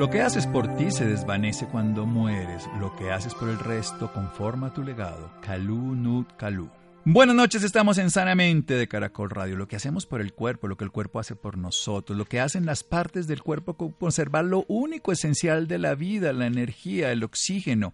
Lo 0.00 0.08
que 0.08 0.22
haces 0.22 0.46
por 0.46 0.76
ti 0.76 0.90
se 0.90 1.04
desvanece 1.04 1.66
cuando 1.66 2.06
mueres. 2.06 2.66
Lo 2.80 2.96
que 2.96 3.12
haces 3.12 3.34
por 3.34 3.50
el 3.50 3.58
resto 3.58 4.10
conforma 4.10 4.72
tu 4.72 4.82
legado. 4.82 5.30
Kalú 5.42 5.94
Nut 5.94 6.26
Kalú. 6.38 6.70
Buenas 7.04 7.36
noches, 7.36 7.62
estamos 7.64 7.98
en 7.98 8.08
Sanamente 8.08 8.72
de 8.72 8.88
Caracol 8.88 9.28
Radio. 9.28 9.58
Lo 9.58 9.68
que 9.68 9.76
hacemos 9.76 10.06
por 10.06 10.22
el 10.22 10.32
cuerpo, 10.32 10.68
lo 10.68 10.78
que 10.78 10.84
el 10.84 10.90
cuerpo 10.90 11.20
hace 11.20 11.36
por 11.36 11.58
nosotros, 11.58 12.16
lo 12.16 12.24
que 12.24 12.40
hacen 12.40 12.64
las 12.64 12.82
partes 12.82 13.26
del 13.26 13.42
cuerpo 13.42 13.76
conservar 13.76 14.46
lo 14.46 14.64
único 14.68 15.12
esencial 15.12 15.68
de 15.68 15.76
la 15.76 15.94
vida, 15.94 16.32
la 16.32 16.46
energía, 16.46 17.12
el 17.12 17.22
oxígeno. 17.22 17.92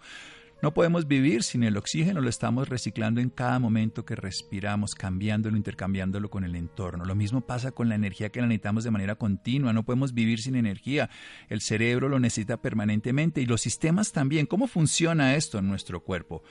No 0.62 0.72
podemos 0.72 1.06
vivir 1.06 1.42
sin 1.42 1.64
el 1.64 1.76
oxígeno, 1.76 2.22
lo 2.22 2.30
estamos 2.30 2.70
reciclando 2.70 3.20
en 3.20 3.28
cada 3.28 3.58
momento 3.58 4.06
que 4.06 4.16
respiramos, 4.16 4.94
cambiándolo, 4.94 5.54
intercambiándolo 5.54 6.30
con 6.30 6.44
el 6.44 6.56
entorno. 6.56 7.04
Lo 7.04 7.14
mismo 7.14 7.42
pasa 7.42 7.72
con 7.72 7.90
la 7.90 7.94
energía 7.94 8.30
que 8.30 8.40
la 8.40 8.46
necesitamos 8.46 8.82
de 8.82 8.90
manera 8.90 9.16
continua, 9.16 9.74
no 9.74 9.84
podemos 9.84 10.14
vivir 10.14 10.40
sin 10.40 10.56
energía. 10.56 11.10
El 11.50 11.60
cerebro 11.60 12.08
lo 12.08 12.18
necesita 12.18 12.56
permanentemente 12.56 13.42
y 13.42 13.46
los 13.46 13.60
sistemas 13.60 14.12
también. 14.12 14.46
¿Cómo 14.46 14.66
funciona 14.66 15.34
esto 15.34 15.58
en 15.58 15.68
nuestro 15.68 16.02
cuerpo? 16.02 16.42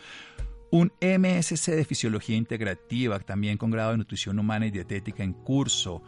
Un 0.69 0.93
MSC 1.01 1.71
de 1.71 1.85
Fisiología 1.85 2.37
Integrativa, 2.37 3.19
también 3.19 3.57
con 3.57 3.71
grado 3.71 3.91
de 3.91 3.97
Nutrición 3.97 4.37
Humana 4.37 4.67
y 4.67 4.71
Dietética 4.71 5.23
en 5.23 5.33
curso. 5.33 6.03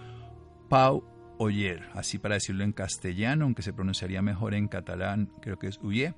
Pau 0.69 1.03
Oyer, 1.39 1.89
así 1.93 2.19
para 2.19 2.35
decirlo 2.35 2.63
en 2.63 2.73
castellano, 2.73 3.45
aunque 3.45 3.63
se 3.63 3.73
pronunciaría 3.73 4.21
mejor 4.21 4.53
en 4.53 4.67
catalán, 4.67 5.31
creo 5.41 5.57
que 5.57 5.67
es 5.67 5.79
Uye 5.79 6.13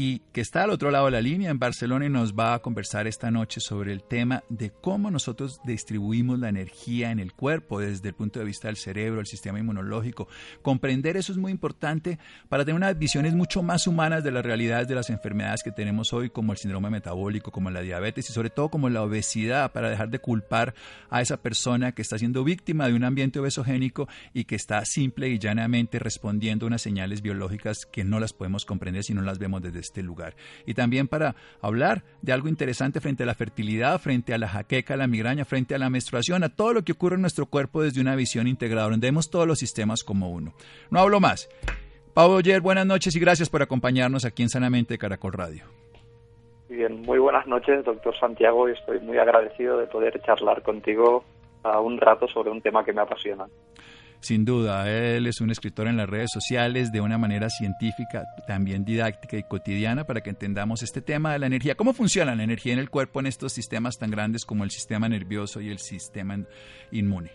y 0.00 0.20
que 0.32 0.40
está 0.40 0.62
al 0.62 0.70
otro 0.70 0.92
lado 0.92 1.06
de 1.06 1.10
la 1.10 1.20
línea 1.20 1.50
en 1.50 1.58
Barcelona 1.58 2.06
y 2.06 2.08
nos 2.08 2.32
va 2.32 2.54
a 2.54 2.60
conversar 2.60 3.08
esta 3.08 3.32
noche 3.32 3.60
sobre 3.60 3.92
el 3.92 4.04
tema 4.04 4.44
de 4.48 4.70
cómo 4.70 5.10
nosotros 5.10 5.60
distribuimos 5.64 6.38
la 6.38 6.48
energía 6.48 7.10
en 7.10 7.18
el 7.18 7.32
cuerpo 7.32 7.80
desde 7.80 8.10
el 8.10 8.14
punto 8.14 8.38
de 8.38 8.44
vista 8.44 8.68
del 8.68 8.76
cerebro, 8.76 9.18
el 9.18 9.26
sistema 9.26 9.58
inmunológico. 9.58 10.28
Comprender 10.62 11.16
eso 11.16 11.32
es 11.32 11.38
muy 11.38 11.50
importante 11.50 12.20
para 12.48 12.64
tener 12.64 12.76
unas 12.76 12.96
visiones 12.96 13.34
mucho 13.34 13.64
más 13.64 13.88
humanas 13.88 14.22
de 14.22 14.30
las 14.30 14.44
realidades 14.44 14.86
de 14.86 14.94
las 14.94 15.10
enfermedades 15.10 15.64
que 15.64 15.72
tenemos 15.72 16.12
hoy, 16.12 16.30
como 16.30 16.52
el 16.52 16.58
síndrome 16.58 16.90
metabólico, 16.90 17.50
como 17.50 17.68
la 17.68 17.80
diabetes 17.80 18.30
y 18.30 18.32
sobre 18.32 18.50
todo 18.50 18.68
como 18.68 18.88
la 18.90 19.02
obesidad, 19.02 19.72
para 19.72 19.90
dejar 19.90 20.10
de 20.10 20.20
culpar 20.20 20.76
a 21.10 21.22
esa 21.22 21.38
persona 21.38 21.90
que 21.90 22.02
está 22.02 22.18
siendo 22.18 22.44
víctima 22.44 22.86
de 22.86 22.94
un 22.94 23.02
ambiente 23.02 23.40
obesogénico 23.40 24.06
y 24.32 24.44
que 24.44 24.54
está 24.54 24.84
simple 24.84 25.28
y 25.28 25.40
llanamente 25.40 25.98
respondiendo 25.98 26.66
a 26.66 26.68
unas 26.68 26.82
señales 26.82 27.20
biológicas 27.20 27.84
que 27.84 28.04
no 28.04 28.20
las 28.20 28.32
podemos 28.32 28.64
comprender 28.64 29.02
si 29.02 29.12
no 29.12 29.22
las 29.22 29.40
vemos 29.40 29.60
desde 29.60 29.87
este 29.88 30.02
lugar. 30.02 30.34
Y 30.66 30.74
también 30.74 31.08
para 31.08 31.34
hablar 31.60 32.04
de 32.22 32.32
algo 32.32 32.48
interesante 32.48 33.00
frente 33.00 33.24
a 33.24 33.26
la 33.26 33.34
fertilidad, 33.34 34.00
frente 34.00 34.32
a 34.32 34.38
la 34.38 34.48
jaqueca, 34.48 34.96
la 34.96 35.06
migraña, 35.06 35.44
frente 35.44 35.74
a 35.74 35.78
la 35.78 35.90
menstruación, 35.90 36.44
a 36.44 36.48
todo 36.48 36.72
lo 36.72 36.82
que 36.82 36.92
ocurre 36.92 37.16
en 37.16 37.22
nuestro 37.22 37.46
cuerpo 37.46 37.82
desde 37.82 38.00
una 38.00 38.16
visión 38.16 38.46
integrada, 38.46 38.88
donde 38.88 39.08
vemos 39.08 39.30
todos 39.30 39.46
los 39.46 39.58
sistemas 39.58 40.04
como 40.04 40.30
uno. 40.30 40.54
No 40.90 41.00
hablo 41.00 41.20
más. 41.20 41.48
Pablo 42.14 42.36
Oyer, 42.36 42.60
buenas 42.60 42.86
noches 42.86 43.14
y 43.16 43.20
gracias 43.20 43.48
por 43.48 43.62
acompañarnos 43.62 44.24
aquí 44.24 44.42
en 44.42 44.48
Sanamente 44.48 44.98
Caracol 44.98 45.32
Radio. 45.32 45.64
Bien, 46.68 47.00
muy 47.02 47.18
buenas 47.18 47.46
noches, 47.46 47.84
doctor 47.84 48.14
Santiago, 48.18 48.68
y 48.68 48.72
estoy 48.72 49.00
muy 49.00 49.18
agradecido 49.18 49.78
de 49.78 49.86
poder 49.86 50.20
charlar 50.22 50.62
contigo 50.62 51.24
a 51.62 51.80
un 51.80 51.98
rato 51.98 52.28
sobre 52.28 52.50
un 52.50 52.60
tema 52.60 52.84
que 52.84 52.92
me 52.92 53.00
apasiona. 53.00 53.46
Sin 54.20 54.44
duda, 54.44 54.90
él 54.90 55.26
es 55.26 55.40
un 55.40 55.50
escritor 55.50 55.86
en 55.86 55.96
las 55.96 56.08
redes 56.08 56.30
sociales 56.32 56.90
de 56.90 57.00
una 57.00 57.18
manera 57.18 57.48
científica, 57.48 58.24
también 58.48 58.84
didáctica 58.84 59.36
y 59.36 59.44
cotidiana 59.44 60.04
para 60.04 60.22
que 60.22 60.30
entendamos 60.30 60.82
este 60.82 61.00
tema 61.00 61.32
de 61.32 61.38
la 61.38 61.46
energía. 61.46 61.76
¿Cómo 61.76 61.92
funciona 61.92 62.34
la 62.34 62.42
energía 62.42 62.72
en 62.72 62.80
el 62.80 62.90
cuerpo 62.90 63.20
en 63.20 63.26
estos 63.26 63.52
sistemas 63.52 63.96
tan 63.96 64.10
grandes 64.10 64.44
como 64.44 64.64
el 64.64 64.70
sistema 64.70 65.08
nervioso 65.08 65.60
y 65.60 65.70
el 65.70 65.78
sistema 65.78 66.36
inmune? 66.90 67.30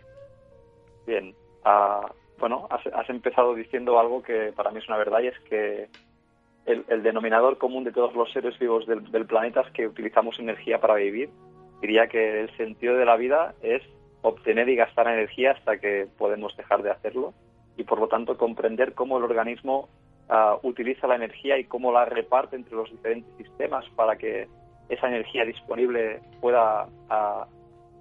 Bien, 1.08 1.34
uh, 1.66 2.06
bueno, 2.38 2.68
has, 2.70 3.10
empezado 3.10 3.56
diciendo 3.56 3.98
algo 3.98 4.22
que 4.22 4.52
para 4.54 4.70
mí 4.72 4.80
es 4.80 4.88
una 4.90 4.98
verdad 4.98 5.22
y 5.22 5.28
es 5.28 5.40
que 5.50 5.88
el, 6.66 6.84
el 6.90 7.02
denominador 7.02 7.58
común 7.58 7.86
de 7.86 7.94
todos 7.94 8.14
los 8.14 8.30
seres 8.34 8.60
vivos 8.60 8.86
del, 8.86 9.10
del 9.10 9.26
planeta 9.26 9.62
es 9.62 9.72
que 9.72 9.88
utilizamos 9.88 10.38
energía 10.38 10.82
para 10.82 10.96
vivir. 10.96 11.30
Diría 11.82 12.08
que 12.08 12.42
el 12.42 12.58
sentido 12.58 12.98
de 12.98 13.06
la 13.06 13.16
vida 13.16 13.56
es 13.62 13.82
obtener 14.24 14.68
y 14.70 14.76
gastar 14.76 15.08
energía 15.08 15.52
hasta 15.52 15.78
que 15.78 16.08
podemos 16.18 16.56
dejar 16.58 16.82
de 16.82 16.92
hacerlo 16.92 17.34
y 17.78 17.84
por 17.84 18.00
lo 18.00 18.08
tanto 18.08 18.38
comprender 18.38 18.94
cómo 18.94 19.18
el 19.18 19.24
organismo 19.24 19.90
uh, 20.30 20.66
utiliza 20.68 21.08
la 21.08 21.16
energía 21.16 21.58
y 21.60 21.66
cómo 21.66 21.92
la 21.92 22.06
reparte 22.06 22.56
entre 22.56 22.76
los 22.76 22.90
diferentes 22.90 23.32
sistemas 23.38 23.86
para 23.96 24.16
que 24.16 24.48
esa 24.90 25.08
energía 25.08 25.46
disponible 25.46 26.22
pueda 26.42 26.86
uh, 26.86 27.46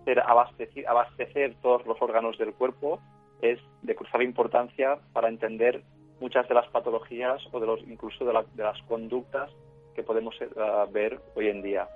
ser 0.04 0.20
abastecer, 0.20 1.54
todos 1.60 1.84
los 1.86 2.00
órganos 2.00 2.38
del 2.38 2.54
cuerpo 2.54 3.00
es 3.40 3.58
de 3.82 3.94
crucial 3.94 4.22
importancia 4.22 4.98
para 5.12 5.28
entender 5.28 5.82
muchas 6.20 6.48
de 6.48 6.54
las 6.54 6.68
patologías 6.68 7.42
o 7.50 7.58
de 7.58 7.66
los 7.66 7.80
incluso 7.82 8.24
de, 8.24 8.32
de 8.54 8.62
las 8.62 8.80
conductas 8.82 9.50
que 9.94 10.04
podemos 10.04 10.34
uh, 10.40 10.90
ver 10.92 11.18
hoy 11.34 11.48
en 11.48 11.62
día. 11.62 11.88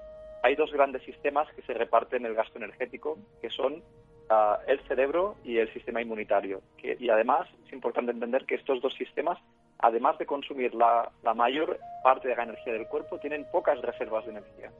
Hay 0.43 0.57
dos 0.57 0.73
grandes 0.73 1.03
sistemas 1.03 1.49
que 1.55 1.63
se 1.63 1.75
reparten 1.75 2.27
el 2.27 2.35
gasto 2.35 2.59
energético, 2.59 3.19
que 3.41 3.51
son 3.51 3.83
uh, 4.31 4.59
el 4.67 4.81
cerebro 4.87 5.37
y 5.45 5.59
el 5.59 5.73
sistema 5.73 6.03
inmunitario. 6.03 6.63
Que, 6.77 6.97
y 6.99 7.09
además 7.09 7.49
es 7.67 7.73
importante 7.73 8.13
entender 8.13 8.47
que 8.47 8.55
estos 8.55 8.81
dos 8.81 8.95
sistemas, 8.95 9.39
además 9.79 10.19
de 10.19 10.27
consumir 10.27 10.75
la, 10.75 11.11
la, 11.23 11.35
mayor 11.35 11.79
parte 12.03 12.29
de 12.29 12.37
la 12.37 12.45
energía 12.45 12.73
del 12.73 12.87
cuerpo, 12.87 13.19
tienen 13.19 13.47
pocas 13.51 13.81
reservas 13.83 14.25
de 14.25 14.33
energía. 14.33 14.71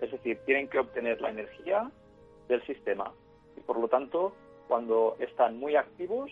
Es 0.00 0.10
decir, 0.10 0.38
tienen 0.44 0.68
que 0.68 0.78
obtener 0.78 1.20
la 1.20 1.30
energía 1.30 1.90
del 2.48 2.64
sistema. 2.66 3.12
Y 3.56 3.60
por 3.60 3.78
lo 3.78 3.88
tanto, 3.88 4.34
cuando 4.68 5.16
están 5.20 5.58
muy 5.58 5.76
activos, 5.76 6.30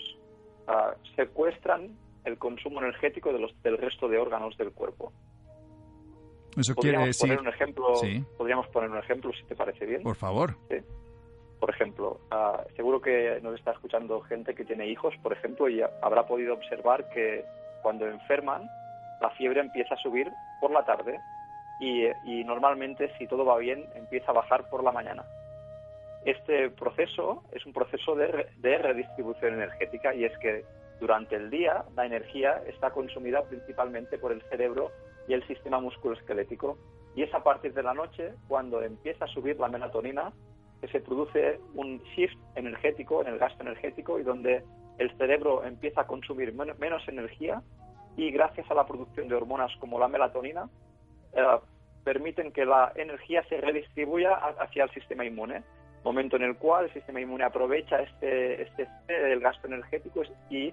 uh, 0.69 0.93
secuestran 1.17 1.97
el 2.25 2.39
consumo 2.39 2.81
energético 2.81 3.33
de 3.33 3.39
los, 3.39 3.63
del 3.63 3.79
resto 3.79 4.09
de 4.09 4.19
órganos 4.19 4.57
del 4.57 4.73
cuerpo. 4.73 5.13
Eso 6.57 6.75
quiere 6.75 6.99
decir. 6.99 7.29
Poner 7.29 7.41
un 7.41 7.49
ejemplo, 7.49 7.97
sí. 7.97 8.25
Podríamos 8.37 8.67
poner 8.69 8.91
un 8.91 8.99
ejemplo, 8.99 9.33
si 9.33 9.45
te 9.45 9.55
parece 9.55 9.87
bien. 9.87 10.03
Por 10.03 10.17
favor. 10.17 10.57
Sí. 10.69 10.77
Por 11.61 11.69
ejemplo, 11.69 12.21
uh, 12.33 12.75
seguro 12.75 13.03
que 13.03 13.39
nos 13.43 13.55
está 13.55 13.73
escuchando 13.73 14.23
gente 14.23 14.55
que 14.55 14.65
tiene 14.65 14.87
hijos, 14.87 15.15
por 15.23 15.35
ejemplo, 15.35 15.69
y 15.69 15.83
habrá 16.01 16.27
podido 16.27 16.55
observar 16.55 17.09
que 17.11 17.45
cuando 17.83 18.09
enferman, 18.09 18.63
la 19.21 19.31
fiebre 19.33 19.61
empieza 19.61 19.95
a 19.95 19.99
subir 19.99 20.33
por 20.59 20.71
la 20.71 20.85
tarde 20.87 21.21
y, 21.81 22.45
normalmente, 22.45 23.11
si 23.17 23.27
todo 23.27 23.45
va 23.45 23.59
bien, 23.59 23.87
empieza 23.95 24.33
a 24.33 24.35
bajar 24.35 24.69
por 24.69 24.83
la 24.83 24.93
mañana. 24.93 25.25
Este 26.25 26.71
proceso 26.71 27.43
es 27.53 27.65
un 27.65 27.73
proceso 27.73 28.15
de, 28.15 28.47
de 28.57 28.79
redistribución 28.79 29.55
energética 29.55 30.15
y 30.15 30.25
es 30.25 30.37
que 30.39 30.65
durante 30.99 31.37
el 31.37 31.49
día 31.49 31.85
la 31.95 32.05
energía 32.05 32.63
está 32.67 32.91
consumida 32.91 33.43
principalmente 33.45 34.19
por 34.19 34.33
el 34.33 34.43
cerebro 34.43 34.91
y 35.27 35.33
el 35.33 35.47
sistema 35.47 35.81
musculoesquelético 35.81 36.77
y 37.17 37.23
es 37.23 37.33
a 37.33 37.43
partir 37.43 37.73
de 37.73 37.83
la 37.83 37.95
noche 37.95 38.35
cuando 38.49 38.83
empieza 38.83 39.25
a 39.25 39.29
subir 39.29 39.59
la 39.59 39.69
melatonina 39.69 40.31
que 40.81 40.89
se 40.89 41.01
produce 41.01 41.61
un 41.75 41.99
shift 42.15 42.37
energético 42.55 43.23
en 43.23 43.29
el 43.29 43.39
gasto 43.39 43.63
energético 43.63 44.19
y 44.19 44.23
donde 44.23 44.63
el 44.99 45.11
cerebro 45.17 45.65
empieza 45.65 46.03
a 46.03 46.07
consumir 46.07 46.53
menos 46.55 47.09
energía 47.09 47.63
y 48.17 48.31
gracias 48.31 48.71
a 48.71 48.75
la 48.75 48.87
producción 48.87 49.29
de 49.29 49.35
hormonas 49.35 49.71
como 49.79 49.99
la 49.99 50.09
melatonina 50.09 50.69
eh, 51.33 51.59
permiten 52.05 52.53
que 52.53 52.65
la 52.65 52.93
energía 52.97 53.43
se 53.49 53.61
redistribuya 53.61 54.35
hacia 54.35 54.85
el 54.85 54.91
sistema 54.91 55.25
inmune, 55.25 55.63
momento 56.05 56.37
en 56.37 56.43
el 56.43 56.57
cual 56.57 56.87
el 56.87 56.93
sistema 56.93 57.21
inmune 57.21 57.45
aprovecha 57.45 58.01
este, 58.01 58.63
este 58.63 58.89
del 59.07 59.41
gasto 59.41 59.67
energético 59.67 60.23
y 60.49 60.73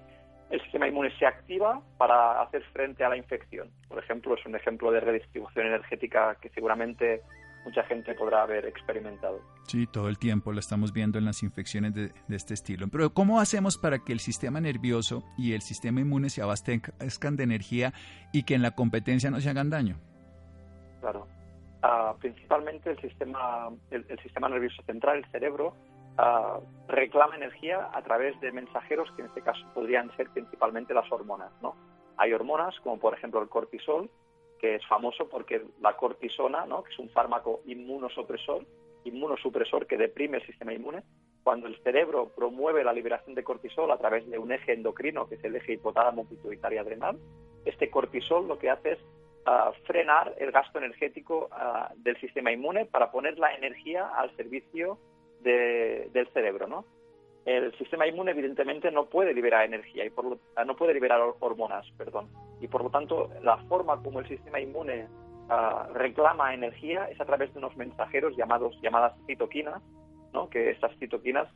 el 0.50 0.60
sistema 0.62 0.88
inmune 0.88 1.10
se 1.18 1.26
activa 1.26 1.80
para 1.98 2.40
hacer 2.40 2.62
frente 2.72 3.04
a 3.04 3.10
la 3.10 3.16
infección. 3.16 3.70
Por 3.88 3.98
ejemplo, 3.98 4.34
es 4.34 4.46
un 4.46 4.56
ejemplo 4.56 4.90
de 4.90 5.00
redistribución 5.00 5.66
energética 5.66 6.36
que 6.40 6.48
seguramente 6.50 7.20
mucha 7.68 7.82
gente 7.84 8.14
podrá 8.14 8.42
haber 8.42 8.64
experimentado. 8.64 9.42
Sí, 9.66 9.86
todo 9.86 10.08
el 10.08 10.18
tiempo 10.18 10.52
lo 10.52 10.58
estamos 10.58 10.94
viendo 10.94 11.18
en 11.18 11.26
las 11.26 11.42
infecciones 11.42 11.94
de, 11.94 12.12
este 12.30 12.54
estilo. 12.54 12.88
Pero 12.90 13.10
¿cómo 13.10 13.40
hacemos 13.40 13.76
para 13.76 13.98
que 13.98 14.14
el 14.14 14.20
sistema 14.20 14.58
nervioso 14.58 15.22
y 15.36 15.52
el 15.52 15.60
sistema 15.60 16.00
inmune 16.00 16.30
se 16.30 16.40
abastezcan 16.40 17.36
de 17.36 17.44
energía 17.44 17.92
y 18.32 18.44
que 18.44 18.54
en 18.54 18.62
la 18.62 18.70
competencia 18.70 19.30
no 19.30 19.38
se 19.40 19.50
hagan 19.50 19.68
daño? 19.68 19.96
Claro. 21.02 21.26
Ah, 21.82 22.14
principalmente 22.18 22.90
el 22.90 23.00
sistema, 23.00 23.68
el, 23.90 24.18
sistema 24.22 24.48
nervioso 24.48 24.82
central, 24.86 25.18
el 25.18 25.30
cerebro, 25.30 25.74
ah, 26.16 26.58
reclama 26.88 27.36
energía 27.36 27.90
a 27.92 28.00
través 28.02 28.40
de 28.40 28.50
mensajeros 28.50 29.10
que 29.12 29.22
en 29.22 29.28
este 29.28 29.42
caso 29.42 29.60
podrían 29.74 30.10
ser 30.16 30.30
principalmente 30.30 30.94
las 30.94 31.10
hormonas. 31.12 31.52
¿no? 31.60 31.76
Hay 32.16 32.32
hormonas 32.32 32.74
como 32.80 32.98
por 32.98 33.12
ejemplo 33.12 33.42
el 33.42 33.50
cortisol, 33.50 34.10
que 34.58 34.76
es 34.76 34.86
famoso 34.86 35.28
porque 35.28 35.62
la 35.80 35.96
cortisona, 35.96 36.66
¿no? 36.66 36.82
que 36.82 36.92
es 36.92 36.98
un 36.98 37.10
fármaco 37.10 37.60
inmunosupresor, 37.66 38.64
inmunosupresor 39.04 39.86
que 39.86 39.96
deprime 39.96 40.38
el 40.38 40.46
sistema 40.46 40.72
inmune, 40.72 41.02
cuando 41.42 41.66
el 41.66 41.80
cerebro 41.82 42.30
promueve 42.34 42.84
la 42.84 42.92
liberación 42.92 43.34
de 43.34 43.44
cortisol 43.44 43.90
a 43.90 43.98
través 43.98 44.28
de 44.28 44.38
un 44.38 44.52
eje 44.52 44.72
endocrino, 44.72 45.28
que 45.28 45.36
es 45.36 45.44
el 45.44 45.56
eje 45.56 45.74
hipotálamo 45.74 46.28
pituitario 46.28 46.80
adrenal, 46.80 47.18
este 47.64 47.90
cortisol 47.90 48.46
lo 48.48 48.58
que 48.58 48.70
hace 48.70 48.92
es 48.92 48.98
ah, 49.46 49.72
frenar 49.84 50.34
el 50.38 50.50
gasto 50.50 50.78
energético 50.78 51.48
ah, 51.52 51.92
del 51.96 52.20
sistema 52.20 52.52
inmune 52.52 52.86
para 52.86 53.10
poner 53.10 53.38
la 53.38 53.54
energía 53.54 54.08
al 54.08 54.34
servicio 54.36 54.98
del 55.40 56.28
cerebro, 56.34 56.66
¿no? 56.66 56.84
El 57.48 57.76
sistema 57.78 58.06
inmune 58.06 58.32
evidentemente 58.32 58.90
no 58.90 59.06
puede 59.06 59.32
liberar 59.32 59.64
energía 59.64 60.04
y 60.04 60.10
por 60.10 60.26
lo, 60.26 60.38
ah, 60.54 60.64
no 60.64 60.76
puede 60.76 60.92
liberar 60.92 61.18
hormonas, 61.40 61.86
perdón. 61.96 62.28
Y 62.60 62.68
por 62.68 62.82
lo 62.82 62.90
tanto, 62.90 63.30
la 63.42 63.56
forma 63.68 64.02
como 64.02 64.20
el 64.20 64.28
sistema 64.28 64.60
inmune 64.60 65.08
ah, 65.48 65.88
reclama 65.94 66.52
energía 66.52 67.06
es 67.06 67.18
a 67.18 67.24
través 67.24 67.52
de 67.54 67.58
unos 67.58 67.74
mensajeros 67.76 68.36
llamados 68.36 68.78
llamadas 68.82 69.14
citoquinas, 69.26 69.82
¿no? 70.34 70.50
Que 70.50 70.70
estas 70.70 70.94
citoquinas 70.98 71.48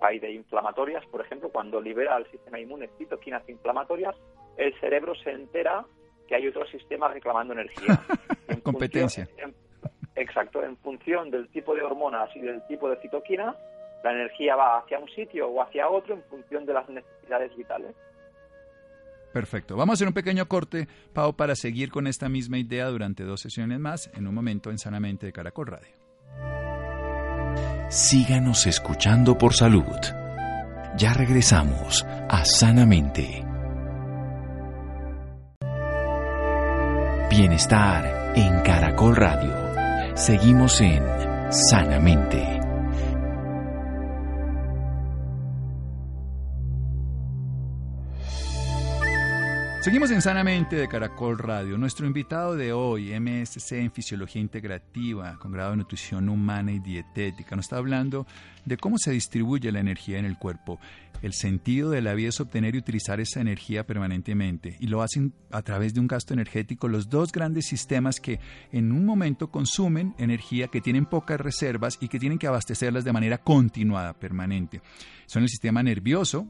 hay 0.00 0.18
de 0.18 0.32
inflamatorias, 0.32 1.04
por 1.06 1.20
ejemplo, 1.20 1.50
cuando 1.50 1.78
libera 1.80 2.16
el 2.16 2.30
sistema 2.30 2.58
inmune 2.58 2.88
citoquinas 2.96 3.46
inflamatorias, 3.46 4.16
el 4.56 4.72
cerebro 4.80 5.14
se 5.14 5.30
entera 5.30 5.84
que 6.26 6.36
hay 6.36 6.48
otro 6.48 6.66
sistema 6.66 7.08
reclamando 7.08 7.52
energía. 7.52 8.00
En 8.46 8.60
Competencia. 8.60 9.26
exacto, 10.14 10.62
en 10.62 10.76
función 10.76 11.30
del 11.30 11.48
tipo 11.48 11.74
de 11.74 11.82
hormonas 11.82 12.28
y 12.36 12.40
del 12.40 12.64
tipo 12.66 12.90
de 12.90 12.96
citoquina, 12.96 13.56
la 14.04 14.12
energía 14.12 14.54
va 14.54 14.78
hacia 14.78 14.98
un 14.98 15.08
sitio 15.08 15.48
o 15.48 15.62
hacia 15.62 15.88
otro 15.88 16.14
en 16.14 16.22
función 16.24 16.66
de 16.66 16.74
las 16.74 16.88
necesidades 16.88 17.56
vitales. 17.56 17.96
Perfecto. 19.32 19.76
Vamos 19.76 19.94
a 19.94 19.96
hacer 19.96 20.06
un 20.06 20.14
pequeño 20.14 20.46
corte, 20.46 20.86
Pau, 21.12 21.34
para 21.34 21.56
seguir 21.56 21.90
con 21.90 22.06
esta 22.06 22.28
misma 22.28 22.58
idea 22.58 22.86
durante 22.88 23.24
dos 23.24 23.40
sesiones 23.40 23.80
más, 23.80 24.10
en 24.14 24.28
un 24.28 24.34
momento 24.34 24.70
en 24.70 24.78
Sanamente 24.78 25.26
de 25.26 25.32
Caracol 25.32 25.66
Radio. 25.66 25.92
Síganos 27.88 28.66
escuchando 28.66 29.36
por 29.36 29.54
salud. 29.54 29.82
Ya 30.96 31.14
regresamos 31.14 32.04
a 32.04 32.44
Sanamente. 32.44 33.44
Bienestar 37.30 38.32
en 38.36 38.60
Caracol 38.60 39.16
Radio. 39.16 40.14
Seguimos 40.14 40.80
en 40.80 41.02
Sanamente. 41.50 42.63
Seguimos 49.84 50.10
en 50.12 50.22
Sanamente 50.22 50.76
de 50.76 50.88
Caracol 50.88 51.36
Radio. 51.36 51.76
Nuestro 51.76 52.06
invitado 52.06 52.56
de 52.56 52.72
hoy, 52.72 53.12
MSC 53.20 53.72
en 53.72 53.92
Fisiología 53.92 54.40
Integrativa, 54.40 55.38
con 55.38 55.52
grado 55.52 55.72
de 55.72 55.76
Nutrición 55.76 56.30
Humana 56.30 56.72
y 56.72 56.78
Dietética, 56.78 57.54
nos 57.54 57.66
está 57.66 57.76
hablando 57.76 58.26
de 58.64 58.78
cómo 58.78 58.96
se 58.96 59.10
distribuye 59.10 59.70
la 59.70 59.80
energía 59.80 60.18
en 60.18 60.24
el 60.24 60.38
cuerpo. 60.38 60.80
El 61.20 61.34
sentido 61.34 61.90
de 61.90 62.00
la 62.00 62.14
vida 62.14 62.30
es 62.30 62.40
obtener 62.40 62.74
y 62.74 62.78
utilizar 62.78 63.20
esa 63.20 63.42
energía 63.42 63.86
permanentemente 63.86 64.78
y 64.80 64.86
lo 64.86 65.02
hacen 65.02 65.34
a 65.50 65.60
través 65.60 65.92
de 65.92 66.00
un 66.00 66.06
gasto 66.06 66.32
energético 66.32 66.88
los 66.88 67.10
dos 67.10 67.30
grandes 67.30 67.66
sistemas 67.66 68.20
que 68.20 68.40
en 68.72 68.90
un 68.90 69.04
momento 69.04 69.50
consumen 69.50 70.14
energía, 70.16 70.68
que 70.68 70.80
tienen 70.80 71.04
pocas 71.04 71.38
reservas 71.38 71.98
y 72.00 72.08
que 72.08 72.18
tienen 72.18 72.38
que 72.38 72.46
abastecerlas 72.46 73.04
de 73.04 73.12
manera 73.12 73.36
continuada, 73.36 74.14
permanente. 74.14 74.80
Son 75.26 75.42
el 75.42 75.50
sistema 75.50 75.82
nervioso, 75.82 76.48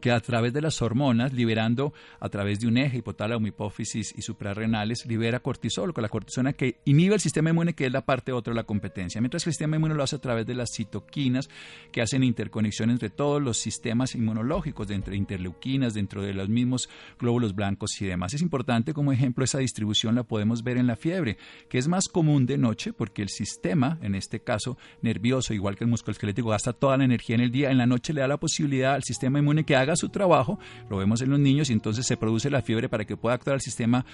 que 0.00 0.10
a 0.10 0.20
través 0.20 0.52
de 0.52 0.60
las 0.60 0.80
hormonas, 0.82 1.32
liberando 1.32 1.92
a 2.18 2.28
través 2.28 2.60
de 2.60 2.66
un 2.66 2.78
eje 2.78 2.98
hipotálamo, 2.98 3.46
hipófisis 3.46 4.14
y 4.16 4.22
suprarrenales, 4.22 5.06
libera 5.06 5.40
cortisol, 5.40 5.92
con 5.92 6.02
la 6.02 6.08
cortisona 6.08 6.52
que 6.52 6.80
inhibe 6.86 7.14
el 7.14 7.20
sistema 7.20 7.50
inmune, 7.50 7.74
que 7.74 7.86
es 7.86 7.92
la 7.92 8.04
parte 8.04 8.32
otra 8.32 8.52
de 8.52 8.56
la 8.56 8.64
competencia, 8.64 9.20
mientras 9.20 9.44
que 9.44 9.50
el 9.50 9.54
sistema 9.54 9.76
inmune 9.76 9.94
lo 9.94 10.02
hace 10.02 10.16
a 10.16 10.20
través 10.20 10.46
de 10.46 10.54
las 10.54 10.70
citoquinas, 10.74 11.48
que 11.92 12.00
hacen 12.02 12.24
interconexión 12.24 12.90
entre 12.90 13.10
todos 13.10 13.42
los 13.42 13.58
sistemas 13.58 14.14
inmunológicos, 14.14 14.90
entre 14.90 15.16
interleuquinas, 15.16 15.94
dentro 15.94 16.22
de 16.22 16.32
los 16.32 16.48
mismos 16.48 16.88
glóbulos 17.18 17.54
blancos 17.54 18.00
y 18.00 18.06
demás. 18.06 18.34
Es 18.34 18.42
importante, 18.42 18.94
como 18.94 19.12
ejemplo, 19.12 19.44
esa 19.44 19.58
distribución 19.58 20.14
la 20.14 20.22
podemos 20.22 20.62
ver 20.62 20.78
en 20.78 20.86
la 20.86 20.96
fiebre, 20.96 21.36
que 21.68 21.78
es 21.78 21.88
más 21.88 22.08
común 22.08 22.46
de 22.46 22.58
noche 22.58 22.92
porque 22.92 23.22
el 23.22 23.28
sistema, 23.28 23.98
en 24.02 24.14
este 24.14 24.40
caso 24.40 24.78
nervioso, 25.02 25.52
igual 25.52 25.76
que 25.76 25.84
el 25.84 25.90
músculo 25.90 26.12
esquelético, 26.12 26.48
gasta 26.48 26.72
toda 26.72 26.96
la 26.96 27.04
energía 27.04 27.36
en 27.36 27.42
el 27.42 27.50
día, 27.50 27.70
en 27.70 27.78
la 27.78 27.86
noche 27.86 28.12
le 28.12 28.22
da 28.22 28.28
la 28.28 28.38
posibilidad 28.38 28.94
al 28.94 29.02
sistema 29.02 29.38
inmune 29.38 29.64
que 29.70 29.76
haga 29.76 29.94
su 29.94 30.08
trabajo, 30.08 30.58
lo 30.88 30.96
vemos 30.96 31.22
en 31.22 31.30
los 31.30 31.38
niños 31.38 31.70
y 31.70 31.72
entonces 31.72 32.04
se 32.04 32.16
produce 32.16 32.50
la 32.50 32.60
fiebre 32.60 32.88
para 32.88 33.04
que 33.04 33.16
pueda 33.16 33.36
actuar 33.36 33.54
el 33.54 33.60
sistema 33.60 34.04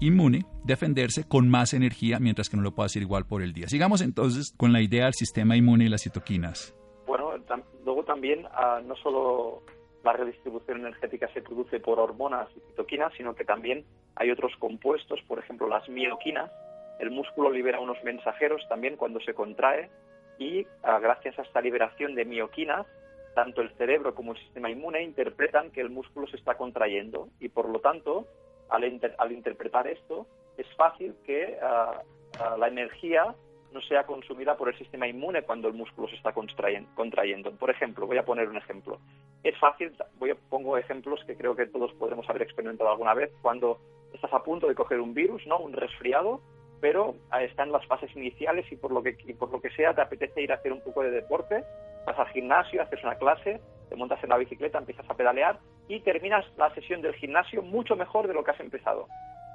inmune, 0.00 0.44
defenderse 0.64 1.22
con 1.22 1.48
más 1.48 1.72
energía, 1.72 2.18
mientras 2.18 2.48
que 2.48 2.56
no 2.56 2.64
lo 2.64 2.72
puede 2.72 2.86
hacer 2.86 3.02
igual 3.02 3.24
por 3.24 3.40
el 3.40 3.52
día. 3.52 3.68
Sigamos 3.68 4.00
entonces 4.00 4.52
con 4.56 4.72
la 4.72 4.82
idea 4.82 5.04
del 5.04 5.14
sistema 5.14 5.56
inmune 5.56 5.84
y 5.84 5.88
las 5.88 6.02
citoquinas. 6.02 6.74
Bueno, 7.06 7.30
luego 7.84 8.02
también 8.02 8.44
ah, 8.50 8.80
no 8.84 8.96
solo 8.96 9.62
la 10.02 10.14
redistribución 10.14 10.80
energética 10.80 11.28
se 11.32 11.42
produce 11.42 11.78
por 11.78 12.00
hormonas 12.00 12.48
y 12.56 12.60
citoquinas, 12.70 13.12
sino 13.16 13.36
que 13.36 13.44
también 13.44 13.84
hay 14.16 14.32
otros 14.32 14.50
compuestos, 14.58 15.20
por 15.28 15.38
ejemplo 15.38 15.68
las 15.68 15.88
mioquinas. 15.88 16.50
El 16.98 17.12
músculo 17.12 17.52
libera 17.52 17.78
unos 17.78 18.02
mensajeros 18.02 18.62
también 18.68 18.96
cuando 18.96 19.20
se 19.20 19.32
contrae 19.32 19.90
y 20.40 20.66
ah, 20.82 20.98
gracias 20.98 21.38
a 21.38 21.42
esta 21.42 21.60
liberación 21.60 22.16
de 22.16 22.24
mioquinas 22.24 22.84
tanto 23.38 23.62
el 23.62 23.70
cerebro 23.76 24.16
como 24.16 24.32
el 24.32 24.38
sistema 24.38 24.68
inmune 24.68 25.00
interpretan 25.00 25.70
que 25.70 25.80
el 25.80 25.90
músculo 25.90 26.26
se 26.26 26.36
está 26.36 26.56
contrayendo 26.56 27.28
y 27.38 27.48
por 27.48 27.68
lo 27.68 27.78
tanto, 27.78 28.26
al, 28.68 28.82
interpretar 29.32 29.86
esto, 29.86 30.26
es 30.56 30.66
fácil 30.74 31.14
que 31.24 31.56
ah, 31.62 32.02
ah, 32.40 32.56
la 32.58 32.66
energía 32.66 33.36
no 33.72 33.80
sea 33.82 34.06
consumida 34.06 34.56
por 34.56 34.70
el 34.70 34.76
sistema 34.76 35.06
inmune 35.06 35.42
cuando 35.42 35.68
el 35.68 35.74
músculo 35.74 36.08
se 36.08 36.16
está 36.16 36.32
contrayendo. 36.32 37.52
Por 37.52 37.70
ejemplo, 37.70 38.08
voy 38.08 38.18
a 38.18 38.24
poner 38.24 38.48
un 38.48 38.56
ejemplo. 38.56 38.98
Es 39.44 39.56
fácil, 39.58 39.92
voy 40.18 40.30
a, 40.30 40.34
pongo 40.34 40.76
ejemplos 40.76 41.22
que 41.24 41.36
creo 41.36 41.54
que 41.54 41.66
todos 41.66 41.92
podremos 41.92 42.28
haber 42.28 42.42
experimentado 42.42 42.90
alguna 42.90 43.14
vez, 43.14 43.30
cuando 43.40 43.78
estás 44.12 44.32
a 44.32 44.42
punto 44.42 44.66
de 44.66 44.74
coger 44.74 45.00
un 45.00 45.14
virus, 45.14 45.46
¿no? 45.46 45.60
un 45.60 45.74
resfriado, 45.74 46.40
pero 46.80 47.14
ah, 47.30 47.44
está 47.44 47.62
en 47.62 47.70
las 47.70 47.86
fases 47.86 48.10
iniciales 48.16 48.66
y 48.72 48.74
por 48.74 48.90
lo 48.90 49.00
que 49.00 49.16
y 49.24 49.34
por 49.34 49.52
lo 49.52 49.60
que 49.60 49.70
sea 49.70 49.94
te 49.94 50.00
apetece 50.00 50.42
ir 50.42 50.50
a 50.50 50.56
hacer 50.56 50.72
un 50.72 50.80
poco 50.80 51.04
de 51.04 51.12
deporte 51.12 51.62
vas 52.08 52.18
al 52.18 52.28
gimnasio, 52.28 52.82
haces 52.82 53.02
una 53.04 53.16
clase, 53.16 53.60
te 53.88 53.96
montas 53.96 54.22
en 54.22 54.30
la 54.30 54.38
bicicleta, 54.38 54.78
empiezas 54.78 55.08
a 55.08 55.14
pedalear 55.14 55.58
y 55.88 56.00
terminas 56.00 56.44
la 56.56 56.72
sesión 56.74 57.02
del 57.02 57.14
gimnasio 57.14 57.62
mucho 57.62 57.96
mejor 57.96 58.26
de 58.26 58.34
lo 58.34 58.44
que 58.44 58.50
has 58.50 58.60
empezado, 58.60 59.06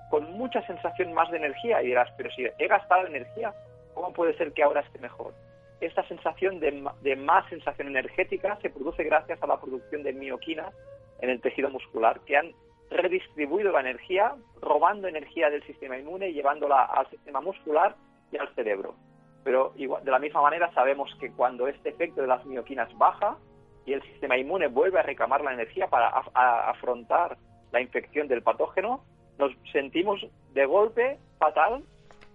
con 0.10 0.32
mucha 0.34 0.66
sensación 0.66 1.14
más 1.14 1.30
de 1.32 1.38
energía 1.38 1.82
y 1.82 1.88
dirás, 1.88 2.10
pero 2.18 2.30
si 2.32 2.46
he 2.58 2.68
gastado 2.68 3.08
energía, 3.08 3.54
¿cómo 3.94 4.14
puede 4.14 4.36
ser 4.38 4.54
que 4.54 4.64
ahora 4.64 4.82
esté 4.82 5.00
mejor? 5.00 5.34
Esta 5.82 6.08
sensación 6.08 6.60
de, 6.60 6.84
de 7.02 7.16
más 7.16 7.48
sensación 7.50 7.88
energética 7.88 8.58
se 8.62 8.70
produce 8.70 9.04
gracias 9.04 9.42
a 9.42 9.48
la 9.48 9.60
producción 9.60 10.04
de 10.04 10.14
mioquinas 10.14 10.74
en 11.20 11.30
el 11.30 11.42
tejido 11.42 11.70
muscular 11.70 12.20
que 12.22 12.38
han 12.38 12.52
redistribuido 12.90 13.72
la 13.72 13.82
energía, 13.82 14.36
robando 14.62 15.08
energía 15.08 15.50
del 15.50 15.64
sistema 15.64 15.98
inmune 15.98 16.30
y 16.30 16.34
llevándola 16.34 16.86
al 16.86 17.10
sistema 17.10 17.42
muscular 17.42 17.96
y 18.32 18.38
al 18.38 18.54
cerebro. 18.56 18.96
Pero 19.44 19.74
igual, 19.76 20.04
de 20.04 20.12
la 20.12 20.20
misma 20.20 20.42
manera 20.42 20.72
sabemos 20.74 21.14
que 21.20 21.32
cuando 21.32 21.68
este 21.68 21.90
efecto 21.90 22.22
de 22.22 22.28
las 22.28 22.46
mioquinas 22.46 22.96
baja 22.98 23.38
y 23.86 23.94
el 23.94 24.02
sistema 24.04 24.38
inmune 24.38 24.68
vuelve 24.68 25.00
a 25.00 25.04
reclamar 25.04 25.42
la 25.42 25.54
energía 25.54 25.88
para 25.88 26.10
afrontar 26.10 27.38
la 27.72 27.82
infección 27.82 28.28
del 28.28 28.44
patógeno, 28.44 29.04
nos 29.38 29.52
sentimos 29.72 30.26
de 30.54 30.66
golpe 30.66 31.20
fatal, 31.40 31.84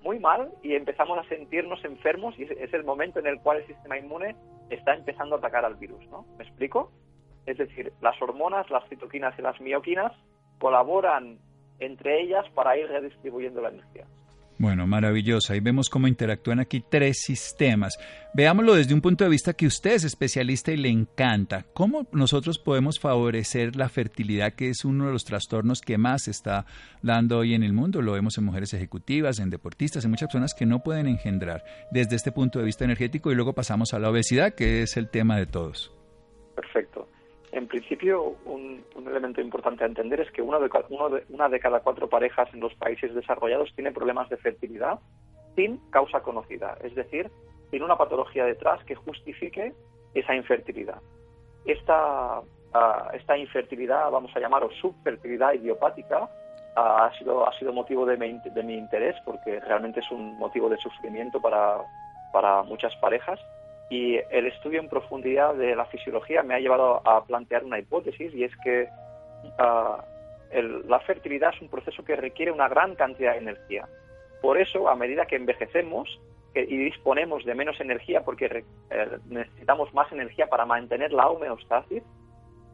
muy 0.02 0.18
mal, 0.18 0.50
y 0.62 0.74
empezamos 0.74 1.18
a 1.18 1.28
sentirnos 1.28 1.84
enfermos 1.84 2.38
y 2.38 2.42
es 2.42 2.74
el 2.74 2.84
momento 2.84 3.18
en 3.20 3.26
el 3.26 3.40
cual 3.40 3.58
el 3.58 3.66
sistema 3.66 3.98
inmune 3.98 4.36
está 4.68 4.94
empezando 4.94 5.36
a 5.36 5.38
atacar 5.38 5.64
al 5.64 5.76
virus, 5.76 6.06
¿no? 6.08 6.26
¿Me 6.36 6.44
explico? 6.44 6.90
Es 7.46 7.56
decir, 7.56 7.92
las 8.02 8.20
hormonas, 8.20 8.68
las 8.70 8.86
citoquinas 8.88 9.38
y 9.38 9.42
las 9.42 9.58
mioquinas 9.60 10.12
colaboran 10.58 11.38
entre 11.78 12.20
ellas 12.20 12.44
para 12.54 12.76
ir 12.76 12.88
redistribuyendo 12.88 13.60
la 13.60 13.70
energía. 13.70 14.04
Bueno, 14.58 14.88
maravilloso. 14.88 15.52
Ahí 15.52 15.60
vemos 15.60 15.88
cómo 15.88 16.08
interactúan 16.08 16.58
aquí 16.58 16.80
tres 16.80 17.20
sistemas. 17.20 17.96
Veámoslo 18.34 18.74
desde 18.74 18.92
un 18.92 19.00
punto 19.00 19.22
de 19.22 19.30
vista 19.30 19.52
que 19.52 19.68
usted 19.68 19.92
es 19.92 20.04
especialista 20.04 20.72
y 20.72 20.76
le 20.76 20.88
encanta. 20.88 21.64
¿Cómo 21.74 22.08
nosotros 22.10 22.58
podemos 22.58 22.98
favorecer 22.98 23.76
la 23.76 23.88
fertilidad, 23.88 24.54
que 24.54 24.70
es 24.70 24.84
uno 24.84 25.06
de 25.06 25.12
los 25.12 25.24
trastornos 25.24 25.80
que 25.80 25.96
más 25.96 26.24
se 26.24 26.32
está 26.32 26.66
dando 27.02 27.38
hoy 27.38 27.54
en 27.54 27.62
el 27.62 27.72
mundo? 27.72 28.02
Lo 28.02 28.12
vemos 28.12 28.36
en 28.36 28.44
mujeres 28.44 28.74
ejecutivas, 28.74 29.38
en 29.38 29.50
deportistas, 29.50 30.04
en 30.04 30.10
muchas 30.10 30.26
personas 30.26 30.54
que 30.54 30.66
no 30.66 30.82
pueden 30.82 31.06
engendrar 31.06 31.62
desde 31.92 32.16
este 32.16 32.32
punto 32.32 32.58
de 32.58 32.64
vista 32.64 32.84
energético 32.84 33.30
y 33.30 33.36
luego 33.36 33.54
pasamos 33.54 33.94
a 33.94 34.00
la 34.00 34.10
obesidad, 34.10 34.54
que 34.54 34.82
es 34.82 34.96
el 34.96 35.08
tema 35.08 35.36
de 35.36 35.46
todos. 35.46 35.92
Perfecto. 36.56 37.08
En 37.52 37.66
principio, 37.66 38.36
un, 38.44 38.84
elemento 39.06 39.40
importante 39.40 39.84
a 39.84 39.86
entender 39.86 40.20
es 40.20 40.30
que 40.32 40.42
uno 40.42 40.60
de, 40.60 41.24
una 41.30 41.48
de 41.48 41.60
cada 41.60 41.80
cuatro 41.80 42.08
parejas 42.08 42.48
en 42.52 42.60
los 42.60 42.74
países 42.74 43.14
desarrollados 43.14 43.72
tiene 43.74 43.92
problemas 43.92 44.28
de 44.28 44.36
fertilidad 44.36 44.98
sin 45.56 45.78
causa 45.90 46.20
conocida, 46.20 46.76
es 46.82 46.94
decir, 46.94 47.30
sin 47.70 47.82
una 47.82 47.96
patología 47.96 48.44
detrás 48.44 48.84
que 48.84 48.94
justifique 48.94 49.72
esa 50.14 50.34
infertilidad. 50.34 51.00
Esta, 51.64 52.42
ah, 52.74 53.10
esta 53.14 53.36
infertilidad, 53.36 54.10
vamos 54.10 54.34
a 54.36 54.40
llamar, 54.40 54.64
o 54.64 54.70
subfertilidad 54.70 55.54
idiopática, 55.54 56.28
ah, 56.76 57.06
ha, 57.06 57.18
sido, 57.18 57.48
ha 57.48 57.52
sido 57.58 57.72
motivo 57.72 58.04
de 58.04 58.18
mi, 58.18 58.38
de 58.38 58.62
mi 58.62 58.74
interés 58.74 59.16
porque 59.24 59.58
realmente 59.60 60.00
es 60.00 60.10
un 60.10 60.38
motivo 60.38 60.68
de 60.68 60.76
sufrimiento 60.76 61.40
para, 61.40 61.78
para 62.30 62.62
muchas 62.62 62.94
parejas 62.96 63.40
y 63.90 64.16
el 64.30 64.46
estudio 64.46 64.80
en 64.80 64.88
profundidad 64.88 65.54
de 65.54 65.74
la 65.74 65.86
fisiología 65.86 66.42
me 66.42 66.54
ha 66.54 66.60
llevado 66.60 67.00
a 67.08 67.24
plantear 67.24 67.64
una 67.64 67.78
hipótesis 67.78 68.34
y 68.34 68.44
es 68.44 68.54
que 68.62 68.88
ah, 69.58 70.04
la 70.86 71.00
fertilidad 71.00 71.54
es 71.54 71.62
un 71.62 71.68
proceso 71.68 72.04
que 72.04 72.16
requiere 72.16 72.52
una 72.52 72.68
gran 72.68 72.94
cantidad 72.94 73.32
de 73.32 73.38
energía. 73.38 73.88
Por 74.42 74.58
eso, 74.58 74.88
a 74.88 74.94
medida 74.94 75.26
que 75.26 75.36
envejecemos 75.36 76.20
y 76.54 76.76
disponemos 76.76 77.44
de 77.44 77.54
menos 77.54 77.80
energía, 77.80 78.24
porque 78.24 78.64
eh, 78.90 79.18
necesitamos 79.28 79.92
más 79.94 80.10
energía 80.12 80.48
para 80.48 80.66
mantener 80.66 81.12
la 81.12 81.28
homeostasis, 81.28 82.02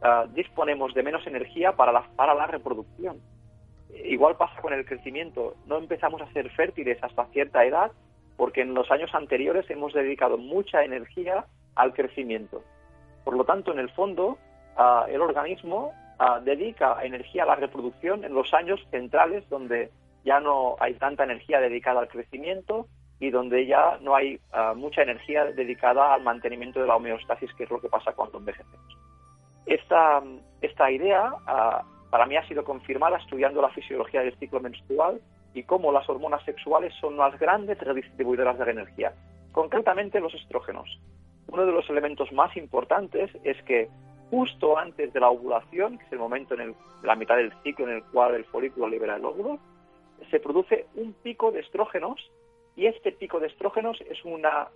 ah, 0.01 0.25
disponemos 0.33 0.93
de 0.93 1.03
menos 1.03 1.25
energía 1.27 1.73
para 1.73 1.91
la, 1.91 2.03
para 2.15 2.33
la 2.33 2.47
reproducción. 2.47 3.21
Igual 4.03 4.35
pasa 4.35 4.61
con 4.61 4.73
el 4.73 4.85
crecimiento. 4.85 5.55
No 5.67 5.77
empezamos 5.77 6.21
a 6.21 6.31
ser 6.33 6.49
fértiles 6.51 6.97
hasta 7.01 7.25
cierta 7.27 7.63
edad 7.63 7.91
porque 8.37 8.61
en 8.61 8.73
los 8.73 8.91
años 8.91 9.13
anteriores 9.13 9.69
hemos 9.69 9.93
dedicado 9.93 10.37
mucha 10.37 10.83
energía 10.83 11.45
al 11.75 11.93
crecimiento. 11.93 12.63
Por 13.23 13.35
lo 13.35 13.43
tanto, 13.43 13.71
en 13.71 13.79
el 13.79 13.89
fondo, 13.89 14.37
ah, 14.77 15.05
el 15.09 15.21
organismo 15.21 15.93
ah, 16.19 16.39
dedica 16.43 17.03
energía 17.03 17.43
a 17.43 17.47
la 17.47 17.55
reproducción 17.55 18.23
en 18.23 18.33
los 18.33 18.53
años 18.53 18.79
centrales 18.91 19.47
donde 19.49 19.89
ya 20.23 20.39
no 20.39 20.75
hay 20.79 20.95
tanta 20.95 21.23
energía 21.23 21.59
dedicada 21.59 22.01
al 22.01 22.07
crecimiento 22.07 22.87
y 23.19 23.29
donde 23.29 23.65
ya 23.65 23.97
no 24.01 24.15
hay 24.15 24.39
ah, 24.51 24.73
mucha 24.75 25.01
energía 25.01 25.45
dedicada 25.45 26.13
al 26.13 26.23
mantenimiento 26.23 26.81
de 26.81 26.87
la 26.87 26.95
homeostasis, 26.95 27.53
que 27.53 27.63
es 27.63 27.69
lo 27.69 27.79
que 27.79 27.89
pasa 27.89 28.13
cuando 28.13 28.37
envejecemos. 28.37 28.97
Esta, 29.65 30.21
esta 30.61 30.91
idea 30.91 31.33
para 32.11 32.27
mí 32.27 32.37
ha 32.37 32.47
sido 32.47 32.63
confirmada 32.63 33.17
estudiando 33.17 33.63
la 33.63 33.69
fisiología 33.69 34.21
del 34.21 34.37
ciclo 34.37 34.59
menstrual 34.59 35.19
y 35.55 35.63
cómo 35.63 35.91
las 35.91 36.07
hormonas 36.09 36.43
sexuales 36.43 36.93
son 36.99 37.17
las 37.17 37.39
grandes 37.39 37.79
redistribuidoras 37.79 38.59
de 38.59 38.65
la 38.65 38.71
energía, 38.71 39.13
concretamente 39.53 40.19
los 40.19 40.33
estrógenos. 40.35 40.99
Uno 41.47 41.65
de 41.65 41.71
los 41.71 41.89
elementos 41.89 42.31
más 42.33 42.55
importantes 42.57 43.31
es 43.43 43.61
que 43.63 43.89
justo 44.29 44.77
antes 44.77 45.13
de 45.13 45.19
la 45.19 45.29
ovulación, 45.29 45.97
que 45.97 46.05
es 46.05 46.11
el 46.11 46.19
momento 46.19 46.55
en 46.55 46.75
la 47.03 47.15
mitad 47.15 47.37
del 47.37 47.53
ciclo 47.63 47.87
en 47.87 47.95
el 47.97 48.03
cual 48.03 48.35
el 48.35 48.43
folículo 48.45 48.89
libera 48.89 49.15
el 49.15 49.23
óvulo, 49.23 49.59
se 50.29 50.41
produce 50.41 50.87
un 50.95 51.13
pico 51.13 51.51
de 51.51 51.61
estrógenos 51.61 52.19
y 52.75 52.87
este 52.87 53.13
pico 53.13 53.39
de 53.39 53.47
estrógenos 53.47 54.01
es 54.09 54.23
una, 54.25 54.67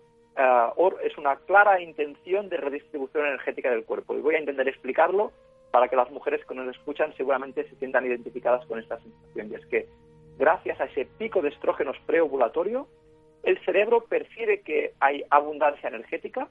uh, 0.78 0.92
es 1.04 1.18
una 1.18 1.36
clara 1.36 1.82
intención 1.82 2.48
de 2.48 2.56
redistribución 2.58 3.26
energética 3.26 3.70
del 3.70 3.84
cuerpo. 3.84 4.16
Y 4.16 4.22
voy 4.22 4.36
a 4.36 4.40
intentar 4.40 4.68
explicarlo 4.70 5.34
para 5.72 5.90
que 5.90 5.98
las 5.98 6.10
mujeres 6.10 6.46
que 6.46 6.56
nos 6.56 6.74
escuchan 6.74 7.14
seguramente 7.18 7.68
se 7.68 7.76
sientan 7.76 8.06
identificadas 8.06 8.66
con 8.66 8.80
esta 8.80 8.98
sensación. 9.00 9.52
Y 9.52 9.56
es 9.56 9.66
que 9.66 9.90
gracias 10.40 10.80
a 10.80 10.86
ese 10.86 11.06
pico 11.06 11.42
de 11.42 11.50
estrógenos 11.50 11.98
preovulatorio, 12.08 12.88
el 13.44 13.64
cerebro 13.66 14.06
percibe 14.06 14.62
que 14.62 14.94
hay 15.00 15.24
abundancia 15.30 15.90
energética. 15.90 16.50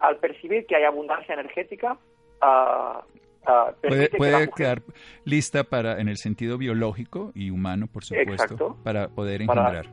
Al 0.00 0.16
percibir 0.16 0.66
que 0.66 0.76
hay 0.76 0.84
abundancia 0.84 1.34
energética, 1.34 1.98
uh, 2.42 3.02
puede, 4.16 4.48
quedar 4.50 4.82
lista 5.24 5.64
para, 5.64 6.00
en 6.00 6.08
el 6.08 6.16
sentido 6.16 6.56
biológico 6.56 7.32
y 7.34 7.50
humano, 7.50 7.86
por 7.86 8.04
supuesto, 8.04 8.78
para 8.82 9.08
poder 9.08 9.42
engendrar. 9.42 9.86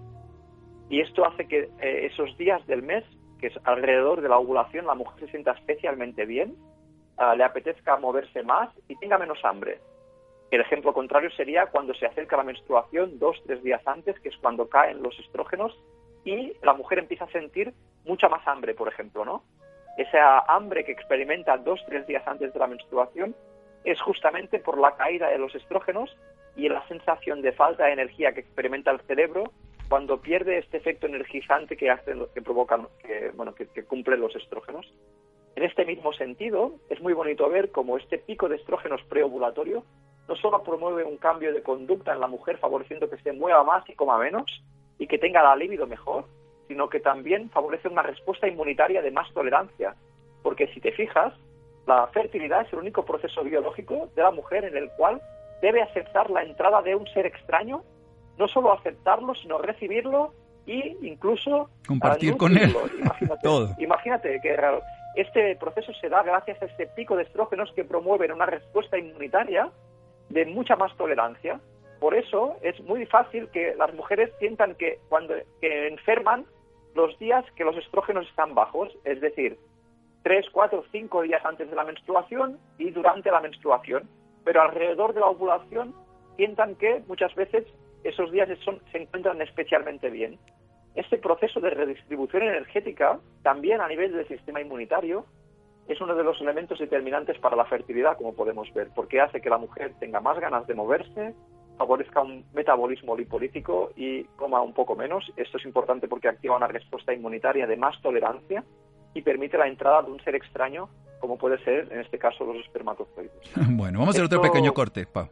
y 0.89 1.01
esto 1.01 1.25
hace 1.25 1.46
que 1.48 1.69
eh, 1.81 2.05
esos 2.05 2.38
días 2.38 2.65
del 2.67 2.84
mes, 2.84 3.03
que 3.39 3.48
es 3.48 3.53
alrededor 3.65 4.22
de 4.22 4.29
la 4.29 4.38
ovulación, 4.38 4.86
la 4.86 4.96
mujer 4.96 5.25
se 5.25 5.31
sienta 5.31 5.51
especialmente 5.51 6.25
bien, 6.25 6.55
ah, 7.17 7.36
le 7.36 7.43
apetezca 7.43 7.98
moverse 7.98 8.43
más 8.43 8.69
y 8.88 8.96
tenga 8.96 9.17
menos 9.17 9.39
hambre. 9.43 9.79
El 10.50 10.62
ejemplo 10.62 10.94
contrario 10.94 11.30
sería 11.32 11.66
cuando 11.68 11.94
se 11.94 12.06
acerca 12.06 12.38
la 12.38 12.44
menstruación 12.44 13.20
dos, 13.20 13.42
tres 13.46 13.62
días 13.63 13.82
antes, 13.86 14.18
que 14.20 14.30
es 14.30 14.38
cuando 14.38 14.70
caen 14.70 15.04
los 15.04 15.18
estrógenos 15.20 15.77
y 16.24 16.54
la 16.63 16.74
mujer 16.74 17.00
empieza 17.00 17.25
a 17.25 17.32
sentir 17.32 17.74
mucha 18.06 18.30
más 18.30 18.48
hambre, 18.48 18.74
por 18.74 18.88
ejemplo, 18.88 19.25
¿no? 19.25 19.44
Esa 19.98 20.39
hambre 20.39 20.86
que 20.86 20.92
experimenta 20.92 21.58
dos, 21.58 21.82
tres 21.88 22.08
días 22.08 22.25
antes 22.27 22.54
de 22.54 22.60
la 22.60 22.68
menstruación 22.68 23.36
es 23.84 24.00
justamente 24.01 24.60
por 24.60 24.77
la 24.77 24.96
caída 24.96 25.30
de 25.30 25.38
los 25.38 25.54
estrógenos 25.56 26.16
y 26.56 26.70
la 26.70 26.86
sensación 26.88 27.42
de 27.42 27.51
falta 27.51 27.86
de 27.86 27.94
energía 27.94 28.32
que 28.32 28.42
experimenta 28.42 28.92
el 28.92 29.01
cerebro 29.01 29.51
cuando 29.89 30.22
pierde 30.22 30.58
este 30.58 30.77
efecto 30.77 31.08
energizante 31.08 31.77
que 31.77 31.89
hace, 31.89 32.13
que 32.34 32.42
provocan, 32.42 32.88
que, 33.01 33.32
bueno, 33.36 33.54
que, 33.56 33.68
que 33.68 33.84
cumplen 33.84 34.20
los 34.20 34.36
estrógenos. 34.36 34.86
En 35.56 35.63
este 35.63 35.86
mismo 35.86 36.13
sentido, 36.13 36.74
es 36.89 37.01
muy 37.01 37.13
bonito 37.13 37.50
ver 37.50 37.72
cómo 37.72 37.98
este 37.98 38.18
pico 38.18 38.50
de 38.50 38.58
estrógenos 38.58 39.01
preovulatorio 39.04 39.84
no 40.27 40.36
solo 40.36 40.63
promueve 40.63 41.03
un 41.03 41.17
cambio 41.17 41.53
de 41.53 41.63
conducta 41.63 42.13
en 42.13 42.19
la 42.19 42.27
mujer 42.27 42.57
favoreciendo 42.57 43.10
que 43.10 43.17
se 43.17 43.31
mueva 43.31 43.63
más 43.63 43.88
y 43.89 43.93
coma 43.93 44.17
menos 44.17 44.63
y 45.00 45.07
que 45.07 45.17
tenga 45.17 45.43
la 45.43 45.55
libido 45.55 45.88
mejor, 45.88 46.25
sino 46.67 46.89
que 46.89 47.00
también 47.00 47.50
favorece 47.50 47.88
una 47.88 48.01
respuesta 48.01 48.48
inmunitaria 48.48 49.01
de 49.01 49.12
más 49.12 49.31
tolerancia. 49.34 49.96
Porque 50.43 50.67
si 50.67 50.81
te 50.81 50.91
fijas, 50.91 51.34
la 51.86 52.07
fertilidad 52.07 52.62
es 52.62 52.74
el 52.74 52.79
único 52.79 53.05
proceso 53.05 53.43
biológico 53.43 54.10
de 54.15 54.24
la 54.24 54.31
mujer 54.31 54.65
en 54.65 54.75
el 54.75 54.89
cual 54.91 55.22
debe 55.62 55.81
aceptar 55.81 56.29
la 56.29 56.43
entrada 56.43 56.81
de 56.81 56.96
un 56.96 57.07
ser 57.07 57.25
extraño, 57.25 57.84
no 58.38 58.48
solo 58.48 58.74
aceptarlo, 58.74 59.34
sino 59.36 59.57
recibirlo 59.57 60.34
e 60.67 60.98
incluso 61.01 61.69
compartir 61.88 62.36
con 62.36 62.57
él 62.57 62.75
imagínate, 63.00 63.41
todo. 63.41 63.69
Imagínate 63.79 64.39
que 64.41 64.55
este 65.15 65.55
proceso 65.55 65.93
se 65.93 66.10
da 66.10 66.22
gracias 66.24 66.62
a 66.62 66.65
este 66.65 66.88
pico 66.88 67.15
de 67.15 67.24
estrógenos 67.24 67.72
que 67.74 67.86
promueven 67.86 68.34
una 68.34 68.46
respuesta 68.46 68.98
inmunitaria 68.98 69.72
de 70.29 70.46
mucha 70.46 70.75
más 70.75 70.96
tolerancia. 70.98 71.60
Por 72.00 72.13
eso 72.13 72.57
es 72.62 72.79
muy 72.81 73.05
fácil 73.05 73.50
que 73.50 73.75
las 73.75 73.93
mujeres 73.93 74.31
sientan 74.39 74.75
que 74.75 75.00
cuando 75.10 75.34
enferman 75.62 76.46
los 76.96 77.17
días 77.19 77.46
que 77.55 77.63
los 77.63 77.77
estrógenos 77.77 78.27
están 78.27 78.55
bajos, 78.55 78.96
es 79.03 79.22
decir, 79.22 79.57
tres, 80.24 80.46
cuatro, 80.51 80.84
cinco 80.91 81.22
días 81.22 81.43
antes 81.46 81.69
de 81.69 81.75
la 81.75 81.84
menstruación 81.84 82.60
y 82.77 82.91
durante 82.91 83.31
la 83.31 83.41
menstruación. 83.41 84.10
Pero 84.43 84.62
alrededor 84.62 85.13
de 85.13 85.19
la 85.19 85.27
ovulación 85.27 85.93
sientan 86.36 86.75
que 86.75 87.03
muchas 87.07 87.34
veces 87.36 87.65
esos 88.03 88.31
días 88.31 88.48
se 88.91 88.98
encuentran 88.98 89.41
especialmente 89.41 90.10
bien. 90.10 90.38
Este 90.96 91.17
proceso 91.17 91.60
de 91.60 91.69
redistribución 91.72 92.43
energética, 92.43 93.19
también 93.43 93.81
a 93.81 93.88
nivel 93.88 94.13
del 94.13 94.27
sistema 94.27 94.62
inmunitario, 94.62 95.25
es 95.88 96.01
uno 96.01 96.15
de 96.15 96.24
los 96.24 96.39
elementos 96.41 96.79
determinantes 96.79 97.39
para 97.39 97.56
la 97.56 97.65
fertilidad, 97.65 98.17
como 98.17 98.34
podemos 98.34 98.72
ver, 98.74 98.89
porque 98.94 99.22
hace 99.22 99.41
que 99.41 99.50
la 99.50 99.58
mujer 99.58 99.94
tenga 100.00 100.20
más 100.20 100.39
ganas 100.39 100.67
de 100.67 100.75
moverse, 100.75 101.34
favorezca 101.77 102.22
un 102.22 102.44
metabolismo 102.53 103.15
lipolítico 103.15 103.91
y 103.96 104.24
coma 104.36 104.62
un 104.62 104.74
poco 104.74 104.96
menos. 104.96 105.32
Esto 105.38 105.58
es 105.58 105.65
importante 105.65 106.08
porque 106.08 106.27
activa 106.27 106.58
una 106.58 106.67
respuesta 106.67 107.13
inmunitaria 107.13 107.67
de 107.67 107.77
más 107.77 108.01
tolerancia 108.01 108.63
y 109.13 109.22
permite 109.22 109.58
la 109.58 109.67
entrada 109.67 110.01
de 110.01 110.12
un 110.12 110.20
ser 110.24 110.36
extraño, 110.36 110.89
como 111.20 111.38
puede 111.38 111.58
ser, 111.63 111.91
en 111.91 112.01
este 112.01 112.20
caso, 112.20 112.46
los 112.46 112.58
espermatozoides. 112.65 113.32
bueno, 113.70 114.00
vamos 114.00 114.15
a 114.15 114.17
hacer 114.17 114.25
otro 114.25 114.41
pequeño 114.41 114.74
corte, 114.74 115.06
Pau. 115.06 115.29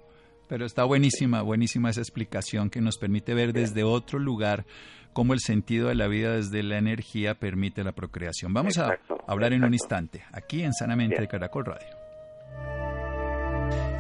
Pero 0.48 0.66
está 0.66 0.84
buenísima, 0.84 1.42
buenísima 1.42 1.90
esa 1.90 2.02
explicación 2.02 2.70
que 2.70 2.82
nos 2.82 2.98
permite 2.98 3.34
ver 3.34 3.54
desde 3.54 3.84
otro 3.84 4.20
lugar 4.20 4.66
cómo 5.14 5.34
el 5.34 5.40
sentido 5.40 5.88
de 5.88 5.96
la 5.96 6.08
vida 6.08 6.34
desde 6.34 6.62
la 6.62 6.78
energía 6.78 7.36
permite 7.36 7.84
la 7.84 7.94
procreación. 7.94 8.54
Vamos 8.54 8.78
a 8.78 9.00
hablar 9.28 9.54
en 9.54 9.64
un 9.64 9.74
instante, 9.74 10.24
aquí 10.32 10.62
en 10.62 10.74
Sanamente 10.74 11.22
de 11.22 11.28
Caracol 11.28 11.66
Radio. 11.66 11.88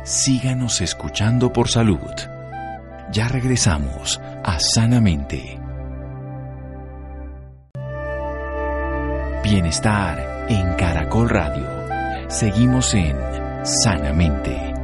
Síganos 0.03 0.81
escuchando 0.81 1.51
por 1.51 1.67
salud. 1.67 2.11
Ya 3.11 3.27
regresamos 3.27 4.19
a 4.43 4.59
Sanamente. 4.59 5.57
Bienestar 9.43 10.47
en 10.49 10.73
Caracol 10.73 11.29
Radio. 11.29 12.29
Seguimos 12.29 12.93
en 12.93 13.15
Sanamente. 13.63 14.74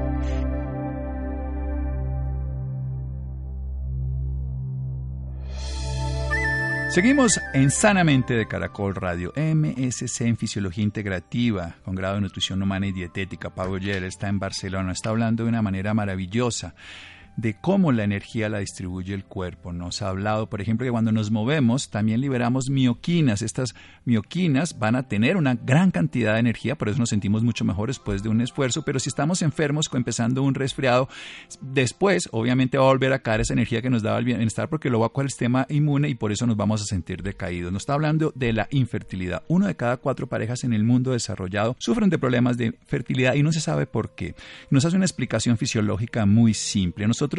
Seguimos 6.91 7.39
en 7.53 7.71
Sanamente 7.71 8.33
de 8.33 8.49
Caracol 8.49 8.95
Radio, 8.95 9.31
MSC 9.37 10.25
en 10.25 10.35
Fisiología 10.35 10.83
Integrativa, 10.83 11.77
con 11.85 11.95
grado 11.95 12.15
de 12.15 12.21
Nutrición 12.21 12.61
Humana 12.61 12.85
y 12.85 12.91
Dietética. 12.91 13.49
Pablo 13.49 13.77
Yer 13.77 14.03
está 14.03 14.27
en 14.27 14.39
Barcelona, 14.39 14.91
está 14.91 15.09
hablando 15.11 15.43
de 15.43 15.49
una 15.49 15.61
manera 15.61 15.93
maravillosa 15.93 16.75
de 17.41 17.55
cómo 17.59 17.91
la 17.91 18.03
energía 18.03 18.49
la 18.49 18.59
distribuye 18.59 19.15
el 19.15 19.25
cuerpo. 19.25 19.73
Nos 19.73 20.01
ha 20.01 20.09
hablado, 20.09 20.47
por 20.47 20.61
ejemplo, 20.61 20.85
que 20.85 20.91
cuando 20.91 21.11
nos 21.11 21.31
movemos 21.31 21.89
también 21.89 22.21
liberamos 22.21 22.69
mioquinas. 22.69 23.41
Estas 23.41 23.73
mioquinas 24.05 24.77
van 24.77 24.95
a 24.95 25.07
tener 25.07 25.37
una 25.37 25.55
gran 25.55 25.89
cantidad 25.89 26.33
de 26.33 26.39
energía, 26.39 26.77
por 26.77 26.89
eso 26.89 26.99
nos 26.99 27.09
sentimos 27.09 27.43
mucho 27.43 27.65
mejor 27.65 27.89
después 27.89 28.21
de 28.21 28.29
un 28.29 28.41
esfuerzo, 28.41 28.83
pero 28.83 28.99
si 28.99 29.09
estamos 29.09 29.41
enfermos, 29.41 29.89
empezando 29.91 30.43
un 30.43 30.53
resfriado, 30.53 31.09
después 31.61 32.29
obviamente 32.31 32.77
va 32.77 32.85
a 32.85 32.87
volver 32.87 33.11
a 33.13 33.19
caer 33.19 33.41
esa 33.41 33.53
energía 33.53 33.81
que 33.81 33.89
nos 33.89 34.03
daba 34.03 34.19
el 34.19 34.25
bienestar 34.25 34.69
porque 34.69 34.89
lo 34.89 34.99
va 34.99 35.07
a 35.07 35.09
coger 35.09 35.25
el 35.25 35.31
sistema 35.31 35.65
inmune 35.69 36.09
y 36.09 36.15
por 36.15 36.31
eso 36.31 36.45
nos 36.45 36.57
vamos 36.57 36.81
a 36.81 36.85
sentir 36.85 37.23
decaídos. 37.23 37.71
Nos 37.71 37.83
está 37.83 37.93
hablando 37.93 38.31
de 38.35 38.53
la 38.53 38.67
infertilidad. 38.69 39.43
Uno 39.47 39.65
de 39.65 39.75
cada 39.75 39.97
cuatro 39.97 40.27
parejas 40.27 40.63
en 40.63 40.73
el 40.73 40.83
mundo 40.83 41.11
desarrollado 41.11 41.75
sufren 41.79 42.09
de 42.09 42.19
problemas 42.19 42.57
de 42.57 42.73
fertilidad 42.85 43.33
y 43.33 43.43
no 43.43 43.51
se 43.51 43.61
sabe 43.61 43.87
por 43.87 44.13
qué. 44.13 44.35
Nos 44.69 44.85
hace 44.85 44.95
una 44.95 45.05
explicación 45.05 45.57
fisiológica 45.57 46.25
muy 46.25 46.53
simple. 46.53 47.07
Nosotros, 47.07 47.30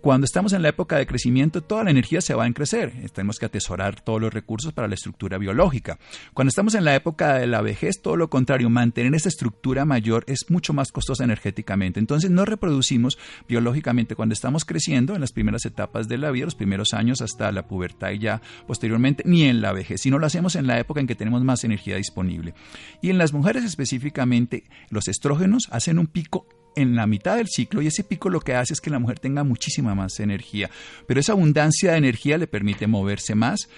cuando 0.00 0.24
estamos 0.24 0.52
en 0.52 0.62
la 0.62 0.68
época 0.68 0.96
de 0.96 1.06
crecimiento, 1.06 1.62
toda 1.62 1.84
la 1.84 1.90
energía 1.90 2.20
se 2.20 2.34
va 2.34 2.44
a 2.44 2.52
crecer. 2.52 2.92
Tenemos 3.12 3.38
que 3.38 3.46
atesorar 3.46 4.00
todos 4.00 4.20
los 4.20 4.32
recursos 4.32 4.72
para 4.72 4.88
la 4.88 4.94
estructura 4.94 5.38
biológica. 5.38 5.98
Cuando 6.34 6.48
estamos 6.48 6.74
en 6.74 6.84
la 6.84 6.94
época 6.94 7.34
de 7.34 7.46
la 7.46 7.60
vejez, 7.60 8.00
todo 8.02 8.16
lo 8.16 8.30
contrario, 8.30 8.70
mantener 8.70 9.14
esa 9.14 9.28
estructura 9.28 9.84
mayor 9.84 10.24
es 10.26 10.50
mucho 10.50 10.72
más 10.72 10.92
costosa 10.92 11.24
energéticamente. 11.24 12.00
Entonces, 12.00 12.30
no 12.30 12.44
reproducimos 12.44 13.18
biológicamente 13.48 14.14
cuando 14.14 14.32
estamos 14.32 14.64
creciendo 14.64 15.14
en 15.14 15.20
las 15.20 15.32
primeras 15.32 15.64
etapas 15.66 16.08
de 16.08 16.18
la 16.18 16.30
vida, 16.30 16.46
los 16.46 16.54
primeros 16.54 16.94
años 16.94 17.20
hasta 17.20 17.52
la 17.52 17.66
pubertad 17.66 18.10
y 18.10 18.18
ya 18.18 18.42
posteriormente, 18.66 19.22
ni 19.26 19.44
en 19.44 19.60
la 19.60 19.72
vejez, 19.72 20.00
sino 20.00 20.18
lo 20.18 20.26
hacemos 20.26 20.56
en 20.56 20.66
la 20.66 20.78
época 20.78 21.00
en 21.00 21.06
que 21.06 21.14
tenemos 21.14 21.42
más 21.44 21.64
energía 21.64 21.96
disponible. 21.96 22.54
Y 23.00 23.10
en 23.10 23.18
las 23.18 23.32
mujeres 23.32 23.64
específicamente, 23.64 24.64
los 24.90 25.08
estrógenos 25.08 25.68
hacen 25.70 25.98
un 25.98 26.06
pico 26.06 26.46
en 26.78 26.94
la 26.94 27.06
mitad 27.06 27.36
del 27.36 27.48
ciclo 27.48 27.82
y 27.82 27.88
ese 27.88 28.04
pico 28.04 28.30
lo 28.30 28.40
que 28.40 28.54
hace 28.54 28.72
es 28.72 28.80
que 28.80 28.90
la 28.90 29.00
mujer 29.00 29.18
tenga 29.18 29.42
muchísima 29.42 29.94
más 29.94 30.20
energía. 30.20 30.70
Pero 31.06 31.18
esa 31.18 31.32
abundancia 31.32 31.92
de 31.92 31.98
energía 31.98 32.38
le 32.38 32.46
permite 32.46 32.86
moverse 32.86 33.34
más, 33.34 33.68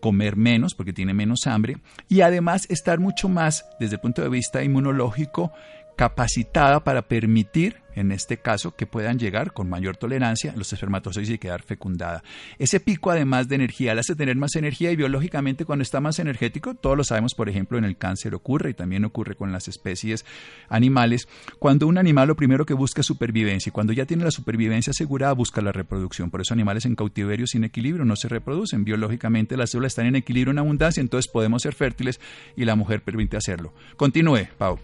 comer 0.00 0.36
menos 0.36 0.74
porque 0.74 0.92
tiene 0.92 1.12
menos 1.12 1.46
hambre 1.46 1.78
y 2.08 2.20
además 2.20 2.66
estar 2.70 3.00
mucho 3.00 3.28
más 3.28 3.66
desde 3.80 3.96
el 3.96 4.00
punto 4.00 4.22
de 4.22 4.28
vista 4.28 4.62
inmunológico 4.62 5.52
capacitada 5.96 6.84
para 6.84 7.08
permitir, 7.08 7.76
en 7.96 8.12
este 8.12 8.36
caso, 8.36 8.76
que 8.76 8.86
puedan 8.86 9.18
llegar 9.18 9.52
con 9.52 9.68
mayor 9.68 9.96
tolerancia 9.96 10.54
los 10.56 10.72
espermatozoides 10.72 11.30
y 11.30 11.38
quedar 11.38 11.62
fecundada. 11.62 12.22
Ese 12.58 12.78
pico, 12.78 13.10
además 13.10 13.48
de 13.48 13.56
energía, 13.56 13.94
le 13.94 14.00
hace 14.00 14.14
tener 14.14 14.36
más 14.36 14.54
energía 14.54 14.92
y 14.92 14.96
biológicamente 14.96 15.64
cuando 15.64 15.82
está 15.82 16.00
más 16.00 16.18
energético, 16.18 16.74
todos 16.74 16.96
lo 16.96 17.04
sabemos, 17.04 17.34
por 17.34 17.48
ejemplo, 17.48 17.78
en 17.78 17.84
el 17.84 17.96
cáncer 17.96 18.34
ocurre 18.34 18.70
y 18.70 18.74
también 18.74 19.04
ocurre 19.04 19.34
con 19.34 19.50
las 19.50 19.66
especies 19.66 20.24
animales. 20.68 21.28
Cuando 21.58 21.86
un 21.86 21.98
animal 21.98 22.28
lo 22.28 22.36
primero 22.36 22.66
que 22.66 22.74
busca 22.74 23.00
es 23.00 23.06
supervivencia 23.06 23.70
y 23.70 23.72
cuando 23.72 23.92
ya 23.92 24.06
tiene 24.06 24.24
la 24.24 24.30
supervivencia 24.30 24.90
asegurada 24.90 25.32
busca 25.32 25.60
la 25.62 25.72
reproducción. 25.72 26.30
Por 26.30 26.42
eso 26.42 26.54
animales 26.54 26.84
en 26.84 26.96
cautiverio 26.96 27.46
sin 27.46 27.64
equilibrio 27.64 28.04
no 28.04 28.16
se 28.16 28.28
reproducen. 28.28 28.84
Biológicamente 28.84 29.56
las 29.56 29.70
células 29.70 29.92
están 29.92 30.06
en 30.06 30.16
equilibrio, 30.16 30.52
en 30.52 30.58
abundancia, 30.58 31.00
entonces 31.00 31.30
podemos 31.30 31.62
ser 31.62 31.74
fértiles 31.74 32.20
y 32.56 32.64
la 32.64 32.76
mujer 32.76 33.02
permite 33.02 33.36
hacerlo. 33.36 33.72
Continúe, 33.96 34.48
Pau. 34.58 34.78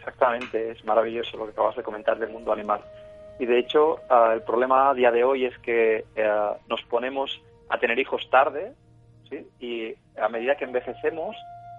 Exactamente, 0.00 0.70
es 0.70 0.82
maravilloso 0.84 1.36
lo 1.36 1.44
que 1.44 1.52
acabas 1.52 1.76
de 1.76 1.82
comentar 1.82 2.18
del 2.18 2.30
mundo 2.30 2.52
animal. 2.52 2.80
Y 3.38 3.44
de 3.44 3.58
hecho, 3.58 4.00
ah, 4.08 4.32
el 4.34 4.42
problema 4.42 4.90
a 4.90 4.94
día 4.94 5.10
de 5.10 5.24
hoy 5.24 5.44
es 5.44 5.56
que 5.58 6.04
eh, 6.16 6.50
nos 6.68 6.82
ponemos 6.84 7.42
a 7.68 7.78
tener 7.78 7.98
hijos 7.98 8.28
tarde, 8.30 8.72
¿sí? 9.28 9.46
y 9.60 9.94
a 10.18 10.28
medida 10.30 10.56
que 10.56 10.64
envejecemos, 10.64 11.36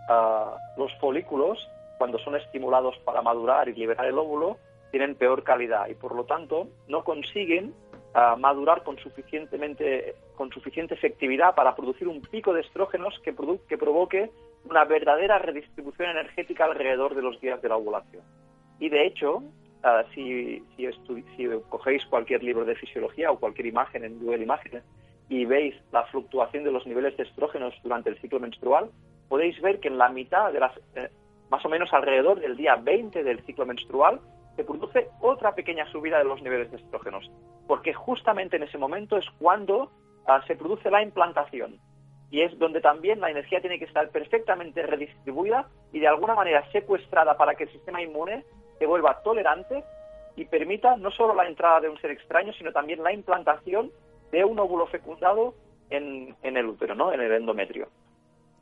ah, 0.07 0.55
los 0.77 0.93
folículos, 0.99 1.67
cuando 1.97 2.19
son 2.19 2.35
estimulados 2.35 2.95
para 2.99 3.23
madurar 3.23 3.69
y 3.69 3.73
liberar 3.73 4.05
el 4.05 4.17
óvulo, 4.19 4.57
tienen 4.91 5.15
peor 5.15 5.43
calidad 5.43 5.87
y 5.87 5.95
por 5.95 6.13
lo 6.13 6.25
tanto 6.25 6.67
no 6.87 7.03
consiguen 7.03 7.73
ah, 8.13 8.35
madurar 8.37 8.83
con 8.83 8.99
suficientemente 8.99 10.15
con 10.35 10.51
suficiente 10.51 10.93
efectividad 10.93 11.55
para 11.55 11.75
producir 11.75 12.07
un 12.07 12.21
pico 12.21 12.53
de 12.53 12.61
estrógenos 12.61 13.19
que, 13.23 13.35
que 13.67 13.77
provoque 13.77 14.31
una 14.69 14.85
verdadera 14.85 15.39
redistribución 15.39 16.09
energética 16.09 16.65
alrededor 16.65 17.15
de 17.15 17.21
los 17.21 17.39
días 17.41 17.61
de 17.61 17.69
la 17.69 17.77
ovulación. 17.77 18.23
Y 18.79 18.89
de 18.89 19.05
hecho, 19.05 19.43
ah, 19.83 20.03
si, 20.13 20.63
si, 20.75 21.47
cogéis 21.69 22.05
cualquier 22.05 22.43
libro 22.43 22.65
de 22.65 22.75
fisiología 22.75 23.31
o 23.31 23.39
cualquier 23.39 23.67
imagen 23.67 24.03
en 24.03 24.19
Google 24.19 24.43
Imágenes 24.43 24.83
y 25.29 25.45
veis 25.45 25.75
la 25.91 26.03
fluctuación 26.05 26.63
de 26.63 26.71
los 26.71 26.85
niveles 26.85 27.15
de 27.17 27.23
estrógenos 27.23 27.73
durante 27.83 28.09
el 28.09 28.19
ciclo 28.19 28.39
menstrual, 28.39 28.89
podéis 29.29 29.59
ver 29.61 29.79
que 29.79 29.87
en 29.87 29.97
la 29.97 30.09
mitad 30.09 30.51
de 30.51 30.59
las, 30.59 30.75
eh, 30.95 31.09
más 31.49 31.63
o 31.65 31.69
menos 31.69 31.93
alrededor 31.93 32.39
del 32.39 32.57
día 32.57 32.75
20 32.75 33.23
del 33.23 33.39
ciclo 33.45 33.65
menstrual, 33.65 34.19
se 34.55 34.63
produce 34.65 35.07
otra 35.21 35.55
pequeña 35.55 35.89
subida 35.91 36.17
de 36.17 36.25
los 36.25 36.41
niveles 36.41 36.69
de 36.71 36.77
estrógenos, 36.77 37.31
porque 37.67 37.93
justamente 37.93 38.57
en 38.57 38.63
ese 38.63 38.77
momento 38.77 39.17
es 39.17 39.25
cuando 39.39 39.89
ah, 40.27 40.43
se 40.47 40.55
produce 40.55 40.91
la 40.91 41.01
implantación 41.01 41.79
y 42.31 42.41
es 42.41 42.57
donde 42.57 42.79
también 42.79 43.19
la 43.19 43.29
energía 43.29 43.59
tiene 43.59 43.77
que 43.77 43.85
estar 43.85 44.09
perfectamente 44.09 44.81
redistribuida 44.83 45.67
y 45.91 45.99
de 45.99 46.07
alguna 46.07 46.33
manera 46.33 46.63
secuestrada 46.71 47.37
para 47.37 47.55
que 47.55 47.65
el 47.65 47.71
sistema 47.71 48.01
inmune 48.01 48.45
se 48.79 48.85
vuelva 48.85 49.21
tolerante 49.21 49.83
y 50.37 50.45
permita 50.45 50.95
no 50.95 51.11
solo 51.11 51.35
la 51.35 51.45
entrada 51.45 51.81
de 51.81 51.89
un 51.89 51.99
ser 51.99 52.11
extraño, 52.11 52.53
sino 52.53 52.71
también 52.71 53.03
la 53.03 53.11
implantación 53.11 53.91
de 54.31 54.45
un 54.45 54.57
óvulo 54.57 54.87
fecundado 54.87 55.53
en, 55.89 56.33
el 56.41 56.65
útero, 56.65 56.95
¿no? 56.95 57.11
en 57.11 57.19
el 57.19 57.33
endometrio. 57.33 57.89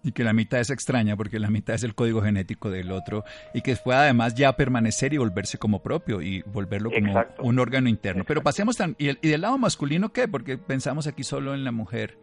Y 0.01 0.13
que 0.13 0.23
la 0.23 0.34
mitad 0.34 0.60
es 0.60 0.71
extraña 0.71 1.15
porque 1.15 1.38
la 1.39 1.51
mitad 1.51 1.75
es 1.75 1.84
el 1.84 1.93
código 1.93 2.21
genético 2.21 2.71
del 2.71 2.91
otro 2.91 3.23
y 3.53 3.62
que 3.62 3.75
pueda 3.75 4.01
además 4.01 4.34
ya 4.34 4.53
permanecer 4.53 5.13
y 5.13 5.17
volverse 5.17 5.60
como 5.60 5.84
propio 5.84 6.21
y 6.21 6.41
volverlo 6.41 6.89
como 6.89 7.23
un 7.39 7.60
órgano 7.60 7.88
interno. 7.88 8.23
Pero 8.25 8.41
pasemos 8.41 8.77
tan... 8.77 8.95
¿y, 8.97 9.10
¿Y 9.10 9.29
del 9.29 9.41
lado 9.41 9.60
masculino 9.60 10.10
qué? 10.10 10.27
Porque 10.27 10.58
pensamos 10.58 11.05
aquí 11.05 11.23
solo 11.23 11.53
en 11.53 11.65
la 11.65 11.71
mujer 11.71 12.17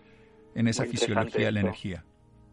en 0.57 0.69
esa 0.69 0.85
fisiología 0.85 1.47
de 1.47 1.53
la 1.53 1.61
energía. 1.61 2.05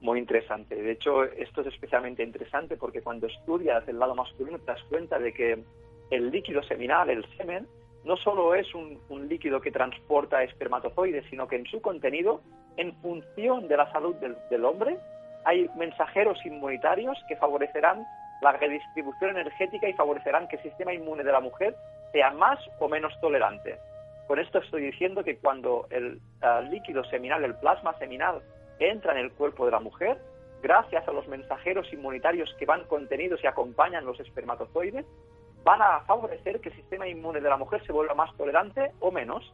Muy 0.02 0.20
interesante. 0.20 0.76
De 0.76 0.92
hecho, 0.92 1.24
esto 1.24 1.62
es 1.62 1.68
especialmente 1.68 2.24
interesante 2.24 2.76
porque 2.76 3.02
cuando 3.02 3.28
estudias 3.28 3.88
el 3.88 3.98
lado 3.98 4.14
masculino 4.14 4.60
te 4.60 4.66
das 4.66 4.84
cuenta 4.90 5.18
de 5.18 5.34
que 5.34 5.64
el 6.12 6.30
líquido 6.30 6.62
seminal, 6.64 7.10
el 7.10 7.26
semen, 7.38 7.66
no 8.04 8.18
solo 8.18 8.54
es 8.54 8.68
un, 8.76 9.00
líquido 9.30 9.62
que 9.62 9.72
transporta 9.72 10.44
espermatozoides, 10.44 11.26
sino 11.30 11.48
que 11.48 11.56
en 11.56 11.66
su 11.66 11.82
contenido, 11.82 12.42
en 12.76 12.94
función 13.02 13.70
de 13.70 13.78
la 13.78 13.90
salud 13.94 14.16
del, 14.16 14.66
hombre, 14.66 14.98
hay 15.46 15.70
mensajeros 15.78 16.38
inmunitarios 16.46 17.18
que 17.30 17.38
favorecerán 17.38 18.06
la 18.42 18.52
redistribución 18.52 19.38
energética 19.38 19.88
y 19.88 19.94
favorecerán 19.94 20.50
que 20.50 20.58
el 20.58 20.64
sistema 20.64 20.94
inmune 20.94 21.24
de 21.24 21.32
la 21.32 21.40
mujer 21.40 21.76
sea 22.12 22.32
más 22.32 22.60
o 22.80 22.90
menos 22.90 23.18
tolerante. 23.22 23.80
Con 24.28 24.40
esto 24.40 24.60
estoy 24.60 24.84
diciendo 24.84 25.24
que 25.24 25.38
cuando 25.38 25.88
el 25.90 26.20
eh, 26.42 26.68
líquido 26.70 27.04
seminal, 27.06 27.44
el 27.44 27.56
plasma 27.56 27.98
seminal, 27.98 28.42
entra 28.80 29.14
en 29.14 29.20
el 29.20 29.32
cuerpo 29.32 29.66
de 29.66 29.72
la 29.72 29.80
mujer, 29.80 30.18
gracias 30.62 31.08
a 31.08 31.12
los 31.12 31.28
mensajeros 31.28 31.92
inmunitarios 31.92 32.54
que 32.58 32.66
van 32.66 32.86
contenidos 32.86 33.44
y 33.44 33.48
acompañan 33.48 34.06
los 34.06 34.20
espermatozoides, 34.20 35.06
van 35.64 35.82
a 35.82 36.02
favorecer 36.02 36.60
que 36.62 36.70
el 36.70 36.76
sistema 36.76 37.08
inmune 37.08 37.42
de 37.42 37.50
la 37.50 37.58
mujer 37.58 37.86
se 37.86 37.92
vuelva 37.92 38.14
más 38.14 38.36
tolerante 38.38 38.92
o 39.00 39.12
menos. 39.12 39.54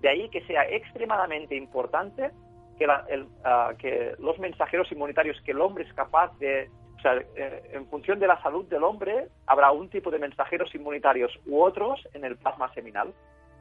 De 0.00 0.08
ahí 0.08 0.28
que 0.28 0.44
sea 0.46 0.68
extremadamente 0.68 1.54
importante 1.54 2.30
que, 2.78 2.86
eh, 2.86 4.14
los 4.18 4.38
mensajeros 4.38 4.90
inmunitarios 4.90 5.40
que 5.42 5.52
el 5.52 5.60
hombre 5.60 5.84
es 5.84 5.92
capaz 5.94 6.36
de... 6.38 6.68
O 6.98 7.02
sea, 7.02 7.14
eh, 7.14 7.70
en 7.72 7.86
función 7.86 8.18
de 8.18 8.26
la 8.26 8.40
salud 8.42 8.66
del 8.66 8.84
hombre, 8.84 9.28
habrá 9.46 9.70
un 9.72 9.88
tipo 9.88 10.10
de 10.10 10.18
mensajeros 10.18 10.74
inmunitarios 10.74 11.32
u 11.46 11.62
otros 11.62 12.06
en 12.12 12.24
el 12.24 12.36
plasma 12.36 12.72
seminal 12.74 13.14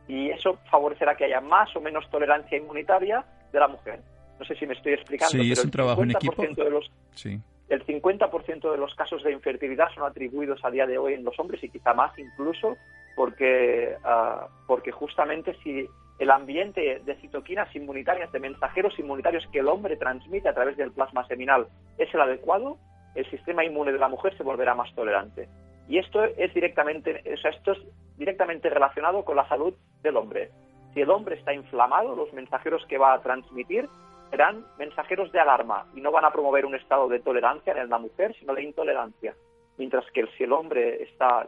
y 0.10 0.32
eso 0.32 0.58
favorecerá 0.72 1.16
que 1.16 1.26
haya 1.26 1.40
más 1.40 1.74
o 1.76 1.80
menos 1.80 2.10
tolerancia 2.10 2.58
inmunitaria 2.58 3.24
de 3.54 3.60
la 3.60 3.68
mujer. 3.68 4.02
No 4.40 4.46
sé 4.46 4.56
si 4.56 4.66
me 4.66 4.74
estoy 4.74 4.94
explicando. 4.94 5.32
Sí, 5.32 5.52
es 5.52 5.64
un 5.64 5.70
trabajo 5.70 6.02
en 6.02 6.12
equipo. 6.12 6.42
De 6.42 6.70
los, 6.70 6.92
sí. 7.14 7.40
El 7.70 7.86
50% 7.86 8.72
de 8.72 8.78
los 8.78 8.96
casos 8.96 9.24
de 9.24 9.32
infertilidad 9.32 9.88
son 9.94 10.04
atribuidos 10.04 10.60
a 10.66 10.72
día 10.72 10.88
de 10.88 10.98
hoy 10.98 11.14
en 11.14 11.24
los 11.24 11.38
hombres 11.40 11.64
y 11.64 11.70
quizá 11.70 11.94
más 11.94 12.18
incluso 12.18 12.76
porque, 13.16 13.96
ah, 14.04 14.48
porque 14.66 14.92
justamente 14.92 15.56
si 15.64 15.86
el 16.18 16.32
ambiente 16.32 17.02
de 17.06 17.16
citoquinas 17.18 17.74
inmunitarias, 17.76 18.32
de 18.32 18.40
mensajeros 18.40 18.98
inmunitarios 18.98 19.46
que 19.52 19.60
el 19.60 19.68
hombre 19.68 19.96
transmite 19.96 20.50
a 20.50 20.56
través 20.56 20.76
del 20.76 20.92
plasma 20.92 21.28
seminal 21.28 21.68
es 22.00 22.12
el 22.14 22.22
adecuado, 22.22 22.78
el 23.14 23.30
sistema 23.30 23.64
inmune 23.64 23.92
de 23.92 24.00
la 24.00 24.08
mujer 24.08 24.36
se 24.36 24.44
volverá 24.44 24.74
más 24.74 24.92
tolerante. 24.96 25.48
Y 25.88 26.00
esto 26.00 26.24
es 26.24 26.54
directamente, 26.54 27.24
o 27.32 27.38
sea, 27.38 27.52
esto 27.52 27.74
es 27.74 27.80
directamente 28.18 28.70
relacionado 28.70 29.24
con 29.24 29.36
la 29.36 29.48
salud 29.48 29.74
del 30.02 30.18
hombre. 30.18 30.50
Si 30.94 31.02
el 31.02 31.10
hombre 31.10 31.36
está 31.36 31.54
inflamado, 31.54 32.16
los 32.16 32.34
mensajeros 32.34 32.86
que 32.88 32.98
va 32.98 33.14
a 33.14 33.22
transmitir 33.22 33.88
serán 34.30 34.66
mensajeros 34.78 35.32
de 35.32 35.40
alarma 35.40 35.86
y 35.96 36.02
no 36.02 36.12
van 36.12 36.26
a 36.26 36.32
promover 36.32 36.66
un 36.66 36.76
estado 36.76 37.08
de 37.08 37.20
tolerancia 37.20 37.74
en 37.74 37.90
la 37.90 37.98
mujer, 37.98 38.36
sino 38.40 38.54
de 38.54 38.64
intolerancia. 38.64 39.36
Mientras 39.78 40.06
que 40.12 40.28
si 40.38 40.44
el 40.44 40.54
hombre 40.54 41.04
está 41.04 41.48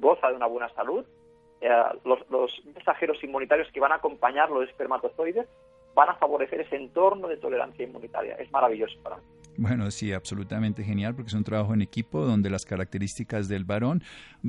goza 0.00 0.28
de 0.28 0.36
una 0.36 0.46
buena 0.46 0.68
salud, 0.70 1.04
eh, 1.60 1.70
los, 2.04 2.18
los, 2.30 2.64
mensajeros 2.64 3.22
inmunitarios 3.24 3.70
que 3.72 3.80
van 3.80 3.92
a 3.92 3.96
acompañar 3.96 4.50
los 4.50 4.68
espermatozoides 4.68 5.46
van 5.94 6.10
a 6.10 6.14
favorecer 6.14 6.60
ese 6.60 6.76
entorno 6.76 7.28
de 7.28 7.36
tolerancia 7.36 7.84
inmunitaria. 7.84 8.34
Es 8.36 8.50
maravilloso 8.50 8.98
para 9.02 9.16
mí. 9.16 9.22
Bueno, 9.56 9.90
sí, 9.90 10.12
absolutamente 10.12 10.82
genial 10.82 11.14
porque 11.14 11.28
es 11.28 11.34
un 11.34 11.44
trabajo 11.44 11.74
en 11.74 11.82
equipo 11.82 12.24
donde 12.24 12.50
las 12.50 12.64
características 12.64 13.46
del 13.46 13.64
varón 13.64 14.02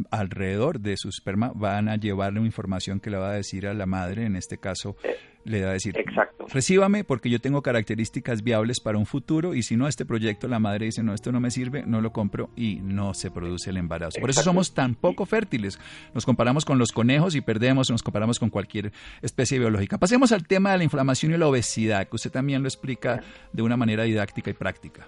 alrededor 0.10 0.80
de 0.80 0.98
su 0.98 1.10
esperma 1.10 1.52
van 1.54 1.90
a 1.90 1.96
llevarle 1.96 2.40
una 2.40 2.48
información 2.48 3.00
que 3.00 3.12
le 3.12 3.18
va 3.18 3.30
a 3.30 3.34
decir 3.34 3.68
a 3.68 3.74
la 3.74 3.86
madre, 3.86 4.26
en 4.26 4.36
este 4.36 4.58
caso 4.58 4.96
eh, 5.04 5.16
le 5.46 5.64
va 5.64 5.70
a 5.70 5.74
decir, 5.74 5.98
Exacto. 5.98 6.48
recíbame 6.52 7.04
porque 7.04 7.30
yo 7.30 7.40
tengo 7.40 7.62
características 7.62 8.44
viables 8.44 8.80
para 8.80 8.98
un 8.98 9.06
futuro 9.06 9.54
y 9.54 9.62
si 9.62 9.78
no 9.78 9.88
este 9.88 10.06
proyecto 10.06 10.48
la 10.48 10.60
madre 10.60 10.86
dice, 10.86 11.04
no, 11.04 11.14
esto 11.14 11.32
no 11.32 11.40
me 11.40 11.52
sirve, 11.52 11.84
no 11.86 12.02
lo 12.02 12.12
compro 12.12 12.50
y 12.56 12.80
no 12.82 13.14
se 13.14 13.30
produce 13.30 13.70
el 13.70 13.78
embarazo. 13.78 14.20
Por 14.20 14.32
eso 14.32 14.42
somos 14.42 14.74
tan 14.74 14.96
poco 14.96 15.26
fértiles. 15.26 15.80
Nos 16.14 16.26
comparamos 16.26 16.66
con 16.66 16.80
los 16.80 16.92
conejos 16.92 17.36
y 17.36 17.42
perdemos, 17.42 17.92
nos 17.92 18.02
comparamos 18.02 18.40
con 18.40 18.50
cualquier 18.50 18.92
especie 19.22 19.60
biológica. 19.60 20.00
Pasemos 20.00 20.32
al 20.32 20.48
tema 20.48 20.72
de 20.72 20.80
la 20.80 20.84
inflamación 20.84 21.34
y 21.34 21.38
la 21.38 21.48
obesidad, 21.48 22.08
que 22.08 22.16
usted 22.16 22.32
también 22.32 22.64
lo 22.64 22.68
explica 22.68 23.22
de 23.54 23.62
una 23.62 23.78
manera 23.78 24.04
didáctica 24.04 24.50
y 24.50 24.54
práctica. 24.54 25.08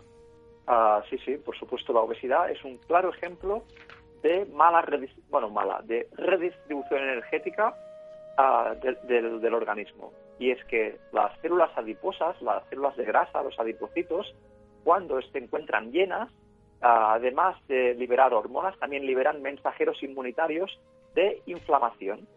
Ah, 0.68 1.02
sí, 1.10 1.18
sí, 1.26 1.38
por 1.38 1.58
supuesto, 1.58 1.94
la 1.94 2.02
obesidad 2.02 2.52
es 2.52 2.64
un 2.64 2.78
claro 2.78 3.12
ejemplo 3.12 3.64
de 4.22 4.46
mala, 4.54 4.86
bueno, 5.30 5.50
mala, 5.50 5.82
de 5.84 6.08
redistribución 6.16 7.02
energética 7.02 7.74
ah, 8.38 8.76
del 9.08 9.54
organismo 9.54 10.12
y 10.40 10.52
es 10.52 10.64
que 10.66 10.98
las 11.12 11.38
células 11.42 11.72
adiposas, 11.76 12.40
las 12.42 12.68
células 12.70 12.96
de 12.96 13.06
grasa, 13.06 13.44
los 13.44 13.60
adipocitos, 13.60 14.34
cuando 14.84 15.22
se 15.22 15.38
encuentran 15.38 15.92
llenas, 15.92 16.30
además 16.82 17.56
de 17.68 17.96
liberar 17.96 18.34
hormonas, 18.34 18.78
también 18.80 19.06
liberan 19.06 19.42
mensajeros 19.42 20.02
inmunitarios 20.04 20.80
de 21.16 21.42
inflamación. 21.46 22.28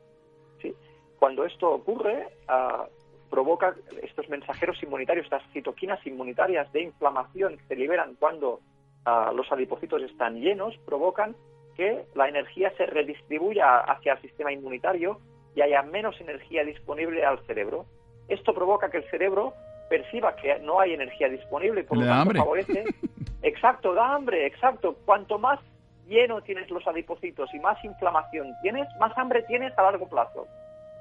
Cuando 1.18 1.44
esto 1.44 1.70
ocurre, 1.70 2.28
ah, 2.48 2.86
provoca 3.28 3.76
estos 4.02 4.28
mensajeros 4.30 4.82
inmunitarios, 4.82 5.26
estas 5.26 5.42
citoquinas 5.52 6.04
inmunitarias 6.06 6.72
de 6.72 6.82
inflamación 6.82 7.58
que 7.58 7.64
se 7.64 7.76
liberan 7.76 8.16
cuando 8.18 8.60
ah, 9.04 9.30
los 9.34 9.52
adipocitos 9.52 10.02
están 10.02 10.40
llenos, 10.40 10.76
provocan 10.86 11.36
que 11.76 12.06
la 12.14 12.28
energía 12.28 12.72
se 12.76 12.86
redistribuya 12.86 13.80
hacia 13.80 14.14
el 14.14 14.22
sistema 14.22 14.50
inmunitario 14.50 15.20
y 15.54 15.62
haya 15.62 15.82
menos 15.82 16.20
energía 16.20 16.64
disponible 16.64 17.24
al 17.24 17.38
cerebro. 17.46 17.86
Esto 18.28 18.54
provoca 18.54 18.90
que 18.90 18.98
el 18.98 19.10
cerebro 19.10 19.54
perciba 19.88 20.36
que 20.36 20.58
no 20.60 20.80
hay 20.80 20.94
energía 20.94 21.28
disponible 21.28 21.80
y 21.80 21.84
por 21.84 21.98
lo 21.98 22.06
tanto 22.06 22.34
favorece. 22.34 22.84
Exacto, 23.42 23.94
da 23.94 24.14
hambre, 24.14 24.46
exacto. 24.46 24.96
Cuanto 25.06 25.38
más 25.38 25.58
lleno 26.06 26.42
tienes 26.42 26.68
los 26.70 26.86
adipocitos 26.86 27.48
y 27.54 27.58
más 27.58 27.82
inflamación 27.82 28.52
tienes, 28.60 28.86
más 29.00 29.16
hambre 29.16 29.42
tienes 29.44 29.76
a 29.78 29.82
largo 29.82 30.06
plazo. 30.10 30.46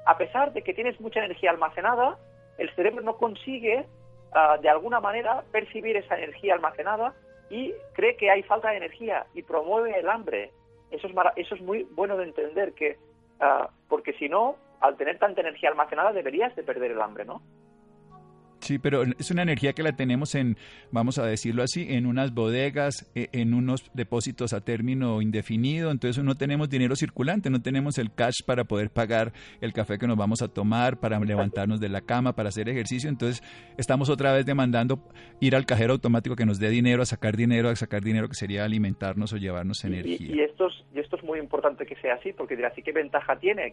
A 0.06 0.16
pesar 0.16 0.50
de 0.54 0.62
que 0.62 0.72
tienes 0.72 0.98
mucha 1.00 1.22
energía 1.22 1.50
almacenada, 1.50 2.16
el 2.56 2.74
cerebro 2.74 3.02
no 3.02 3.18
consigue 3.18 3.84
ah, 4.32 4.56
de 4.56 4.70
alguna 4.70 5.00
manera 5.00 5.44
percibir 5.52 5.98
esa 5.98 6.16
energía 6.16 6.54
almacenada 6.54 7.12
y 7.50 7.74
cree 7.92 8.16
que 8.16 8.30
hay 8.30 8.42
falta 8.42 8.70
de 8.70 8.78
energía 8.78 9.26
y 9.34 9.42
promueve 9.42 9.98
el 9.98 10.08
hambre. 10.08 10.50
Eso 10.90 11.08
es, 11.08 11.14
eso 11.36 11.54
es 11.56 11.60
muy 11.60 11.86
bueno 11.94 12.16
de 12.16 12.24
entender 12.24 12.72
que 12.72 12.96
Ah, 13.40 13.70
porque 13.90 14.14
si 14.14 14.30
no, 14.30 14.56
al 14.80 14.96
tener 14.96 15.18
tanta 15.18 15.42
energía 15.42 15.68
almacenada 15.68 16.12
deberías 16.12 16.56
de 16.56 16.62
perder 16.62 16.92
el 16.92 17.02
hambre, 17.02 17.26
¿no? 17.26 17.42
Sí, 18.60 18.78
pero 18.78 19.02
es 19.02 19.30
una 19.30 19.42
energía 19.42 19.72
que 19.72 19.82
la 19.82 19.96
tenemos 19.96 20.34
en, 20.34 20.56
vamos 20.90 21.18
a 21.18 21.24
decirlo 21.24 21.62
así, 21.62 21.86
en 21.88 22.06
unas 22.06 22.34
bodegas, 22.34 23.10
e, 23.14 23.28
en 23.32 23.54
unos 23.54 23.90
depósitos 23.94 24.52
a 24.52 24.60
término 24.60 25.22
indefinido, 25.22 25.90
entonces 25.90 26.22
no 26.22 26.34
tenemos 26.34 26.68
dinero 26.68 26.94
circulante, 26.94 27.48
no 27.48 27.62
tenemos 27.62 27.96
el 27.98 28.14
cash 28.14 28.42
para 28.46 28.64
poder 28.64 28.90
pagar 28.90 29.32
el 29.62 29.72
café 29.72 29.98
que 29.98 30.06
nos 30.06 30.16
vamos 30.16 30.42
a 30.42 30.48
tomar, 30.48 31.00
para 31.00 31.18
levantarnos 31.18 31.80
de 31.80 31.88
la 31.88 32.02
cama, 32.02 32.34
para 32.34 32.50
hacer 32.50 32.68
ejercicio, 32.68 33.08
entonces 33.08 33.42
estamos 33.78 34.10
otra 34.10 34.32
vez 34.34 34.44
demandando 34.44 35.02
ir 35.40 35.56
al 35.56 35.64
cajero 35.64 35.94
automático 35.94 36.36
que 36.36 36.44
nos 36.44 36.60
dé 36.60 36.68
dinero, 36.68 37.02
a 37.02 37.06
sacar 37.06 37.36
dinero, 37.36 37.70
a 37.70 37.76
sacar 37.76 38.02
dinero 38.02 38.28
que 38.28 38.34
sería 38.34 38.64
alimentarnos 38.64 39.32
o 39.32 39.38
llevarnos 39.38 39.84
energía. 39.84 40.36
Y, 40.36 40.40
esto, 40.40 40.66
es, 40.66 40.74
y 40.94 41.00
esto 41.00 41.16
es 41.16 41.24
muy 41.24 41.38
importante 41.38 41.86
que 41.86 41.96
sea 41.96 42.14
así, 42.14 42.34
porque 42.34 42.56
dirá, 42.56 42.74
¿sí 42.74 42.82
qué 42.82 42.92
ventaja 42.92 43.38
tiene? 43.38 43.72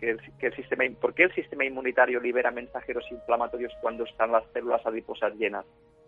Que, 0.00 0.10
el, 0.10 0.54
sistema, 0.54 0.84
¿por 1.00 1.14
qué 1.14 1.24
el 1.24 1.34
sistema 1.34 1.64
inmunitario 1.64 2.20
libera 2.20 2.50
mensajeros 2.50 3.04
inflamatorios 3.10 3.72
cuando 3.80 4.04
están 4.04 4.32
las 4.32 4.44
células 4.52 4.84
adiposas 4.86 5.34
llenas? 5.34 5.64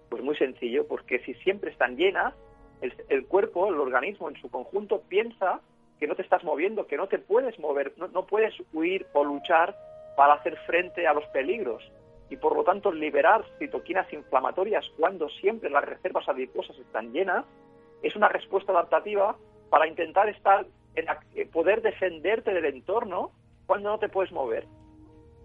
Pues 0.09 0.23
muy 0.23 0.37
sencillo, 0.37 0.87
porque 0.87 1.21
si 1.21 1.35
siempre 1.35 1.71
están 1.71 1.97
llenas, 1.97 2.35
el, 2.81 3.27
cuerpo, 3.27 3.69
el 3.69 3.81
organismo 3.81 4.29
en 4.29 4.37
su 4.37 4.51
conjunto 4.51 5.03
piensa 5.09 5.61
que 5.99 6.07
no 6.07 6.15
te 6.15 6.23
estás 6.23 6.45
moviendo, 6.45 6.87
que 6.87 6.97
no 6.97 7.09
te 7.09 7.19
puedes 7.19 7.59
mover, 7.59 7.93
no, 7.97 8.09
no 8.09 8.27
puedes 8.27 8.55
huir 8.73 9.07
o 9.13 9.25
luchar 9.25 9.77
para 10.17 10.35
hacer 10.35 10.57
frente 10.67 11.07
a 11.07 11.13
los 11.13 11.25
peligros. 11.27 11.83
Y 12.31 12.37
por 12.37 12.55
lo 12.55 12.63
tanto, 12.63 12.93
liberar 12.93 13.45
citoquinas 13.59 14.13
inflamatorias 14.13 14.85
cuando 14.97 15.29
siempre 15.29 15.71
las 15.71 15.85
reservas 15.85 16.29
adiposas 16.29 16.79
están 16.79 17.13
llenas 17.13 17.45
es 18.03 18.15
una 18.15 18.29
respuesta 18.29 18.73
adaptativa 18.73 19.37
para 19.71 19.89
intentar 19.89 20.29
estar 20.29 20.67
en, 20.95 21.07
eh, 21.35 21.47
poder 21.47 21.83
defenderte 21.83 22.53
del 22.53 22.65
entorno 22.67 23.33
cuando 23.69 23.91
no 23.91 23.99
te 23.99 24.09
puedes 24.09 24.33
mover. 24.33 24.67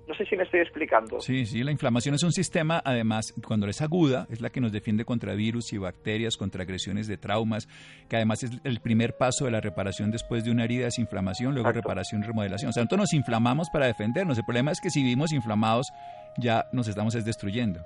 No 0.08 0.16
sé 0.16 0.26
si 0.26 0.36
me 0.36 0.44
estoy 0.44 0.62
explicando. 0.62 1.22
Sí, 1.22 1.46
sí, 1.46 1.64
la 1.64 1.72
inflamación 1.72 2.16
es 2.16 2.24
un 2.24 2.32
sistema, 2.32 2.82
además, 2.84 3.34
cuando 3.48 3.68
es 3.68 3.82
aguda, 3.82 4.28
es 4.30 4.42
la 4.42 4.50
que 4.50 4.60
nos 4.60 4.72
defiende 4.72 5.06
contra 5.06 5.34
virus 5.34 5.72
y 5.72 5.78
bacterias, 5.78 6.36
contra 6.36 6.64
agresiones 6.64 7.08
de 7.08 7.18
traumas, 7.18 7.68
que 8.10 8.18
además 8.18 8.44
es 8.44 8.52
el 8.66 8.82
primer 8.82 9.16
paso 9.16 9.46
de 9.46 9.52
la 9.52 9.62
reparación 9.62 10.12
después 10.12 10.44
de 10.44 10.52
una 10.52 10.66
herida, 10.66 10.88
es 10.88 11.00
inflamación, 11.00 11.54
luego 11.54 11.72
reparación 11.72 12.22
y 12.24 12.28
remodelación. 12.28 12.70
O 12.70 12.74
sea, 12.74 12.82
nosotros 12.82 13.00
nos 13.00 13.14
inflamamos 13.14 13.70
para 13.70 13.88
defendernos. 13.88 14.38
El 14.38 14.46
problema 14.46 14.72
es 14.72 14.82
que 14.82 14.90
si 14.90 15.02
vivimos 15.04 15.32
inflamados, 15.32 15.88
ya 16.38 16.66
nos 16.74 16.88
estamos 16.90 17.14
destruyendo. 17.14 17.80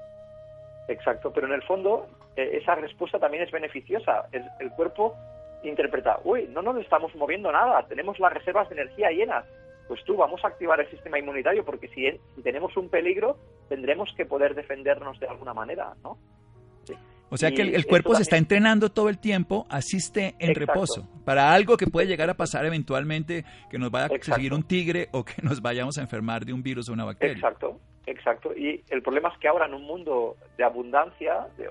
Exacto, 0.88 1.32
pero 1.32 1.48
en 1.48 1.54
el 1.54 1.64
fondo 1.64 2.08
eh, 2.36 2.60
esa 2.62 2.76
respuesta 2.76 3.20
también 3.20 3.44
es 3.44 3.52
beneficiosa. 3.52 4.28
el 4.32 4.72
cuerpo 4.72 5.16
interpreta, 5.64 6.20
uy, 6.24 6.48
no 6.50 6.62
nos 6.62 6.78
estamos 6.78 7.14
moviendo 7.16 7.52
nada, 7.52 7.86
tenemos 7.88 8.20
las 8.20 8.34
reservas 8.34 8.70
de 8.70 8.76
energía 8.76 9.10
llenas 9.12 9.46
pues 9.88 10.04
tú 10.04 10.16
vamos 10.16 10.44
a 10.44 10.48
activar 10.48 10.80
el 10.80 10.90
sistema 10.90 11.20
inmunitario 11.20 11.64
porque 11.64 11.88
si, 11.90 12.08
tenemos 12.42 12.76
un 12.78 12.90
peligro 12.90 13.38
tendremos 13.70 14.14
que 14.16 14.26
poder 14.26 14.56
defendernos 14.56 15.20
de 15.20 15.28
alguna 15.28 15.54
manera, 15.54 15.94
¿no? 16.04 16.18
O 17.30 17.36
sea 17.36 17.52
que 17.52 17.62
el, 17.62 17.86
cuerpo 17.86 18.16
se 18.16 18.22
está 18.22 18.38
entrenando 18.38 18.90
todo 18.90 19.10
el 19.10 19.20
tiempo, 19.20 19.66
asiste 19.70 20.36
en 20.40 20.56
reposo, 20.56 21.10
para 21.26 21.52
algo 21.52 21.76
que 21.76 21.86
puede 21.88 22.08
llegar 22.08 22.30
a 22.30 22.36
pasar 22.36 22.66
eventualmente, 22.66 23.44
que 23.70 23.78
nos 23.78 23.92
vaya 23.92 24.06
a 24.06 24.24
seguir 24.24 24.54
un 24.54 24.64
tigre 24.64 25.10
o 25.12 25.26
que 25.26 25.42
nos 25.42 25.62
vayamos 25.62 25.98
a 25.98 26.02
enfermar 26.02 26.46
de 26.46 26.54
un 26.54 26.64
virus 26.64 26.88
o 26.88 26.94
una 26.94 27.04
bacteria. 27.04 27.34
Exacto, 27.34 27.82
exacto. 28.06 28.56
Y 28.56 28.82
el 28.90 29.02
problema 29.02 29.28
es 29.28 29.38
que 29.40 29.50
ahora 29.50 29.66
en 29.66 29.74
un 29.74 29.84
mundo 29.84 30.38
de 30.58 30.64
abundancia, 30.64 31.48
de, 31.58 31.70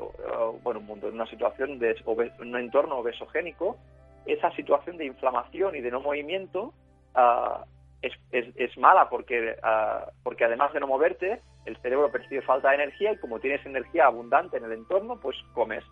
bueno, 0.63 0.81
un 0.81 0.87
mundo, 0.87 1.09
en 1.09 1.15
una 1.15 1.27
situación 1.27 1.79
de 1.79 1.97
un 2.05 2.55
entorno 2.55 2.99
obesogénico, 2.99 3.79
esa 4.27 4.51
situación 4.57 4.99
de 4.99 5.07
inflamación 5.07 5.77
y 5.77 5.81
de 5.81 5.91
no 5.91 6.01
movimiento 6.01 6.75
uh, 7.15 7.65
es, 8.03 8.13
es, 8.31 8.79
mala 8.79 9.09
porque, 9.09 9.57
ah, 9.63 10.11
porque 10.23 10.45
además 10.45 10.73
de 10.73 10.81
no 10.81 10.87
moverte, 10.87 11.41
el 11.65 11.77
cerebro 11.79 12.11
percibe 12.13 12.43
falta 12.43 12.69
de 12.69 12.77
energía 12.77 13.13
y 13.13 13.19
como 13.19 13.41
tienes 13.41 13.65
energía 13.67 14.07
abundante 14.07 14.57
en 14.57 14.65
el 14.65 14.73
entorno, 14.73 15.19
pues 15.21 15.37
comes. 15.55 15.85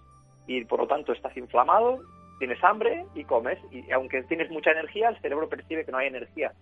Y 0.46 0.64
por 0.64 0.80
lo 0.80 0.86
tanto 0.86 1.12
estás 1.12 1.36
inflamado 1.36 2.00
tienes 2.38 2.62
hambre 2.64 3.06
y 3.14 3.24
comes, 3.24 3.58
y 3.70 3.90
aunque 3.92 4.22
tienes 4.24 4.50
mucha 4.50 4.70
energía, 4.70 5.08
el 5.08 5.20
cerebro 5.20 5.48
percibe 5.48 5.84
que 5.84 5.92
no 5.92 5.98
hay 5.98 6.08
energía. 6.08 6.52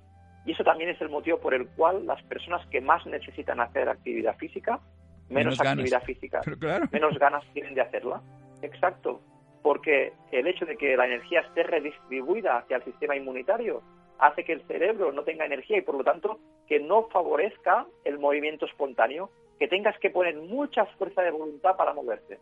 Y 0.45 0.53
eso 0.53 0.65
también 0.65 0.91
es 0.91 1.01
el 1.01 1.09
motivo 1.09 1.39
por 1.39 1.55
el 1.55 1.69
cual 1.69 2.07
las 2.07 2.23
personas 2.25 2.67
que 2.69 2.81
más 2.81 3.05
necesitan 3.07 3.61
hacer 3.61 3.89
actividad 3.89 4.37
física, 4.37 4.81
menos, 5.29 5.61
actividad 5.61 6.03
física, 6.03 6.41
menos 6.93 7.19
ganas 7.19 7.45
tienen 7.53 7.75
de 7.75 7.81
hacerla. 7.81 8.21
Exacto, 8.61 9.21
porque 9.63 10.13
el 10.33 10.47
hecho 10.47 10.67
de 10.67 10.77
que 10.77 10.97
la 10.97 11.07
energía 11.07 11.41
esté 11.41 11.63
redistribuida 11.63 12.59
hacia 12.59 12.77
el 12.77 12.85
sistema 12.85 13.17
inmunitario 13.17 13.83
hace 14.19 14.45
que 14.45 14.53
el 14.53 14.63
cerebro 14.67 15.13
no 15.13 15.23
tenga 15.25 15.45
energía 15.45 15.79
y 15.79 15.83
por 15.83 15.97
lo 15.97 16.05
tanto 16.05 16.39
que 16.67 16.81
no 16.81 17.09
favorezca 17.09 17.87
el 18.05 18.19
movimiento 18.19 18.67
espontáneo, 18.67 19.31
que 19.59 19.69
tengas 19.69 19.99
que 19.99 20.11
poner 20.11 20.37
mucha 20.37 20.87
fuerza 20.97 21.23
de 21.23 21.31
voluntad 21.31 21.77
para 21.77 21.93
moverte. 21.93 22.39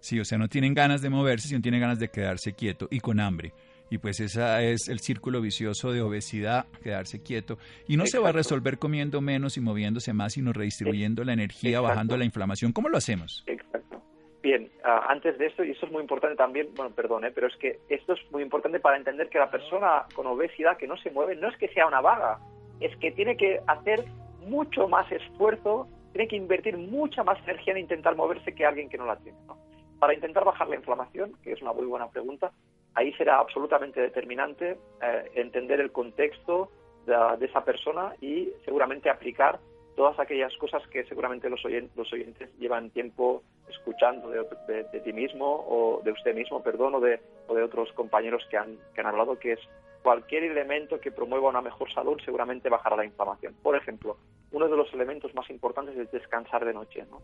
Sí, 0.00 0.18
o 0.18 0.24
sea, 0.24 0.36
no 0.36 0.48
tienen 0.48 0.74
ganas 0.74 1.00
de 1.00 1.10
moverse, 1.10 1.48
sino 1.48 1.60
tienen 1.60 1.80
ganas 1.80 1.98
de 2.00 2.08
quedarse 2.08 2.54
quieto 2.54 2.88
y 2.90 3.00
con 3.00 3.20
hambre. 3.20 3.52
Y 3.88 3.98
pues 3.98 4.20
ese 4.20 4.72
es 4.72 4.88
el 4.88 5.00
círculo 5.00 5.40
vicioso 5.40 5.92
de 5.92 6.00
obesidad, 6.00 6.66
quedarse 6.82 7.22
quieto. 7.22 7.58
Y 7.86 7.98
no 7.98 8.06
se 8.06 8.18
va 8.18 8.30
a 8.30 8.32
resolver 8.32 8.78
comiendo 8.78 9.20
menos 9.20 9.58
y 9.58 9.60
moviéndose 9.60 10.14
más, 10.14 10.32
sino 10.32 10.52
redistribuyendo 10.52 11.24
la 11.24 11.34
energía, 11.34 11.80
bajando 11.80 12.16
la 12.16 12.24
inflamación. 12.24 12.72
¿Cómo 12.72 12.88
lo 12.88 12.96
hacemos? 12.96 13.44
Exacto. 13.46 14.02
Bien, 14.42 14.70
ah, 14.82 15.06
antes 15.08 15.38
de 15.38 15.46
esto, 15.46 15.62
y 15.62 15.70
esto 15.70 15.86
es 15.86 15.92
muy 15.92 16.02
importante 16.02 16.36
también, 16.36 16.68
bueno, 16.74 16.92
perdón, 16.94 17.24
pero 17.32 17.46
es 17.46 17.56
que 17.56 17.78
esto 17.88 18.14
es 18.14 18.32
muy 18.32 18.42
importante 18.42 18.80
para 18.80 18.96
entender 18.96 19.28
que 19.28 19.38
la 19.38 19.50
persona 19.50 20.04
con 20.16 20.26
obesidad 20.26 20.76
que 20.76 20.88
no 20.88 20.96
se 20.96 21.12
mueve 21.12 21.36
no 21.36 21.48
es 21.48 21.56
que 21.58 21.68
sea 21.68 21.86
una 21.86 22.00
vaga, 22.00 22.40
es 22.80 22.96
que 22.96 23.12
tiene 23.12 23.36
que 23.36 23.60
hacer 23.68 24.04
mucho 24.40 24.88
más 24.88 25.10
esfuerzo, 25.12 25.86
tiene 26.12 26.26
que 26.26 26.36
invertir 26.36 26.76
mucha 26.76 27.22
más 27.22 27.38
energía 27.44 27.74
en 27.74 27.80
intentar 27.80 28.16
moverse 28.16 28.52
que 28.52 28.66
alguien 28.66 28.88
que 28.88 28.98
no 28.98 29.06
la 29.06 29.16
tiene. 29.16 29.38
¿no? 29.46 29.56
Para 30.00 30.14
intentar 30.14 30.44
bajar 30.44 30.68
la 30.68 30.74
inflamación, 30.74 31.34
que 31.44 31.52
es 31.52 31.62
una 31.62 31.72
muy 31.72 31.86
buena 31.86 32.10
pregunta, 32.10 32.50
ahí 32.94 33.12
será 33.12 33.38
absolutamente 33.38 34.00
determinante 34.00 34.76
eh, 35.00 35.30
entender 35.36 35.80
el 35.80 35.92
contexto 35.92 36.70
de, 37.06 37.46
esa 37.46 37.64
persona 37.64 38.14
y 38.20 38.48
seguramente 38.64 39.08
aplicar 39.08 39.60
todas 39.96 40.18
aquellas 40.18 40.56
cosas 40.56 40.86
que 40.88 41.04
seguramente 41.04 41.48
los, 41.50 41.64
oyentes, 41.64 42.58
llevan 42.58 42.90
tiempo 42.90 43.42
escuchando 43.72 44.30
de, 44.30 45.00
ti 45.00 45.12
mismo 45.12 45.64
o 45.68 46.00
de 46.02 46.12
usted 46.12 46.34
mismo, 46.34 46.62
perdón, 46.62 46.94
o 46.94 47.00
de, 47.00 47.20
otros 47.62 47.92
compañeros 47.92 48.46
que 48.50 48.56
han, 48.56 48.78
que 48.94 49.00
han 49.00 49.06
hablado, 49.08 49.38
que 49.38 49.52
es 49.52 49.60
cualquier 50.02 50.44
elemento 50.44 51.00
que 51.00 51.12
promueva 51.12 51.48
una 51.48 51.60
mejor 51.60 51.92
salud 51.92 52.20
seguramente 52.24 52.68
bajará 52.68 52.96
la 52.96 53.04
inflamación. 53.04 53.54
Por 53.62 53.76
ejemplo, 53.76 54.16
uno 54.50 54.68
de 54.68 54.76
los 54.76 54.92
elementos 54.92 55.34
más 55.34 55.48
importantes 55.50 55.96
es 55.96 56.10
descansar 56.10 56.64
de 56.64 56.74
noche. 56.74 57.04
¿no? 57.10 57.20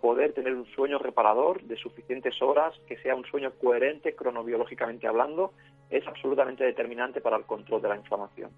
poder 0.00 0.32
tener 0.32 0.54
un 0.54 0.66
sueño 0.66 0.98
reparador 0.98 1.62
de 1.62 1.76
suficientes 1.76 2.40
horas, 2.42 2.74
que 2.86 2.98
sea 2.98 3.14
un 3.14 3.24
sueño 3.24 3.52
coherente 3.52 4.14
cronobiológicamente 4.14 5.06
hablando, 5.06 5.52
es 5.90 6.06
absolutamente 6.06 6.64
determinante 6.64 7.20
para 7.20 7.36
el 7.36 7.44
control 7.44 7.80
de 7.82 7.88
la 7.88 7.96
inflamación. 7.96 8.50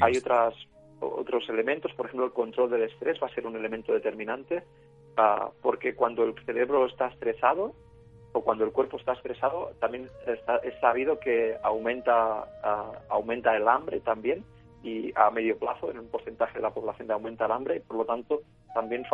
Hay 0.00 0.16
otras, 0.16 0.54
otros 1.00 1.48
elementos, 1.48 1.92
por 1.94 2.06
ejemplo, 2.06 2.26
el 2.26 2.32
control 2.32 2.70
del 2.70 2.82
estrés 2.82 3.18
va 3.22 3.26
a 3.26 3.34
ser 3.34 3.46
un 3.46 3.56
elemento 3.56 3.92
determinante, 3.92 4.62
ah, 5.18 5.50
porque 5.62 5.94
cuando 5.94 6.24
el 6.24 6.34
cerebro 6.44 6.86
está 6.86 7.08
estresado 7.08 7.74
o 8.32 8.42
cuando 8.42 8.64
el 8.64 8.72
cuerpo 8.72 8.96
está 8.96 9.12
estresado, 9.12 9.72
también 9.80 10.08
es 10.26 10.80
sabido 10.80 11.18
que 11.18 11.56
aumenta, 11.62 12.44
ah, 12.62 12.92
aumenta 13.08 13.56
el 13.56 13.68
hambre 13.68 14.00
también 14.00 14.44
y 14.82 15.12
a 15.16 15.30
medio 15.30 15.58
plazo 15.58 15.90
en 15.90 15.98
un 15.98 16.08
porcentaje 16.08 16.54
de 16.54 16.62
la 16.62 16.70
población 16.70 17.10
aumenta 17.10 17.46
el 17.46 17.52
hambre 17.52 17.76
y 17.76 17.80
por 17.80 17.96
lo 17.96 18.04
tanto 18.04 18.42
también 18.74 19.04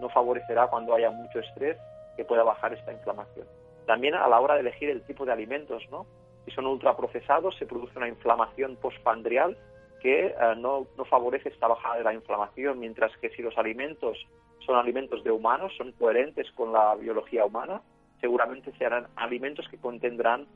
no 0.00 0.08
favorecerá 0.08 0.68
cuando 0.68 0.94
haya 0.94 1.10
mucho 1.10 1.40
estrés 1.40 1.76
que 2.16 2.24
pueda 2.24 2.42
bajar 2.42 2.72
esta 2.72 2.92
inflamación. 2.92 3.46
También 3.86 4.14
a 4.14 4.28
la 4.28 4.40
hora 4.40 4.54
de 4.54 4.60
elegir 4.60 4.88
el 4.88 5.02
tipo 5.02 5.24
de 5.24 5.32
alimentos, 5.32 5.82
¿no? 5.90 6.06
Si 6.44 6.50
son 6.52 6.66
ultraprocesados 6.66 7.56
se 7.56 7.66
produce 7.66 7.98
una 7.98 8.08
inflamación 8.08 8.76
postpandrial 8.76 9.58
que 10.00 10.26
eh, 10.26 10.34
no, 10.56 10.86
no 10.96 11.04
favorece 11.04 11.50
esta 11.50 11.68
bajada 11.68 11.98
de 11.98 12.04
la 12.04 12.14
inflamación, 12.14 12.78
mientras 12.78 13.14
que 13.18 13.30
si 13.30 13.42
los 13.42 13.56
alimentos 13.58 14.16
son 14.66 14.76
alimentos 14.76 15.22
de 15.24 15.30
humanos, 15.30 15.72
son 15.76 15.92
coherentes 15.92 16.50
con 16.52 16.72
la 16.72 16.94
biología 16.94 17.44
humana, 17.44 17.82
seguramente 18.20 18.72
serán 18.78 19.06
alimentos 19.16 19.68
que 19.68 19.78
contendrán 19.78 20.46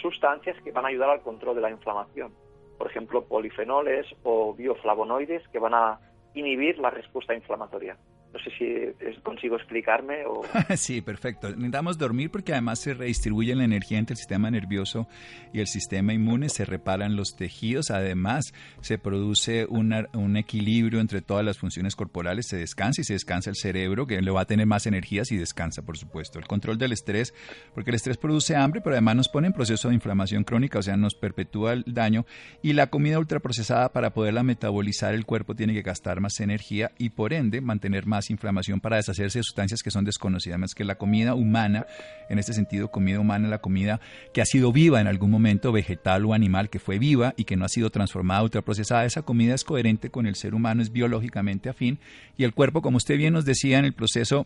sustancias 0.00 0.56
que 0.62 0.72
van 0.72 0.84
a 0.86 0.88
ayudar 0.88 1.10
al 1.10 1.20
control 1.20 1.56
de 1.56 1.60
la 1.60 1.70
inflamación 1.70 2.32
por 2.78 2.90
ejemplo, 2.90 3.24
polifenoles 3.24 4.06
o 4.22 4.54
bioflavonoides 4.54 5.46
que 5.48 5.58
van 5.58 5.74
a 5.74 5.98
inhibir 6.34 6.78
la 6.78 6.90
respuesta 6.90 7.34
inflamatoria. 7.34 7.96
No 8.34 8.40
sé 8.40 8.50
si 8.58 9.20
consigo 9.22 9.54
explicarme 9.56 10.26
o... 10.26 10.42
sí, 10.76 11.00
perfecto. 11.00 11.48
Necesitamos 11.50 11.98
dormir 11.98 12.30
porque 12.30 12.52
además 12.52 12.80
se 12.80 12.94
redistribuye 12.94 13.54
la 13.54 13.64
energía 13.64 13.98
entre 13.98 14.14
el 14.14 14.18
sistema 14.18 14.50
nervioso 14.50 15.06
y 15.52 15.60
el 15.60 15.68
sistema 15.68 16.12
inmune, 16.12 16.48
se 16.48 16.64
reparan 16.64 17.14
los 17.14 17.36
tejidos, 17.36 17.92
además 17.92 18.52
se 18.80 18.98
produce 18.98 19.66
un 19.66 20.36
equilibrio 20.36 20.98
entre 20.98 21.22
todas 21.22 21.44
las 21.44 21.58
funciones 21.58 21.94
corporales, 21.94 22.48
se 22.48 22.56
descansa 22.56 23.02
y 23.02 23.04
se 23.04 23.12
descansa 23.12 23.50
el 23.50 23.56
cerebro, 23.56 24.06
que 24.06 24.20
le 24.20 24.30
va 24.32 24.40
a 24.40 24.46
tener 24.46 24.66
más 24.66 24.86
energía 24.86 25.24
si 25.24 25.36
descansa, 25.36 25.82
por 25.82 25.96
supuesto. 25.96 26.40
El 26.40 26.48
control 26.48 26.76
del 26.76 26.90
estrés, 26.90 27.32
porque 27.72 27.90
el 27.92 27.96
estrés 27.96 28.16
produce 28.16 28.56
hambre, 28.56 28.80
pero 28.80 28.94
además 28.94 29.14
nos 29.14 29.28
pone 29.28 29.46
en 29.46 29.52
proceso 29.52 29.88
de 29.88 29.94
inflamación 29.94 30.42
crónica, 30.42 30.80
o 30.80 30.82
sea, 30.82 30.96
nos 30.96 31.14
perpetúa 31.14 31.72
el 31.72 31.84
daño. 31.86 32.26
Y 32.62 32.72
la 32.72 32.88
comida 32.88 33.20
ultraprocesada, 33.20 33.92
para 33.92 34.10
poderla 34.10 34.42
metabolizar, 34.42 35.14
el 35.14 35.24
cuerpo 35.24 35.54
tiene 35.54 35.72
que 35.72 35.82
gastar 35.82 36.20
más 36.20 36.40
energía 36.40 36.90
y 36.98 37.10
por 37.10 37.32
ende 37.32 37.60
mantener 37.60 38.06
más 38.06 38.23
inflamación 38.30 38.80
para 38.80 38.96
deshacerse 38.96 39.38
de 39.38 39.42
sustancias 39.42 39.82
que 39.82 39.90
son 39.90 40.04
desconocidas, 40.04 40.58
más 40.58 40.74
que 40.74 40.84
la 40.84 40.96
comida 40.96 41.34
humana, 41.34 41.86
en 42.28 42.38
este 42.38 42.52
sentido, 42.52 42.90
comida 42.90 43.20
humana, 43.20 43.48
la 43.48 43.58
comida 43.58 44.00
que 44.32 44.40
ha 44.40 44.46
sido 44.46 44.72
viva 44.72 45.00
en 45.00 45.06
algún 45.06 45.30
momento, 45.30 45.72
vegetal 45.72 46.24
o 46.24 46.34
animal, 46.34 46.70
que 46.70 46.78
fue 46.78 46.98
viva 46.98 47.34
y 47.36 47.44
que 47.44 47.56
no 47.56 47.64
ha 47.64 47.68
sido 47.68 47.90
transformada, 47.90 48.42
ultraprocesada, 48.42 49.04
esa 49.04 49.22
comida 49.22 49.54
es 49.54 49.64
coherente 49.64 50.10
con 50.10 50.26
el 50.26 50.34
ser 50.34 50.54
humano, 50.54 50.82
es 50.82 50.92
biológicamente 50.92 51.68
afín 51.68 51.98
y 52.36 52.44
el 52.44 52.54
cuerpo, 52.54 52.82
como 52.82 52.96
usted 52.96 53.16
bien 53.16 53.34
nos 53.34 53.44
decía 53.44 53.78
en 53.78 53.84
el 53.84 53.92
proceso 53.92 54.44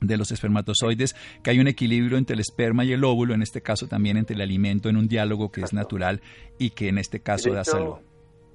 de 0.00 0.16
los 0.16 0.30
espermatozoides, 0.32 1.14
que 1.42 1.50
hay 1.50 1.60
un 1.60 1.68
equilibrio 1.68 2.18
entre 2.18 2.34
el 2.34 2.40
esperma 2.40 2.84
y 2.84 2.92
el 2.92 3.04
óvulo, 3.04 3.34
en 3.34 3.42
este 3.42 3.62
caso 3.62 3.88
también 3.88 4.16
entre 4.16 4.34
el 4.36 4.42
alimento 4.42 4.88
en 4.88 4.96
un 4.96 5.08
diálogo 5.08 5.50
que 5.50 5.62
es 5.62 5.72
natural 5.72 6.20
y 6.58 6.70
que 6.70 6.88
en 6.88 6.98
este 6.98 7.20
caso 7.20 7.52
da 7.52 7.64
salud. 7.64 7.96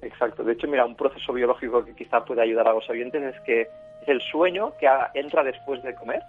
Exacto. 0.02 0.44
De 0.44 0.52
hecho, 0.52 0.66
mira, 0.66 0.86
un 0.86 0.96
proceso 0.96 1.32
biológico 1.32 1.84
que 1.84 1.94
quizá 1.94 2.24
puede 2.24 2.42
ayudar 2.42 2.68
a 2.68 2.72
los 2.72 2.88
oyentes 2.88 3.22
es 3.22 3.40
que 3.44 3.66
es 4.02 4.08
el 4.08 4.20
sueño 4.20 4.72
que 4.78 4.88
entra 5.14 5.42
después 5.42 5.82
de 5.82 5.94
comer. 5.94 6.22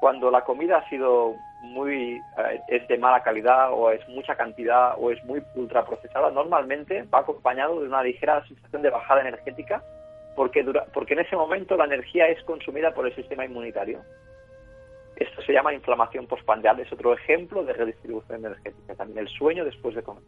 Cuando 0.00 0.30
la 0.30 0.42
comida 0.42 0.78
ha 0.78 0.88
sido 0.88 1.34
muy 1.62 2.20
eh, 2.38 2.60
es 2.68 2.86
de 2.88 2.98
mala 2.98 3.22
calidad 3.22 3.72
o 3.72 3.90
es 3.90 4.06
mucha 4.08 4.34
cantidad 4.34 4.94
o 4.98 5.10
es 5.10 5.24
muy 5.24 5.42
ultraprocesada, 5.54 6.30
normalmente 6.30 7.04
va 7.04 7.20
acompañado 7.20 7.80
de 7.80 7.88
una 7.88 8.02
ligera 8.02 8.44
sensación 8.46 8.82
de 8.82 8.90
bajada 8.90 9.22
energética 9.22 9.82
porque, 10.36 10.62
dura, 10.62 10.84
porque 10.92 11.14
en 11.14 11.20
ese 11.20 11.36
momento 11.36 11.76
la 11.76 11.84
energía 11.84 12.26
es 12.26 12.42
consumida 12.44 12.92
por 12.92 13.06
el 13.06 13.14
sistema 13.14 13.44
inmunitario. 13.44 14.00
Esto 15.16 15.42
se 15.42 15.52
llama 15.52 15.72
inflamación 15.72 16.26
postprandial, 16.26 16.80
es 16.80 16.92
otro 16.92 17.14
ejemplo 17.14 17.64
de 17.64 17.72
redistribución 17.72 18.40
energética, 18.40 18.94
también 18.94 19.26
el 19.26 19.28
sueño 19.28 19.64
después 19.64 19.94
de 19.94 20.02
comer. 20.02 20.22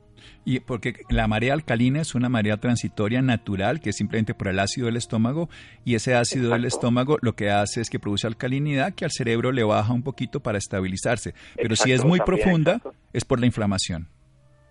Y 0.44 0.60
porque 0.60 0.94
la 1.10 1.26
marea 1.26 1.54
alcalina 1.54 2.00
es 2.00 2.14
una 2.14 2.28
marea 2.28 2.56
transitoria 2.58 3.20
natural 3.20 3.80
que 3.80 3.90
es 3.90 3.96
simplemente 3.96 4.34
por 4.34 4.48
el 4.48 4.58
ácido 4.58 4.86
del 4.86 4.96
estómago 4.96 5.48
y 5.84 5.96
ese 5.96 6.14
ácido 6.14 6.52
del 6.52 6.64
estómago 6.64 7.18
lo 7.20 7.34
que 7.34 7.50
hace 7.50 7.80
es 7.80 7.90
que 7.90 7.98
produce 7.98 8.26
alcalinidad 8.26 8.94
que 8.94 9.04
al 9.04 9.10
cerebro 9.10 9.50
le 9.50 9.64
baja 9.64 9.92
un 9.92 10.02
poquito 10.02 10.40
para 10.40 10.58
estabilizarse, 10.58 11.34
pero 11.56 11.74
si 11.74 11.92
es 11.92 12.04
muy 12.04 12.20
profunda 12.20 12.80
es 13.12 13.24
por 13.24 13.40
la 13.40 13.46
inflamación. 13.46 14.08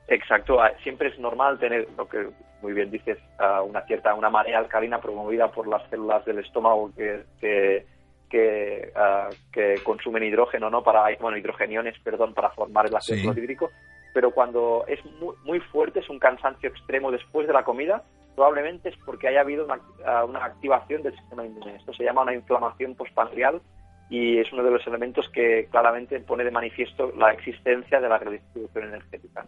Exacto, 0.07 0.61
ah, 0.61 0.71
siempre 0.83 1.09
es 1.09 1.19
normal 1.19 1.59
tener 1.59 1.87
lo 1.97 2.07
que 2.07 2.29
muy 2.61 2.73
bien 2.73 2.91
dices, 2.91 3.17
ah, 3.39 3.61
una 3.63 3.81
cierta 3.81 4.13
una 4.13 4.29
marea 4.29 4.59
alcalina 4.59 4.99
promovida 4.99 5.51
por 5.51 5.67
las 5.67 5.87
células 5.89 6.23
del 6.25 6.39
estómago 6.39 6.91
que 6.95 7.23
que, 7.39 7.85
ah, 8.95 9.29
que 9.51 9.75
consumen 9.83 10.23
hidrógeno, 10.23 10.69
¿no? 10.69 10.83
Para, 10.83 11.15
bueno, 11.19 11.37
hidrogeniones, 11.37 11.97
perdón, 12.03 12.33
para 12.33 12.49
formar 12.51 12.87
el 12.87 12.95
ácido 12.95 13.21
clorhídrico, 13.21 13.71
pero 14.13 14.31
cuando 14.31 14.85
es 14.87 15.03
muy, 15.19 15.35
muy, 15.43 15.59
fuerte, 15.59 15.99
es 15.99 16.09
un 16.09 16.19
cansancio 16.19 16.69
extremo 16.69 17.11
después 17.11 17.47
de 17.47 17.53
la 17.53 17.63
comida, 17.63 18.03
probablemente 18.35 18.89
es 18.89 18.95
porque 19.05 19.27
haya 19.27 19.41
habido 19.41 19.65
una, 19.65 19.79
ah, 20.05 20.25
una 20.25 20.45
activación 20.45 21.03
del 21.03 21.15
sistema 21.15 21.45
inmune. 21.45 21.75
Esto 21.75 21.93
se 21.93 22.03
llama 22.03 22.23
una 22.23 22.33
inflamación 22.33 22.95
postpandrial 22.95 23.61
y 24.09 24.37
es 24.37 24.51
uno 24.53 24.63
de 24.63 24.71
los 24.71 24.85
elementos 24.85 25.29
que 25.29 25.67
claramente 25.71 26.19
pone 26.19 26.43
de 26.43 26.51
manifiesto 26.51 27.11
la 27.17 27.31
existencia 27.31 27.99
de 27.99 28.09
la 28.09 28.17
redistribución 28.17 28.85
energética. 28.85 29.45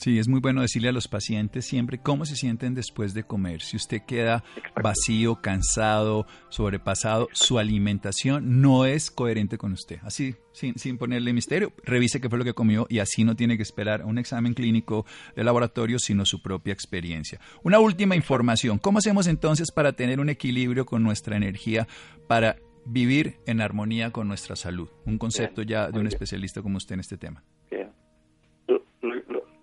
Sí, 0.00 0.18
es 0.18 0.28
muy 0.28 0.40
bueno 0.40 0.62
decirle 0.62 0.88
a 0.88 0.92
los 0.92 1.08
pacientes 1.08 1.66
siempre 1.66 1.98
cómo 1.98 2.24
se 2.24 2.34
sienten 2.34 2.72
después 2.72 3.12
de 3.12 3.24
comer. 3.24 3.60
Si 3.60 3.76
usted 3.76 4.00
queda 4.06 4.42
vacío, 4.82 5.42
cansado, 5.42 6.26
sobrepasado, 6.48 7.28
su 7.32 7.58
alimentación 7.58 8.62
no 8.62 8.86
es 8.86 9.10
coherente 9.10 9.58
con 9.58 9.74
usted. 9.74 9.98
Así, 10.02 10.36
sin, 10.52 10.78
sin 10.78 10.96
ponerle 10.96 11.34
misterio, 11.34 11.74
revise 11.84 12.18
qué 12.18 12.30
fue 12.30 12.38
lo 12.38 12.46
que 12.46 12.54
comió 12.54 12.86
y 12.88 13.00
así 13.00 13.24
no 13.24 13.36
tiene 13.36 13.58
que 13.58 13.62
esperar 13.62 14.06
un 14.06 14.16
examen 14.16 14.54
clínico 14.54 15.04
de 15.36 15.44
laboratorio, 15.44 15.98
sino 15.98 16.24
su 16.24 16.40
propia 16.40 16.72
experiencia. 16.72 17.38
Una 17.62 17.78
última 17.78 18.16
información. 18.16 18.78
¿Cómo 18.78 19.00
hacemos 19.00 19.26
entonces 19.26 19.70
para 19.70 19.92
tener 19.92 20.18
un 20.18 20.30
equilibrio 20.30 20.86
con 20.86 21.02
nuestra 21.02 21.36
energía, 21.36 21.86
para 22.26 22.56
vivir 22.86 23.36
en 23.44 23.60
armonía 23.60 24.12
con 24.12 24.28
nuestra 24.28 24.56
salud? 24.56 24.88
Un 25.04 25.18
concepto 25.18 25.60
ya 25.60 25.90
de 25.90 26.00
un 26.00 26.06
especialista 26.06 26.62
como 26.62 26.78
usted 26.78 26.94
en 26.94 27.00
este 27.00 27.18
tema. 27.18 27.44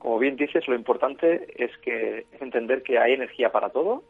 Como 0.07 0.19
bien 0.19 0.37
dices, 0.37 0.65
lo 0.69 0.75
importante 0.75 1.47
es 1.61 1.77
que 1.79 2.27
entender 2.39 2.81
que 2.81 2.97
hay 2.97 3.11
energía 3.11 3.51
para 3.51 3.71
todo, 3.71 4.05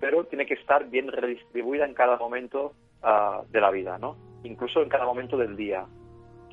pero 0.00 0.24
tiene 0.24 0.46
que 0.46 0.54
estar 0.54 0.88
bien 0.88 1.08
redistribuida 1.08 1.84
en 1.84 1.92
cada 1.92 2.16
momento 2.16 2.72
ah, 3.02 3.42
de 3.50 3.60
la 3.60 3.70
vida, 3.70 3.98
¿no? 3.98 4.16
Incluso 4.42 4.80
en 4.80 4.88
cada 4.88 5.04
momento 5.04 5.36
del 5.36 5.54
día. 5.54 5.84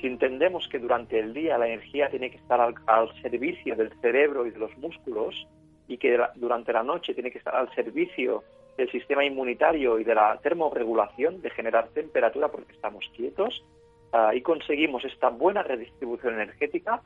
Si 0.02 0.08
entendemos 0.08 0.68
que 0.68 0.78
durante 0.78 1.18
el 1.20 1.34
día 1.34 1.58
la 1.58 1.68
energía 1.68 2.10
tiene 2.10 2.32
que 2.32 2.36
estar 2.36 2.60
al, 2.60 3.22
servicio 3.22 3.78
del 3.78 3.94
cerebro 4.02 4.46
y 4.46 4.52
de 4.52 4.60
los 4.60 4.78
músculos 4.78 5.48
y 5.88 5.98
que 5.98 6.20
durante 6.36 6.74
la 6.74 6.84
noche 6.84 7.14
tiene 7.14 7.32
que 7.32 7.38
estar 7.38 7.56
al 7.56 7.74
servicio 7.76 8.44
del 8.76 8.92
sistema 8.92 9.24
inmunitario 9.24 10.00
y 10.00 10.04
de 10.04 10.16
la 10.16 10.38
termorregulación, 10.44 11.42
de 11.42 11.50
generar 11.52 11.88
temperatura 11.94 12.50
porque 12.50 12.74
estamos 12.74 13.10
quietos, 13.16 13.64
ah, 14.12 14.36
y 14.36 14.42
conseguimos 14.42 15.06
esta 15.06 15.30
buena 15.30 15.64
redistribución 15.64 16.34
energética, 16.34 17.02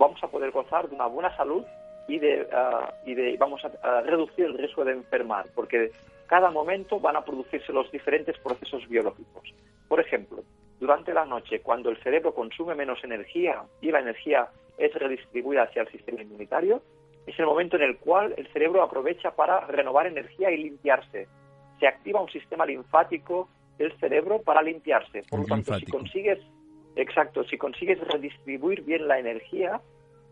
vamos 0.00 0.18
a 0.24 0.28
poder 0.28 0.50
gozar 0.50 0.88
de 0.88 0.94
una 0.94 1.06
buena 1.06 1.36
salud 1.36 1.62
y 2.08 2.18
de, 2.18 2.48
ah, 2.52 2.92
y 3.04 3.14
de 3.14 3.36
vamos 3.36 3.62
a, 3.64 4.00
reducir 4.00 4.46
el 4.46 4.58
riesgo 4.58 4.84
de 4.84 4.92
enfermar, 4.92 5.46
porque 5.54 5.92
cada 6.26 6.50
momento 6.50 6.98
van 6.98 7.16
a 7.16 7.24
producirse 7.24 7.72
los 7.72 7.90
diferentes 7.92 8.36
procesos 8.38 8.88
biológicos. 8.88 9.54
Por 9.88 10.00
ejemplo, 10.00 10.42
durante 10.80 11.12
la 11.12 11.26
noche, 11.26 11.60
cuando 11.60 11.90
el 11.90 12.02
cerebro 12.02 12.34
consume 12.34 12.74
menos 12.74 13.04
energía 13.04 13.62
y 13.82 13.90
la 13.90 14.00
energía 14.00 14.48
es 14.78 14.94
redistribuida 14.94 15.64
hacia 15.64 15.82
el 15.82 15.88
sistema 15.88 16.22
inmunitario, 16.22 16.80
es 17.26 17.38
el 17.38 17.44
momento 17.44 17.76
en 17.76 17.82
el 17.82 17.98
cual 17.98 18.34
el 18.38 18.50
cerebro 18.52 18.82
aprovecha 18.82 19.32
para 19.32 19.66
renovar 19.66 20.06
energía 20.06 20.50
y 20.50 20.56
limpiarse. 20.56 21.28
Se 21.78 21.86
activa 21.86 22.22
un 22.22 22.30
sistema 22.30 22.64
linfático 22.64 23.48
del 23.76 23.92
cerebro 23.98 24.40
para 24.40 24.62
limpiarse. 24.62 25.24
Por 25.28 25.40
lo 25.40 25.46
tanto, 25.46 25.74
si 25.74 25.84
consigues, 25.86 26.38
exacto, 26.96 27.44
si 27.44 27.58
consigues 27.58 28.00
redistribuir 28.00 28.82
bien 28.82 29.08
la 29.08 29.18
energía, 29.18 29.80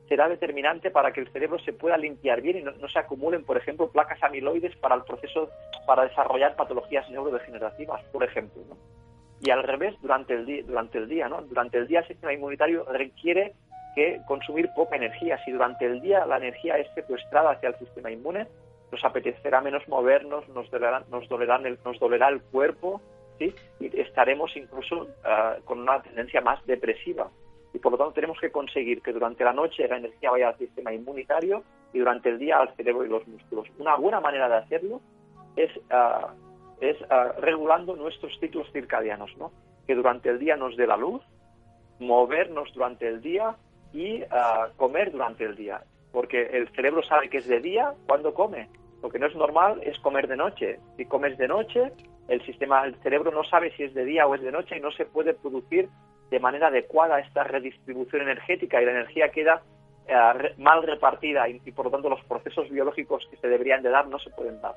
será 0.08 0.28
determinante 0.28 0.90
para 0.90 1.12
que 1.12 1.20
el 1.20 1.30
cerebro 1.30 1.58
se 1.58 1.72
pueda 1.72 1.96
limpiar 1.96 2.40
bien 2.40 2.58
y 2.58 2.62
no, 2.62 2.88
se 2.88 2.98
acumulen, 2.98 3.44
por 3.44 3.56
ejemplo, 3.56 3.90
placas 3.90 4.22
amiloides 4.22 4.74
para 4.76 4.94
el 4.94 5.02
proceso 5.02 5.50
para 5.86 6.04
desarrollar 6.04 6.56
patologías 6.56 7.08
neurodegenerativas, 7.10 8.02
por 8.04 8.24
ejemplo. 8.24 8.62
Y 9.40 9.50
al 9.50 9.62
revés, 9.62 9.94
durante 10.00 10.34
el, 10.34 10.66
durante 10.66 10.98
el 10.98 11.08
día, 11.08 11.28
¿no? 11.28 11.42
Durante 11.42 11.78
el 11.78 11.86
día 11.86 12.00
el 12.00 12.08
sistema 12.08 12.32
inmunitario 12.32 12.84
requiere 12.90 13.52
que 13.94 14.20
consumir 14.26 14.70
poca 14.74 14.96
energía. 14.96 15.38
Si 15.44 15.52
durante 15.52 15.86
el 15.86 16.00
día 16.00 16.26
la 16.26 16.38
energía 16.38 16.78
es 16.78 16.92
secuestrada 16.94 17.52
hacia 17.52 17.68
el 17.68 17.76
sistema 17.76 18.10
inmune, 18.10 18.46
nos 18.90 19.04
apetecerá 19.04 19.60
menos 19.60 19.86
movernos, 19.88 20.48
nos 20.48 20.70
dolerá, 20.70 21.04
nos 21.10 21.24
el, 21.64 21.78
nos 21.84 21.98
dolerá 21.98 22.28
el 22.28 22.40
cuerpo, 22.40 23.00
¿sí? 23.38 23.54
y 23.80 24.00
estaremos 24.00 24.56
incluso 24.56 25.08
ah, 25.24 25.56
con 25.64 25.80
una 25.80 26.02
tendencia 26.02 26.40
más 26.40 26.64
depresiva. 26.66 27.30
Y 27.72 27.78
por 27.78 27.92
lo 27.92 27.98
tanto 27.98 28.14
tenemos 28.14 28.38
que 28.40 28.50
conseguir 28.50 29.02
que 29.02 29.12
durante 29.12 29.44
la 29.44 29.52
noche 29.52 29.86
la 29.86 29.98
energía 29.98 30.30
vaya 30.30 30.48
al 30.48 30.58
sistema 30.58 30.92
inmunitario 30.92 31.62
y 31.92 31.98
durante 31.98 32.30
el 32.30 32.38
día 32.38 32.58
al 32.58 32.74
cerebro 32.74 33.04
y 33.04 33.08
los 33.08 33.26
músculos. 33.28 33.68
Una 33.78 33.96
buena 33.96 34.20
manera 34.20 34.48
de 34.48 34.56
hacerlo 34.56 35.00
es 35.56 35.70
ah, 35.90 36.34
es 36.80 36.96
ah, 37.10 37.32
regulando 37.40 37.96
nuestros 37.96 38.38
ciclos 38.40 38.70
circadianos, 38.72 39.36
¿no? 39.36 39.52
Que 39.86 39.94
durante 39.94 40.30
el 40.30 40.38
día 40.38 40.56
nos 40.56 40.76
dé 40.76 40.86
la 40.86 40.96
luz, 40.96 41.22
movernos 41.98 42.72
durante 42.74 43.08
el 43.08 43.20
día 43.20 43.56
y 43.92 44.22
comer 44.76 45.10
durante 45.10 45.44
el 45.44 45.56
día, 45.56 45.82
porque 46.12 46.42
el 46.42 46.68
cerebro 46.68 47.02
sabe 47.02 47.30
que 47.30 47.38
es 47.38 47.48
de 47.48 47.58
día 47.60 47.94
cuando 48.06 48.34
come. 48.34 48.68
Lo 49.02 49.08
que 49.08 49.18
no 49.18 49.26
es 49.26 49.34
normal 49.34 49.80
es 49.82 49.98
comer 50.00 50.26
de 50.28 50.36
noche. 50.36 50.80
Si 50.96 51.06
comes 51.06 51.38
de 51.38 51.48
noche, 51.48 51.92
el 52.28 52.44
sistema, 52.44 52.84
el 52.84 52.94
cerebro 52.96 53.30
no 53.30 53.42
sabe 53.44 53.74
si 53.76 53.84
es 53.84 53.94
de 53.94 54.04
día 54.04 54.26
o 54.26 54.34
es 54.34 54.42
de 54.42 54.52
noche 54.52 54.76
y 54.76 54.80
no 54.80 54.92
se 54.92 55.06
puede 55.06 55.34
producir 55.34 55.88
de 56.30 56.40
manera 56.40 56.68
adecuada 56.68 57.20
esta 57.20 57.42
redistribución 57.44 58.22
energética 58.22 58.80
y 58.80 58.84
la 58.84 58.90
energía 58.92 59.30
queda 59.30 59.62
ah, 60.12 60.34
mal 60.58 60.82
repartida 60.82 61.48
y, 61.48 61.58
por 61.72 61.86
lo 61.86 61.90
tanto 61.90 62.10
los 62.10 62.22
procesos 62.24 62.68
biológicos 62.70 63.26
que 63.30 63.38
se 63.38 63.48
deberían 63.48 63.82
de 63.82 63.90
dar 63.90 64.06
no 64.08 64.18
se 64.18 64.30
pueden 64.30 64.60
dar. 64.60 64.74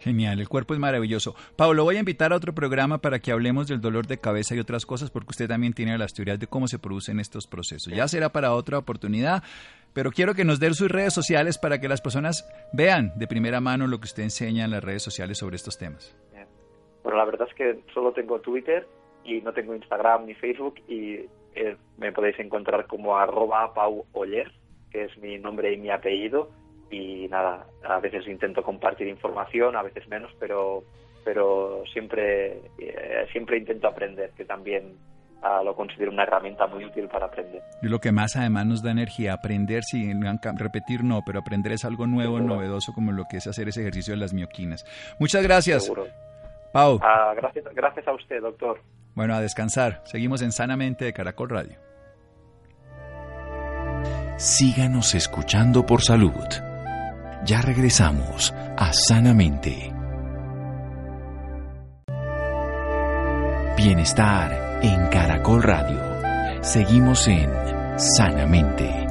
Genial, 0.00 0.38
el 0.38 0.48
cuerpo 0.48 0.74
es 0.74 0.80
maravilloso. 0.80 1.34
Pablo, 1.56 1.82
voy 1.82 1.96
a 1.96 2.00
invitar 2.00 2.32
a 2.32 2.36
otro 2.36 2.54
programa 2.54 2.98
para 2.98 3.18
que 3.18 3.32
hablemos 3.32 3.66
del 3.66 3.80
dolor 3.80 4.06
de 4.06 4.18
cabeza 4.18 4.54
y 4.54 4.60
otras 4.60 4.86
cosas, 4.86 5.10
porque 5.10 5.30
usted 5.30 5.48
también 5.48 5.72
tiene 5.72 5.98
las 5.98 6.14
teorías 6.14 6.38
de 6.38 6.46
cómo 6.46 6.68
se 6.68 6.78
producen 6.78 7.18
estos 7.18 7.48
procesos. 7.48 7.92
Ya 7.92 8.06
será 8.06 8.30
para 8.30 8.54
otra 8.54 8.78
oportunidad, 8.78 9.42
pero 9.92 10.12
quiero 10.12 10.34
que 10.34 10.44
nos 10.44 10.60
dé 10.60 10.72
sus 10.74 10.88
redes 10.88 11.14
sociales 11.14 11.58
para 11.58 11.80
que 11.80 11.88
las 11.88 12.00
personas 12.00 12.48
vean 12.72 13.12
de 13.16 13.26
primera 13.26 13.60
mano 13.60 13.88
lo 13.88 13.98
que 13.98 14.04
usted 14.04 14.22
enseña 14.22 14.64
en 14.64 14.70
las 14.70 14.84
redes 14.84 15.02
sociales 15.02 15.38
sobre 15.38 15.56
estos 15.56 15.78
temas. 15.78 16.16
Bueno, 17.08 17.20
la 17.20 17.24
verdad 17.24 17.48
es 17.48 17.54
que 17.54 17.80
solo 17.94 18.12
tengo 18.12 18.38
Twitter 18.42 18.86
y 19.24 19.40
no 19.40 19.54
tengo 19.54 19.74
Instagram 19.74 20.26
ni 20.26 20.34
Facebook 20.34 20.74
y 20.88 21.20
eh, 21.54 21.74
me 21.96 22.12
podéis 22.12 22.38
encontrar 22.38 22.86
como 22.86 23.16
arroba 23.16 23.72
Pau 23.72 24.04
que 24.92 25.04
es 25.04 25.16
mi 25.16 25.38
nombre 25.38 25.72
y 25.72 25.78
mi 25.78 25.88
apellido 25.88 26.50
y 26.90 27.26
nada, 27.28 27.64
a 27.82 27.98
veces 28.00 28.28
intento 28.28 28.62
compartir 28.62 29.08
información, 29.08 29.74
a 29.74 29.82
veces 29.84 30.06
menos, 30.06 30.30
pero 30.38 30.84
pero 31.24 31.82
siempre 31.90 32.60
eh, 32.78 33.26
siempre 33.32 33.56
intento 33.56 33.88
aprender, 33.88 34.32
que 34.36 34.44
también 34.44 34.98
ah, 35.40 35.62
lo 35.64 35.74
considero 35.74 36.12
una 36.12 36.24
herramienta 36.24 36.66
muy 36.66 36.84
útil 36.84 37.08
para 37.08 37.24
aprender. 37.24 37.62
Y 37.80 37.88
lo 37.88 38.00
que 38.00 38.12
más 38.12 38.36
además 38.36 38.66
nos 38.66 38.82
da 38.82 38.90
energía, 38.90 39.32
aprender, 39.32 39.82
sin 39.82 40.20
repetir 40.58 41.04
no, 41.04 41.22
pero 41.24 41.38
aprender 41.38 41.72
es 41.72 41.86
algo 41.86 42.06
nuevo, 42.06 42.38
novedoso, 42.38 42.92
como 42.92 43.12
lo 43.12 43.24
que 43.30 43.38
es 43.38 43.46
hacer 43.46 43.68
ese 43.68 43.80
ejercicio 43.80 44.12
de 44.12 44.20
las 44.20 44.34
mioquinas. 44.34 44.84
Muchas 45.18 45.42
gracias. 45.42 45.84
Seguro. 45.84 46.27
Pau. 46.78 47.00
Ah, 47.02 47.34
gracias, 47.34 47.64
gracias 47.74 48.06
a 48.06 48.12
usted, 48.12 48.40
doctor. 48.40 48.80
Bueno, 49.16 49.34
a 49.34 49.40
descansar. 49.40 50.00
Seguimos 50.04 50.42
en 50.42 50.52
Sanamente 50.52 51.06
de 51.06 51.12
Caracol 51.12 51.48
Radio. 51.48 51.76
Síganos 54.36 55.16
escuchando 55.16 55.84
por 55.84 56.02
salud. 56.02 56.46
Ya 57.44 57.60
regresamos 57.62 58.54
a 58.76 58.92
Sanamente. 58.92 59.92
Bienestar 63.76 64.80
en 64.80 65.08
Caracol 65.08 65.64
Radio. 65.64 66.62
Seguimos 66.62 67.26
en 67.26 67.50
Sanamente. 67.98 69.07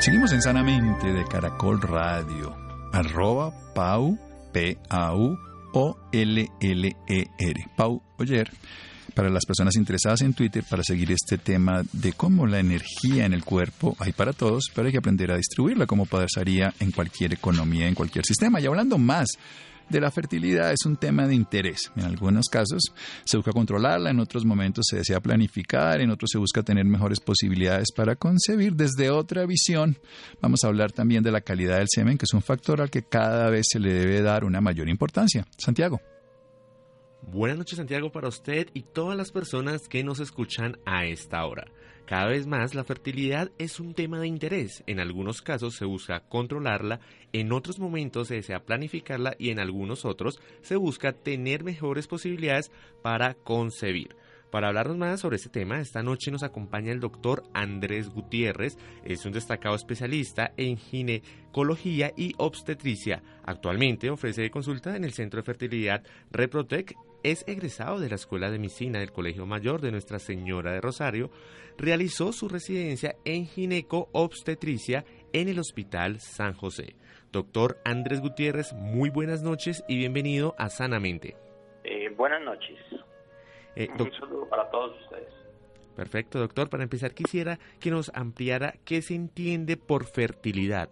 Seguimos 0.00 0.32
en 0.32 0.40
Sanamente 0.40 1.12
de 1.12 1.24
Caracol 1.24 1.82
Radio. 1.82 2.56
Arroba 2.92 3.52
Pau, 3.74 4.16
P-A-U, 4.52 5.36
O-L-L-E-R. 5.72 7.66
Pau 7.76 8.02
Oyer 8.16 8.48
para 9.14 9.30
las 9.30 9.44
personas 9.44 9.74
interesadas 9.74 10.20
en 10.22 10.34
Twitter 10.34 10.62
para 10.70 10.84
seguir 10.84 11.10
este 11.10 11.38
tema 11.38 11.82
de 11.92 12.12
cómo 12.12 12.46
la 12.46 12.60
energía 12.60 13.26
en 13.26 13.32
el 13.32 13.44
cuerpo 13.44 13.96
hay 13.98 14.12
para 14.12 14.32
todos, 14.32 14.66
pero 14.72 14.86
hay 14.86 14.92
que 14.92 14.98
aprender 14.98 15.32
a 15.32 15.36
distribuirla 15.36 15.86
como 15.86 16.06
pasaría 16.06 16.72
en 16.78 16.92
cualquier 16.92 17.32
economía, 17.32 17.88
en 17.88 17.96
cualquier 17.96 18.24
sistema. 18.24 18.60
Y 18.60 18.66
hablando 18.66 18.96
más 18.96 19.26
de 19.90 20.00
la 20.00 20.10
fertilidad 20.10 20.72
es 20.72 20.84
un 20.86 20.96
tema 20.96 21.26
de 21.26 21.34
interés. 21.34 21.90
En 21.96 22.04
algunos 22.04 22.46
casos 22.48 22.82
se 23.24 23.36
busca 23.36 23.52
controlarla, 23.52 24.10
en 24.10 24.20
otros 24.20 24.44
momentos 24.44 24.86
se 24.88 24.96
desea 24.96 25.20
planificar, 25.20 26.00
en 26.00 26.10
otros 26.10 26.30
se 26.32 26.38
busca 26.38 26.62
tener 26.62 26.84
mejores 26.84 27.20
posibilidades 27.20 27.92
para 27.94 28.16
concebir 28.16 28.74
desde 28.74 29.10
otra 29.10 29.46
visión. 29.46 29.98
Vamos 30.40 30.64
a 30.64 30.68
hablar 30.68 30.92
también 30.92 31.22
de 31.22 31.32
la 31.32 31.40
calidad 31.40 31.78
del 31.78 31.88
semen, 31.88 32.18
que 32.18 32.24
es 32.24 32.34
un 32.34 32.42
factor 32.42 32.80
al 32.80 32.90
que 32.90 33.02
cada 33.02 33.50
vez 33.50 33.66
se 33.70 33.78
le 33.78 33.92
debe 33.92 34.22
dar 34.22 34.44
una 34.44 34.60
mayor 34.60 34.88
importancia. 34.88 35.46
Santiago. 35.56 36.00
Buenas 37.22 37.58
noches 37.58 37.76
Santiago 37.76 38.10
para 38.10 38.28
usted 38.28 38.68
y 38.74 38.82
todas 38.82 39.16
las 39.16 39.32
personas 39.32 39.88
que 39.88 40.02
nos 40.02 40.20
escuchan 40.20 40.78
a 40.86 41.04
esta 41.04 41.44
hora. 41.44 41.66
Cada 42.08 42.28
vez 42.28 42.46
más 42.46 42.74
la 42.74 42.84
fertilidad 42.84 43.50
es 43.58 43.80
un 43.80 43.92
tema 43.92 44.18
de 44.18 44.26
interés. 44.26 44.82
En 44.86 44.98
algunos 44.98 45.42
casos 45.42 45.74
se 45.74 45.84
busca 45.84 46.20
controlarla, 46.20 47.00
en 47.32 47.52
otros 47.52 47.78
momentos 47.78 48.28
se 48.28 48.36
desea 48.36 48.64
planificarla 48.64 49.34
y 49.38 49.50
en 49.50 49.58
algunos 49.58 50.04
otros 50.04 50.40
se 50.62 50.76
busca 50.76 51.12
tener 51.12 51.64
mejores 51.64 52.06
posibilidades 52.06 52.70
para 53.02 53.34
concebir. 53.34 54.16
Para 54.50 54.68
hablarnos 54.68 54.96
más 54.96 55.20
sobre 55.20 55.36
este 55.36 55.50
tema, 55.50 55.78
esta 55.78 56.02
noche 56.02 56.30
nos 56.30 56.42
acompaña 56.42 56.90
el 56.90 57.00
doctor 57.00 57.42
Andrés 57.52 58.08
Gutiérrez, 58.08 58.78
es 59.04 59.26
un 59.26 59.32
destacado 59.32 59.74
especialista 59.74 60.52
en 60.56 60.78
ginecología 60.78 62.12
y 62.16 62.32
obstetricia. 62.38 63.22
Actualmente 63.44 64.08
ofrece 64.08 64.50
consulta 64.50 64.96
en 64.96 65.04
el 65.04 65.12
Centro 65.12 65.40
de 65.40 65.44
Fertilidad 65.44 66.02
Reprotec 66.30 66.94
es 67.22 67.44
egresado 67.46 67.98
de 67.98 68.08
la 68.08 68.14
Escuela 68.14 68.50
de 68.50 68.58
Medicina 68.58 69.00
del 69.00 69.12
Colegio 69.12 69.44
Mayor 69.44 69.80
de 69.80 69.90
Nuestra 69.90 70.18
Señora 70.18 70.72
de 70.72 70.80
Rosario. 70.80 71.30
Realizó 71.76 72.32
su 72.32 72.48
residencia 72.48 73.16
en 73.24 73.46
gineco-obstetricia 73.46 75.04
en 75.32 75.48
el 75.48 75.58
Hospital 75.58 76.20
San 76.20 76.54
José. 76.54 76.96
Doctor 77.32 77.76
Andrés 77.84 78.20
Gutiérrez, 78.22 78.72
muy 78.72 79.10
buenas 79.10 79.42
noches 79.42 79.84
y 79.86 79.98
bienvenido 79.98 80.54
a 80.58 80.70
Sanamente. 80.70 81.36
Eh, 81.84 82.08
buenas 82.16 82.40
noches. 82.42 82.78
Eh, 83.76 83.88
Un 83.98 84.10
saludo 84.12 84.48
para 84.48 84.70
todos 84.70 84.98
ustedes. 85.02 85.28
Perfecto, 85.94 86.38
doctor. 86.38 86.70
Para 86.70 86.84
empezar, 86.84 87.12
quisiera 87.12 87.58
que 87.80 87.90
nos 87.90 88.10
ampliara 88.14 88.74
qué 88.84 89.02
se 89.02 89.14
entiende 89.14 89.76
por 89.76 90.04
fertilidad. 90.04 90.88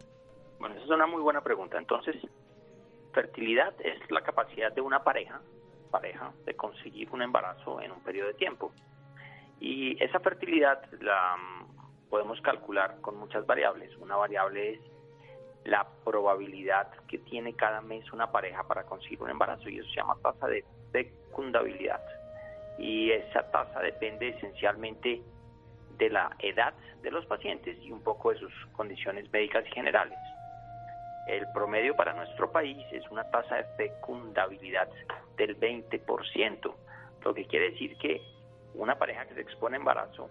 Bueno, 0.59 0.75
esa 0.75 0.85
es 0.85 0.91
una 0.91 1.07
muy 1.07 1.23
buena 1.23 1.43
pregunta. 1.43 1.79
Entonces, 1.79 2.17
fertilidad 3.15 3.73
es 3.81 3.99
la 4.11 4.21
capacidad 4.21 4.73
de 4.73 4.83
una 4.83 5.03
pareja, 5.05 5.41
pareja, 5.91 6.33
de 6.45 6.55
conseguir 6.55 7.09
un 7.13 7.23
embarazo 7.23 7.81
en 7.81 7.93
un 7.93 8.01
periodo 8.01 8.29
de 8.29 8.35
tiempo. 8.35 8.73
Y 9.59 10.03
esa 10.05 10.21
fertilidad 10.21 10.83
la 11.01 11.37
mm, 11.37 12.09
podemos 12.11 12.41
calcular 12.43 13.01
con 13.01 13.17
muchas 13.17 13.47
variables. 13.47 13.97
Una 13.97 14.17
variable 14.17 14.75
es 14.75 14.81
la 15.67 15.87
probabilidad 16.05 16.89
que 17.09 17.19
tiene 17.19 17.55
cada 17.55 17.81
mes 17.81 18.11
una 18.13 18.31
pareja 18.31 18.63
para 18.65 18.85
conseguir 18.85 19.23
un 19.23 19.31
embarazo 19.31 19.69
y 19.69 19.79
eso 19.79 19.89
se 19.89 19.97
llama 19.97 20.17
tasa 20.23 20.47
de 20.47 20.65
fecundabilidad. 20.93 22.01
Y 22.79 23.11
esa 23.11 23.51
tasa 23.51 23.81
depende 23.81 24.29
esencialmente 24.29 25.23
de 25.99 26.11
la 26.11 26.31
edad 26.39 26.75
de 27.03 27.11
los 27.11 27.27
pacientes 27.27 27.77
y 27.83 27.91
un 27.91 28.03
poco 28.03 28.33
de 28.33 28.39
sus 28.39 28.53
condiciones 28.77 29.31
médicas 29.33 29.65
generales. 29.75 30.19
El 31.27 31.47
promedio 31.53 31.97
para 31.97 32.13
nuestro 32.13 32.53
país 32.53 32.79
es 32.93 33.03
una 33.11 33.29
tasa 33.31 33.57
de 33.57 33.65
fecundabilidad 33.77 34.89
del 35.37 35.59
20%, 35.59 36.75
lo 37.25 37.35
que 37.35 37.47
quiere 37.47 37.73
decir 37.73 37.97
que 37.99 38.23
una 38.75 38.97
pareja 38.97 39.27
que 39.27 39.35
se 39.35 39.41
expone 39.41 39.77
a 39.77 39.81
embarazo, 39.81 40.31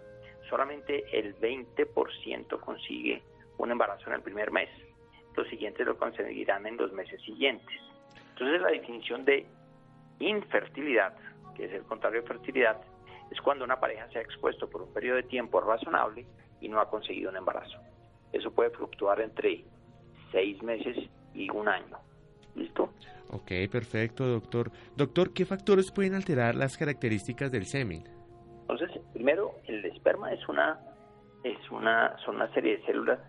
solamente 0.49 1.03
el 1.11 1.37
20% 1.39 2.59
consigue 2.61 3.21
un 3.57 3.71
embarazo 3.71 4.07
en 4.07 4.15
el 4.15 4.21
primer 4.21 4.51
mes. 4.51 4.69
Los 5.35 5.47
siguientes 5.49 5.85
lo 5.85 5.97
conseguirán 5.97 6.65
en 6.65 6.77
los 6.77 6.91
meses 6.93 7.21
siguientes. 7.21 7.75
Entonces 8.31 8.61
la 8.61 8.69
definición 8.69 9.25
de 9.25 9.45
infertilidad, 10.19 11.13
que 11.55 11.65
es 11.65 11.73
el 11.73 11.83
contrario 11.83 12.21
de 12.21 12.27
fertilidad, 12.27 12.81
es 13.31 13.41
cuando 13.41 13.65
una 13.65 13.79
pareja 13.79 14.07
se 14.09 14.19
ha 14.19 14.21
expuesto 14.21 14.69
por 14.69 14.81
un 14.81 14.93
periodo 14.93 15.17
de 15.17 15.23
tiempo 15.23 15.59
razonable 15.61 16.25
y 16.61 16.69
no 16.69 16.79
ha 16.79 16.89
conseguido 16.89 17.31
un 17.31 17.37
embarazo. 17.37 17.77
Eso 18.31 18.51
puede 18.51 18.69
fluctuar 18.71 19.21
entre 19.21 19.65
seis 20.31 20.61
meses 20.63 20.97
y 21.33 21.49
un 21.49 21.67
año. 21.67 21.97
¿Listo? 22.55 22.93
Ok, 23.31 23.51
perfecto, 23.71 24.25
doctor. 24.25 24.71
Doctor, 24.95 25.33
¿qué 25.33 25.45
factores 25.45 25.91
pueden 25.91 26.13
alterar 26.13 26.55
las 26.55 26.77
características 26.77 27.51
del 27.51 27.65
semen? 27.65 28.03
Entonces, 28.61 28.91
primero, 29.13 29.55
el 29.65 29.83
esperma 29.85 30.31
es 30.31 30.47
una, 30.47 30.79
es 31.43 31.57
una, 31.71 32.17
son 32.25 32.35
una 32.35 32.51
serie 32.53 32.77
de 32.77 32.85
células 32.85 33.19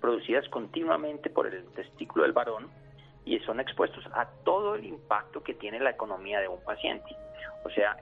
producidas 0.00 0.48
continuamente 0.48 1.30
por 1.30 1.46
el 1.46 1.64
testículo 1.72 2.24
del 2.24 2.32
varón 2.32 2.68
y 3.24 3.38
son 3.40 3.60
expuestos 3.60 4.04
a 4.12 4.26
todo 4.44 4.74
el 4.74 4.84
impacto 4.84 5.42
que 5.42 5.54
tiene 5.54 5.78
la 5.80 5.90
economía 5.90 6.40
de 6.40 6.48
un 6.48 6.62
paciente. 6.64 7.14
O 7.64 7.70
sea, 7.70 7.96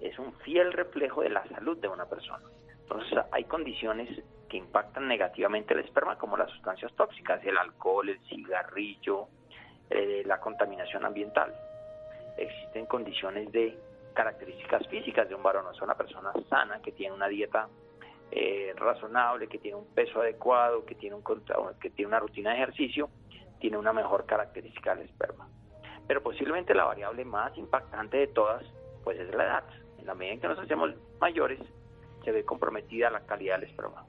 es 0.00 0.18
un 0.18 0.32
fiel 0.40 0.72
reflejo 0.72 1.22
de 1.22 1.30
la 1.30 1.46
salud 1.48 1.76
de 1.78 1.88
una 1.88 2.06
persona. 2.06 2.44
Entonces 2.82 3.18
hay 3.30 3.44
condiciones 3.44 4.08
que 4.48 4.56
impactan 4.56 5.08
negativamente 5.08 5.72
el 5.74 5.80
esperma, 5.80 6.18
como 6.18 6.36
las 6.36 6.50
sustancias 6.50 6.92
tóxicas, 6.94 7.44
el 7.44 7.56
alcohol, 7.56 8.08
el 8.08 8.18
cigarrillo, 8.28 9.28
eh, 9.88 10.22
la 10.26 10.40
contaminación 10.40 11.04
ambiental. 11.04 11.54
Existen 12.36 12.86
condiciones 12.86 13.50
de 13.52 13.78
características 14.14 14.86
físicas 14.88 15.28
de 15.28 15.34
un 15.34 15.42
varón, 15.42 15.66
o 15.66 15.74
sea, 15.74 15.84
una 15.84 15.94
persona 15.94 16.32
sana 16.50 16.80
que 16.82 16.92
tiene 16.92 17.14
una 17.14 17.28
dieta 17.28 17.68
eh, 18.34 18.72
razonable, 18.76 19.46
que 19.46 19.58
tiene 19.58 19.76
un 19.76 19.86
peso 19.94 20.22
adecuado, 20.22 20.86
que 20.86 20.94
tiene, 20.94 21.16
un, 21.16 21.22
que 21.78 21.90
tiene 21.90 22.08
una 22.08 22.18
rutina 22.18 22.50
de 22.50 22.56
ejercicio, 22.56 23.10
tiene 23.60 23.76
una 23.76 23.92
mejor 23.92 24.24
característica 24.24 24.94
del 24.94 25.06
esperma. 25.06 25.48
Pero 26.06 26.22
posiblemente 26.22 26.74
la 26.74 26.84
variable 26.84 27.26
más 27.26 27.56
impactante 27.58 28.16
de 28.16 28.26
todas, 28.28 28.64
pues 29.04 29.20
es 29.20 29.34
la 29.34 29.44
edad. 29.44 29.64
En 29.98 30.06
la 30.06 30.14
medida 30.14 30.34
en 30.34 30.40
que 30.40 30.48
nos 30.48 30.58
hacemos 30.58 30.90
mayores, 31.20 31.60
se 32.24 32.32
ve 32.32 32.42
comprometida 32.44 33.10
la 33.10 33.20
calidad 33.20 33.60
del 33.60 33.68
esperma. 33.68 34.06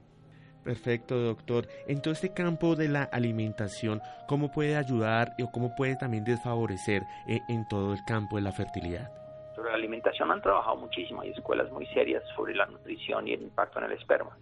Perfecto, 0.64 1.20
doctor. 1.20 1.68
En 1.86 2.00
todo 2.00 2.14
este 2.14 2.32
campo 2.32 2.76
de 2.76 2.88
la 2.88 3.02
alimentación, 3.02 4.00
¿cómo 4.26 4.50
puede 4.50 4.76
ayudar 4.76 5.34
o 5.42 5.50
cómo 5.52 5.74
puede 5.76 5.96
también 5.96 6.24
desfavorecer 6.24 7.02
eh, 7.28 7.40
en 7.50 7.68
todo 7.68 7.92
el 7.92 8.02
campo 8.06 8.36
de 8.36 8.42
la 8.42 8.52
fertilidad? 8.52 9.23
La 9.64 9.74
alimentación 9.74 10.30
han 10.30 10.42
trabajado 10.42 10.76
muchísimo, 10.76 11.22
hay 11.22 11.30
escuelas 11.30 11.70
muy 11.72 11.86
serias 11.86 12.22
sobre 12.36 12.54
la 12.54 12.66
nutrición 12.66 13.26
y 13.26 13.32
el 13.32 13.42
impacto 13.42 13.78
en 13.78 13.86
el 13.86 13.92
esperma. 13.92 14.36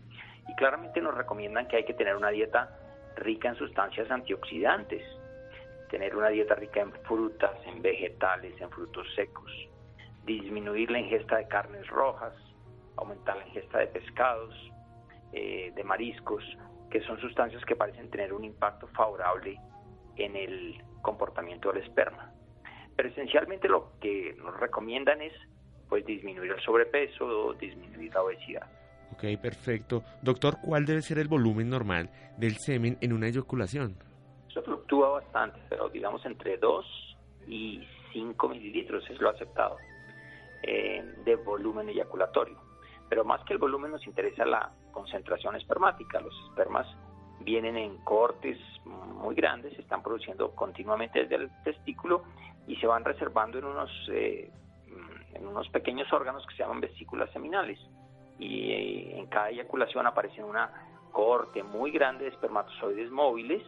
Y 0.48 0.54
claramente 0.56 1.00
nos 1.00 1.14
recomiendan 1.14 1.68
que 1.68 1.76
hay 1.76 1.84
que 1.84 1.94
tener 1.94 2.16
una 2.16 2.30
dieta 2.30 2.76
rica 3.16 3.48
en 3.48 3.54
sustancias 3.56 4.10
antioxidantes, 4.10 5.02
tener 5.90 6.16
una 6.16 6.28
dieta 6.28 6.54
rica 6.54 6.80
en 6.80 6.92
frutas, 7.04 7.52
en 7.66 7.80
vegetales, 7.82 8.60
en 8.60 8.70
frutos 8.70 9.06
secos, 9.14 9.50
disminuir 10.24 10.90
la 10.90 10.98
ingesta 10.98 11.36
de 11.36 11.46
carnes 11.46 11.86
rojas, 11.88 12.34
aumentar 12.96 13.36
la 13.36 13.46
ingesta 13.46 13.78
de 13.78 13.86
pescados, 13.86 14.54
eh, 15.32 15.72
de 15.74 15.84
mariscos, 15.84 16.44
que 16.90 17.00
son 17.02 17.18
sustancias 17.20 17.64
que 17.64 17.76
parecen 17.76 18.10
tener 18.10 18.32
un 18.32 18.44
impacto 18.44 18.86
favorable 18.88 19.58
en 20.16 20.36
el 20.36 20.82
comportamiento 21.00 21.72
del 21.72 21.82
esperma. 21.82 22.31
Pero 22.96 23.08
esencialmente 23.08 23.68
lo 23.68 23.92
que 24.00 24.34
nos 24.38 24.58
recomiendan 24.58 25.22
es 25.22 25.32
pues 25.88 26.04
disminuir 26.06 26.52
el 26.52 26.60
sobrepeso 26.60 27.26
o 27.26 27.54
disminuir 27.54 28.14
la 28.14 28.22
obesidad. 28.22 28.66
Ok, 29.12 29.24
perfecto. 29.40 30.02
Doctor, 30.22 30.56
¿cuál 30.62 30.86
debe 30.86 31.02
ser 31.02 31.18
el 31.18 31.28
volumen 31.28 31.68
normal 31.68 32.10
del 32.38 32.56
semen 32.56 32.96
en 33.00 33.12
una 33.12 33.28
eyaculación? 33.28 33.96
Eso 34.48 34.62
fluctúa 34.62 35.20
bastante, 35.20 35.60
pero 35.68 35.88
digamos 35.88 36.24
entre 36.24 36.56
2 36.56 37.16
y 37.46 37.86
5 38.12 38.48
mililitros 38.48 39.04
es 39.10 39.20
lo 39.20 39.30
aceptado 39.30 39.76
eh, 40.62 41.04
de 41.24 41.36
volumen 41.36 41.88
eyaculatorio. 41.88 42.56
Pero 43.08 43.24
más 43.24 43.44
que 43.44 43.52
el 43.52 43.58
volumen 43.58 43.90
nos 43.90 44.06
interesa 44.06 44.46
la 44.46 44.72
concentración 44.92 45.56
espermática. 45.56 46.20
Los 46.20 46.34
espermas 46.48 46.86
vienen 47.40 47.76
en 47.76 47.98
cortes 47.98 48.58
muy 48.84 49.34
grandes, 49.34 49.74
se 49.74 49.82
están 49.82 50.02
produciendo 50.02 50.52
continuamente 50.52 51.20
desde 51.20 51.34
el 51.36 51.50
testículo 51.64 52.22
y 52.66 52.76
se 52.76 52.86
van 52.86 53.04
reservando 53.04 53.58
en 53.58 53.64
unos, 53.64 53.90
eh, 54.10 54.50
en 55.34 55.46
unos 55.46 55.68
pequeños 55.70 56.12
órganos 56.12 56.46
que 56.46 56.54
se 56.56 56.62
llaman 56.62 56.80
vesículas 56.80 57.30
seminales. 57.32 57.78
Y 58.38 58.70
eh, 58.72 59.18
en 59.18 59.26
cada 59.26 59.50
eyaculación 59.50 60.06
aparece 60.06 60.42
una 60.42 60.70
corte 61.12 61.62
muy 61.62 61.90
grande 61.90 62.24
de 62.24 62.30
espermatozoides 62.30 63.10
móviles, 63.10 63.62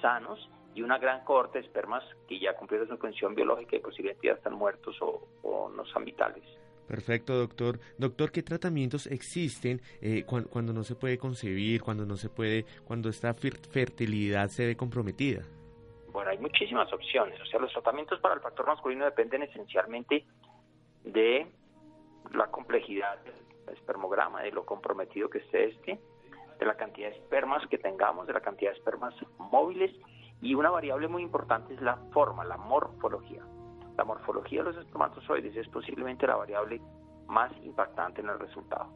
sanos, 0.00 0.38
y 0.74 0.82
una 0.82 0.98
gran 0.98 1.24
corte 1.24 1.58
de 1.58 1.66
espermas 1.66 2.04
que 2.28 2.38
ya 2.38 2.54
cumplieron 2.56 2.88
su 2.88 2.96
función 2.96 3.34
biológica 3.34 3.76
y 3.76 3.80
posiblemente 3.80 4.28
ya 4.28 4.34
están 4.34 4.54
muertos 4.54 4.96
o, 5.02 5.26
o 5.42 5.68
no 5.68 5.84
son 5.86 6.04
vitales. 6.04 6.44
Perfecto, 6.90 7.38
doctor. 7.38 7.78
Doctor, 7.98 8.32
¿qué 8.32 8.42
tratamientos 8.42 9.06
existen 9.06 9.80
eh, 10.00 10.24
cuando, 10.26 10.72
no 10.72 10.82
se 10.82 10.96
puede 10.96 11.18
concebir, 11.18 11.82
cuando 11.82 12.04
no 12.04 12.16
se 12.16 12.28
puede, 12.28 12.64
cuando 12.84 13.08
esta 13.08 13.32
fertilidad 13.32 14.48
se 14.48 14.66
ve 14.66 14.76
comprometida? 14.76 15.44
Bueno, 16.12 16.30
hay 16.30 16.38
muchísimas 16.38 16.92
opciones. 16.92 17.40
O 17.40 17.46
sea, 17.46 17.60
los 17.60 17.72
tratamientos 17.72 18.18
para 18.20 18.34
el 18.34 18.40
factor 18.40 18.66
masculino 18.66 19.04
dependen 19.04 19.42
esencialmente 19.42 20.24
de 21.04 21.46
la 22.32 22.48
complejidad 22.48 23.18
del 23.20 23.34
espermograma, 23.74 24.42
de 24.42 24.50
lo 24.50 24.64
comprometido 24.64 25.30
que 25.30 25.38
esté 25.38 25.64
este, 25.66 26.00
de 26.58 26.66
la 26.66 26.76
cantidad 26.76 27.10
de 27.10 27.16
espermas 27.16 27.66
que 27.68 27.78
tengamos, 27.78 28.26
de 28.26 28.32
la 28.32 28.40
cantidad 28.40 28.72
de 28.72 28.78
espermas 28.78 29.14
móviles 29.38 29.92
y 30.42 30.54
una 30.54 30.70
variable 30.70 31.08
muy 31.08 31.22
importante 31.22 31.74
es 31.74 31.80
la 31.80 31.96
forma, 32.12 32.44
la 32.44 32.56
morfología. 32.56 33.44
La 33.96 34.04
morfología 34.04 34.62
de 34.62 34.72
los 34.72 34.84
espermatozoides 34.84 35.56
es 35.56 35.68
posiblemente 35.68 36.26
la 36.26 36.36
variable 36.36 36.80
más 37.26 37.52
impactante 37.62 38.20
en 38.22 38.30
el 38.30 38.38
resultado. 38.38 38.88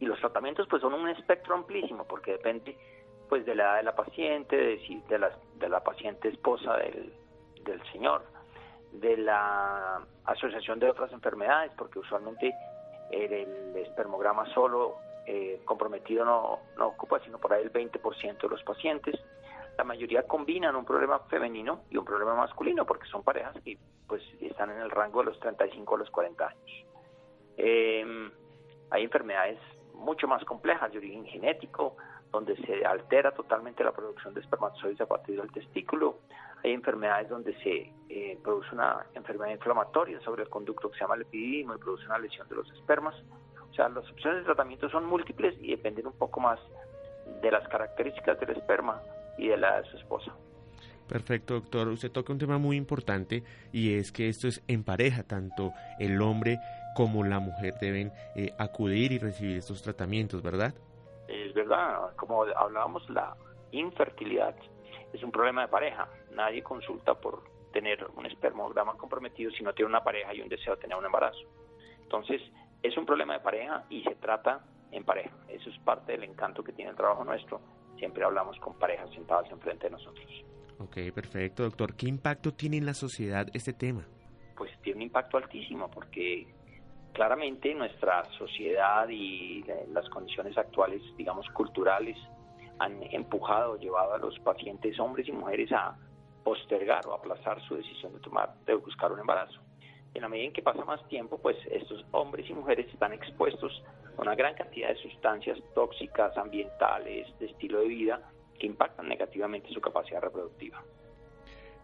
Y 0.00 0.06
los 0.06 0.18
tratamientos 0.18 0.66
pues 0.68 0.82
son 0.82 0.94
un 0.94 1.08
espectro 1.08 1.54
amplísimo 1.54 2.04
porque 2.04 2.32
depende 2.32 2.76
pues 3.28 3.44
de 3.46 3.54
la 3.54 3.64
edad 3.64 3.76
de 3.76 3.82
la 3.84 3.96
paciente, 3.96 4.56
de, 4.56 5.02
de, 5.08 5.18
la, 5.18 5.30
de 5.58 5.68
la 5.68 5.82
paciente 5.82 6.28
esposa 6.28 6.76
del, 6.76 7.12
del 7.64 7.82
señor, 7.92 8.22
de 8.92 9.16
la 9.16 10.00
asociación 10.24 10.78
de 10.78 10.90
otras 10.90 11.12
enfermedades, 11.12 11.72
porque 11.76 11.98
usualmente 11.98 12.54
el, 13.10 13.76
espermograma 13.76 14.46
solo 14.54 14.96
eh, 15.26 15.60
comprometido 15.64 16.24
no, 16.24 16.58
no 16.76 16.88
ocupa 16.88 17.20
sino 17.20 17.38
por 17.38 17.52
ahí 17.52 17.62
el 17.62 17.72
20% 17.72 18.40
de 18.40 18.48
los 18.48 18.62
pacientes, 18.62 19.16
la 19.76 19.84
mayoría 19.84 20.22
combinan 20.26 20.76
un 20.76 20.84
problema 20.84 21.18
femenino 21.30 21.82
y 21.90 21.96
un 21.96 22.04
problema 22.04 22.34
masculino 22.34 22.86
porque 22.86 23.06
son 23.08 23.22
parejas 23.22 23.56
que 23.64 23.78
pues 24.06 24.22
están 24.40 24.70
en 24.70 24.78
el 24.78 24.90
rango 24.90 25.20
de 25.20 25.26
los 25.26 25.40
35 25.40 25.94
a 25.94 25.98
los 25.98 26.10
40 26.10 26.46
años. 26.46 26.84
Em, 27.56 28.30
hay 28.90 29.04
enfermedades 29.04 29.58
mucho 29.94 30.28
más 30.28 30.44
complejas 30.44 30.92
de 30.92 30.98
origen 30.98 31.24
genético, 31.26 31.96
donde 32.34 32.56
se 32.56 32.84
altera 32.84 33.30
totalmente 33.30 33.84
la 33.84 33.92
producción 33.92 34.34
de 34.34 34.40
espermatozoides 34.40 35.00
a 35.00 35.06
partir 35.06 35.40
del 35.40 35.52
testículo. 35.52 36.18
Hay 36.62 36.72
enfermedades 36.72 37.28
donde 37.28 37.54
se 37.62 37.92
eh, 38.08 38.38
produce 38.42 38.74
una 38.74 39.06
enfermedad 39.14 39.52
inflamatoria 39.52 40.20
sobre 40.20 40.42
el 40.42 40.48
conducto 40.48 40.90
que 40.90 40.98
se 40.98 41.04
llama 41.04 41.14
el 41.14 41.22
epididimo 41.22 41.74
y 41.74 41.78
produce 41.78 42.06
una 42.06 42.18
lesión 42.18 42.48
de 42.48 42.56
los 42.56 42.70
espermas. 42.72 43.14
O 43.70 43.74
sea, 43.74 43.88
las 43.88 44.08
opciones 44.10 44.40
de 44.40 44.44
tratamiento 44.46 44.88
son 44.88 45.06
múltiples 45.06 45.54
y 45.60 45.70
dependen 45.70 46.06
un 46.08 46.18
poco 46.18 46.40
más 46.40 46.58
de 47.40 47.50
las 47.50 47.66
características 47.68 48.38
del 48.40 48.50
esperma 48.50 49.00
y 49.38 49.48
de 49.48 49.56
la 49.56 49.80
de 49.80 49.90
su 49.90 49.96
esposa. 49.96 50.34
Perfecto, 51.08 51.54
doctor. 51.54 51.88
Usted 51.88 52.10
toca 52.10 52.32
un 52.32 52.38
tema 52.38 52.58
muy 52.58 52.76
importante 52.76 53.44
y 53.72 53.94
es 53.94 54.10
que 54.10 54.28
esto 54.28 54.48
es 54.48 54.62
en 54.68 54.84
pareja, 54.84 55.22
tanto 55.22 55.72
el 55.98 56.20
hombre 56.22 56.58
como 56.96 57.24
la 57.24 57.40
mujer 57.40 57.74
deben 57.80 58.12
eh, 58.34 58.52
acudir 58.58 59.12
y 59.12 59.18
recibir 59.18 59.56
estos 59.56 59.82
tratamientos, 59.82 60.42
¿verdad? 60.42 60.74
Verdad, 61.54 62.14
como 62.16 62.42
hablábamos, 62.42 63.08
la 63.08 63.36
infertilidad 63.70 64.56
es 65.12 65.22
un 65.22 65.30
problema 65.30 65.62
de 65.62 65.68
pareja. 65.68 66.08
Nadie 66.32 66.62
consulta 66.62 67.14
por 67.14 67.44
tener 67.72 68.04
un 68.16 68.26
espermograma 68.26 68.94
comprometido 68.96 69.50
si 69.52 69.62
no 69.62 69.72
tiene 69.72 69.88
una 69.88 70.02
pareja 70.02 70.34
y 70.34 70.40
un 70.40 70.48
deseo 70.48 70.74
de 70.74 70.82
tener 70.82 70.96
un 70.96 71.04
embarazo. 71.04 71.40
Entonces, 72.02 72.42
es 72.82 72.96
un 72.96 73.06
problema 73.06 73.34
de 73.34 73.40
pareja 73.40 73.84
y 73.88 74.02
se 74.02 74.14
trata 74.16 74.64
en 74.90 75.04
pareja. 75.04 75.34
Eso 75.48 75.70
es 75.70 75.78
parte 75.80 76.12
del 76.12 76.24
encanto 76.24 76.62
que 76.62 76.72
tiene 76.72 76.90
el 76.90 76.96
trabajo 76.96 77.24
nuestro. 77.24 77.60
Siempre 77.98 78.24
hablamos 78.24 78.58
con 78.58 78.78
parejas 78.78 79.10
sentadas 79.10 79.50
enfrente 79.50 79.86
de 79.86 79.90
nosotros. 79.90 80.44
Ok, 80.78 80.96
perfecto, 81.14 81.62
doctor. 81.62 81.94
¿Qué 81.94 82.08
impacto 82.08 82.52
tiene 82.52 82.76
en 82.78 82.86
la 82.86 82.94
sociedad 82.94 83.46
este 83.54 83.72
tema? 83.72 84.04
Pues 84.56 84.70
tiene 84.82 84.98
un 84.98 85.02
impacto 85.02 85.36
altísimo 85.36 85.90
porque 85.90 86.52
claramente 87.14 87.72
nuestra 87.74 88.24
sociedad 88.36 89.08
y 89.08 89.64
las 89.92 90.08
condiciones 90.10 90.58
actuales, 90.58 91.00
digamos, 91.16 91.48
culturales, 91.50 92.18
han 92.80 93.02
empujado, 93.04 93.78
llevado 93.78 94.14
a 94.14 94.18
los 94.18 94.38
pacientes, 94.40 94.98
hombres 94.98 95.28
y 95.28 95.32
mujeres, 95.32 95.70
a 95.72 95.96
postergar 96.42 97.06
o 97.06 97.14
aplazar 97.14 97.62
su 97.62 97.76
decisión 97.76 98.12
de 98.12 98.20
tomar, 98.20 98.54
de 98.66 98.74
buscar 98.74 99.12
un 99.12 99.20
embarazo. 99.20 99.60
En 100.12 100.22
la 100.22 100.28
medida 100.28 100.46
en 100.46 100.52
que 100.52 100.62
pasa 100.62 100.84
más 100.84 101.06
tiempo, 101.08 101.38
pues 101.38 101.56
estos 101.70 102.04
hombres 102.10 102.48
y 102.50 102.52
mujeres 102.52 102.86
están 102.92 103.12
expuestos 103.12 103.82
a 104.16 104.22
una 104.22 104.34
gran 104.34 104.54
cantidad 104.54 104.88
de 104.88 104.96
sustancias 104.96 105.58
tóxicas, 105.74 106.36
ambientales, 106.36 107.26
de 107.38 107.46
estilo 107.46 107.80
de 107.80 107.88
vida, 107.88 108.20
que 108.58 108.66
impactan 108.66 109.08
negativamente 109.08 109.70
su 109.70 109.80
capacidad 109.80 110.20
reproductiva. 110.20 110.82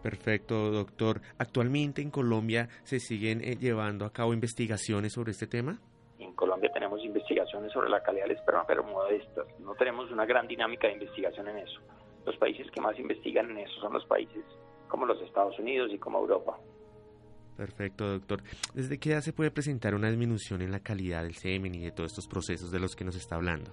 Perfecto, 0.03 0.71
doctor. 0.71 1.21
¿Actualmente 1.39 2.01
en 2.01 2.11
Colombia 2.11 2.69
se 2.85 3.01
siguen 3.01 3.43
eh, 3.43 3.57
llevando 3.57 4.05
a 4.05 4.13
cabo 4.13 4.33
investigaciones 4.33 5.13
sobre 5.13 5.33
este 5.33 5.47
tema? 5.47 5.79
En 6.19 6.33
Colombia 6.35 6.71
tenemos 6.73 7.05
investigaciones 7.05 7.73
sobre 7.73 7.91
la 7.91 8.03
calidad 8.03 8.25
del 8.25 8.37
esperma, 8.37 8.65
pero 8.67 8.83
modestas. 8.83 9.47
No 9.61 9.75
tenemos 9.75 10.11
una 10.11 10.25
gran 10.25 10.47
dinámica 10.49 10.87
de 10.87 10.95
investigación 10.95 11.49
en 11.49 11.59
eso. 11.59 11.81
Los 12.25 12.37
países 12.37 12.71
que 12.71 12.81
más 12.81 12.99
investigan 12.99 13.51
en 13.51 13.59
eso 13.59 13.81
son 13.81 13.93
los 13.93 14.05
países 14.07 14.45
como 14.89 15.07
los 15.07 15.21
Estados 15.23 15.59
Unidos 15.59 15.91
y 15.93 15.99
como 15.99 16.19
Europa. 16.19 16.59
Perfecto, 17.57 18.09
doctor. 18.09 18.43
¿Desde 18.75 18.99
qué 18.99 19.13
edad 19.13 19.21
se 19.21 19.35
puede 19.35 19.51
presentar 19.51 19.95
una 19.95 20.09
disminución 20.09 20.63
en 20.63 20.73
la 20.73 20.81
calidad 20.81 21.23
del 21.23 21.35
semen 21.35 21.75
y 21.75 21.81
de 21.85 21.93
todos 21.93 22.13
estos 22.13 22.27
procesos 22.27 22.71
de 22.71 22.81
los 22.81 22.97
que 22.97 23.05
nos 23.05 23.17
está 23.17 23.37
hablando? 23.37 23.71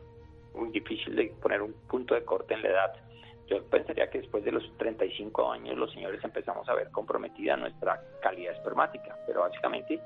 Muy 0.54 0.72
difícil 0.72 1.16
de 1.16 1.34
poner 1.42 1.62
un 1.62 1.74
punto 1.88 2.14
de 2.14 2.24
corte 2.24 2.54
en 2.54 2.64
la 2.64 2.70
edad. 2.70 3.07
Yo 3.48 3.64
pensaría 3.70 4.10
que 4.10 4.20
después 4.20 4.44
de 4.44 4.52
los 4.52 4.64
35 4.78 5.52
años 5.52 5.78
los 5.78 5.92
señores 5.94 6.22
empezamos 6.24 6.68
a 6.68 6.74
ver 6.74 6.92
comprometida 6.92 7.56
nuestra 7.56 8.02
calidad 8.22 8.54
espermática, 8.54 9.18
pero 9.26 9.42
básicamente 9.42 10.00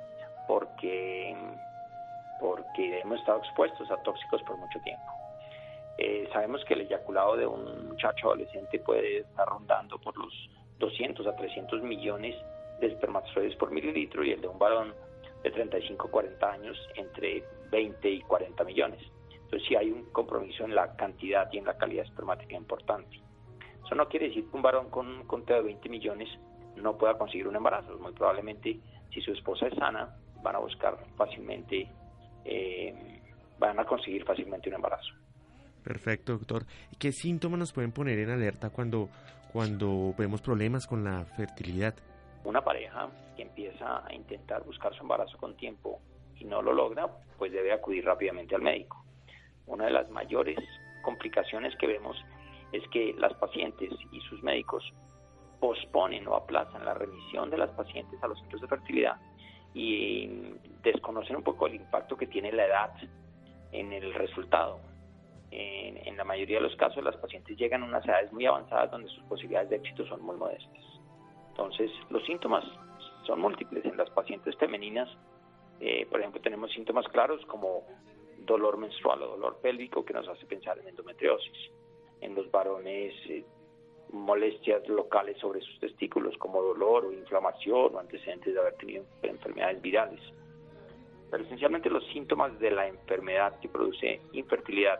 porque, 0.48 1.36
porque 2.40 3.00
hemos 3.00 3.20
estado 3.20 3.40
expuestos 3.40 3.90
a 3.90 3.98
tóxicos 4.04 4.44
por 4.44 4.58
mucho 4.58 4.80
tiempo. 4.82 5.12
Eh, 5.98 6.30
sabemos 6.32 6.64
que 6.66 6.76
el 6.76 6.82
eyaculado 6.82 7.36
de 7.36 7.48
un 7.48 7.90
muchacho 7.90 8.28
adolescente 8.28 8.80
puede 8.80 9.20
estar 9.20 9.48
rondando 9.48 10.00
por 10.00 10.18
los 10.18 10.34
200 10.80 11.26
a 11.26 11.36
300 11.36 11.82
millones 11.82 12.36
de 12.80 12.88
espermatozoides 12.88 13.56
por 13.56 13.72
mililitro 13.72 14.24
y 14.24 14.32
el 14.32 14.42
de 14.42 14.48
un 14.48 14.60
varón 14.60 14.94
de 15.44 15.52
35 15.52 16.08
a 16.08 16.12
40 16.12 16.52
años 16.52 16.78
entre 16.96 17.44
20 17.72 18.10
y 18.10 18.22
40 18.22 18.64
millones. 18.64 19.02
Entonces 19.32 19.68
sí 19.68 19.76
hay 19.76 19.92
un 19.92 20.06
compromiso 20.12 20.64
en 20.64 20.76
la 20.76 20.96
cantidad 20.96 21.52
y 21.52 21.58
en 21.58 21.66
la 21.66 21.78
calidad 21.78 22.06
espermática 22.06 22.56
importante. 22.56 23.20
Eso 23.86 23.96
no 23.96 24.08
quiere 24.08 24.28
decir 24.28 24.50
que 24.50 24.56
un 24.56 24.62
varón 24.62 24.90
con 24.90 25.08
un 25.08 25.24
conteo 25.26 25.58
de 25.58 25.64
20 25.64 25.90
millones 25.90 26.30
no 26.76 26.98
pueda 26.98 27.18
conseguir 27.18 27.48
un 27.48 27.56
embarazo. 27.56 27.98
Muy 28.00 28.14
probablemente, 28.14 28.80
si 29.14 29.22
su 29.22 29.32
esposa 29.34 29.68
es 29.68 29.76
sana, 29.76 30.16
van 30.42 30.56
a 30.56 30.60
buscar 30.60 30.98
fácilmente, 31.16 31.88
eh, 32.46 33.22
van 33.60 33.80
a 33.80 33.86
conseguir 33.86 34.24
fácilmente 34.26 34.70
un 34.70 34.76
embarazo. 34.76 35.14
Perfecto, 35.84 36.34
doctor. 36.34 36.66
¿Y 36.92 36.98
qué 36.98 37.12
síntomas 37.12 37.60
nos 37.60 37.74
pueden 37.74 37.92
poner 37.92 38.20
en 38.20 38.30
alerta 38.30 38.70
cuando, 38.70 39.10
cuando 39.52 40.14
vemos 40.18 40.42
problemas 40.42 40.86
con 40.88 41.04
la 41.04 41.26
fertilidad? 41.26 41.96
Una 42.44 42.64
pareja 42.64 43.10
que 43.36 43.44
empieza 43.44 44.06
a 44.06 44.14
intentar 44.14 44.64
buscar 44.64 44.94
su 44.96 45.02
embarazo 45.02 45.38
con 45.38 45.56
tiempo 45.56 46.00
y 46.38 46.46
no 46.46 46.62
lo 46.62 46.74
logra, 46.74 47.08
pues 47.38 47.52
debe 47.52 47.72
acudir 47.72 48.06
rápidamente 48.06 48.56
al 48.56 48.62
médico. 48.62 49.04
Una 49.68 49.86
de 49.86 49.92
las 49.92 50.10
mayores 50.10 50.58
complicaciones 51.04 51.76
que 51.78 51.88
vemos 51.88 52.18
es 52.72 52.88
que 52.90 53.14
las 53.18 53.34
pacientes 53.36 53.92
y 54.12 54.22
sus 54.22 54.42
médicos 54.44 54.84
posponen 55.60 56.28
o 56.28 56.36
aplazan 56.36 56.84
la 56.86 56.94
remisión 56.94 57.50
de 57.50 57.58
las 57.58 57.70
pacientes 57.72 58.22
a 58.24 58.28
los 58.28 58.40
centros 58.40 58.62
de 58.62 58.68
fertilidad 58.68 59.18
y 59.74 60.28
desconocen 60.82 61.38
un 61.38 61.44
poco 61.44 61.68
el 61.68 61.76
impacto 61.76 62.18
que 62.18 62.28
tiene 62.28 62.52
la 62.52 62.66
edad 62.66 62.94
en 63.72 63.94
el 63.94 64.14
resultado. 64.14 64.80
En, 65.52 66.18
la 66.18 66.24
mayoría 66.24 66.58
de 66.58 66.64
los 66.64 66.76
casos 66.76 67.04
las 67.04 67.16
pacientes 67.18 67.58
llegan 67.58 67.82
a 67.82 67.86
unas 67.86 68.06
edades 68.06 68.32
muy 68.32 68.46
avanzadas 68.46 68.92
donde 68.92 69.10
sus 69.10 69.24
posibilidades 69.24 69.70
de 69.70 69.78
éxito 69.78 70.06
son 70.06 70.22
muy 70.22 70.38
modestas. 70.38 70.84
Entonces 71.50 71.90
los 72.10 72.24
síntomas 72.26 72.64
son 73.26 73.40
múltiples. 73.42 73.84
En 73.86 73.98
las 73.98 74.10
pacientes 74.12 74.56
femeninas, 74.58 75.10
eh, 75.80 76.06
por 76.06 76.20
ejemplo, 76.20 76.42
tenemos 76.42 76.72
síntomas 76.72 77.08
claros 77.08 77.44
como 77.48 77.84
dolor 78.46 78.78
menstrual 78.78 79.24
o 79.24 79.28
dolor 79.30 79.60
pélvico 79.62 80.06
que 80.06 80.14
nos 80.14 80.28
hace 80.28 80.46
pensar 80.46 80.78
en 80.80 80.90
endometriosis 80.90 81.72
en 82.22 82.36
los 82.36 82.50
varones 82.52 83.14
eh, 83.30 83.44
molestias 84.12 84.88
locales 84.88 85.38
sobre 85.40 85.62
sus 85.62 85.80
testículos 85.80 86.38
como 86.38 86.62
dolor 86.62 87.06
o 87.06 87.12
inflamación 87.12 87.96
o 87.96 88.00
antecedentes 88.00 88.54
de 88.54 88.60
haber 88.60 88.76
tenido 88.76 89.06
enfermedades 89.24 89.82
virales. 89.82 90.20
Pero 91.30 91.44
esencialmente 91.44 91.90
los 91.90 92.06
síntomas 92.12 92.58
de 92.60 92.72
la 92.72 92.88
enfermedad 92.88 93.60
que 93.60 93.70
produce 93.70 94.22
infertilidad 94.34 95.00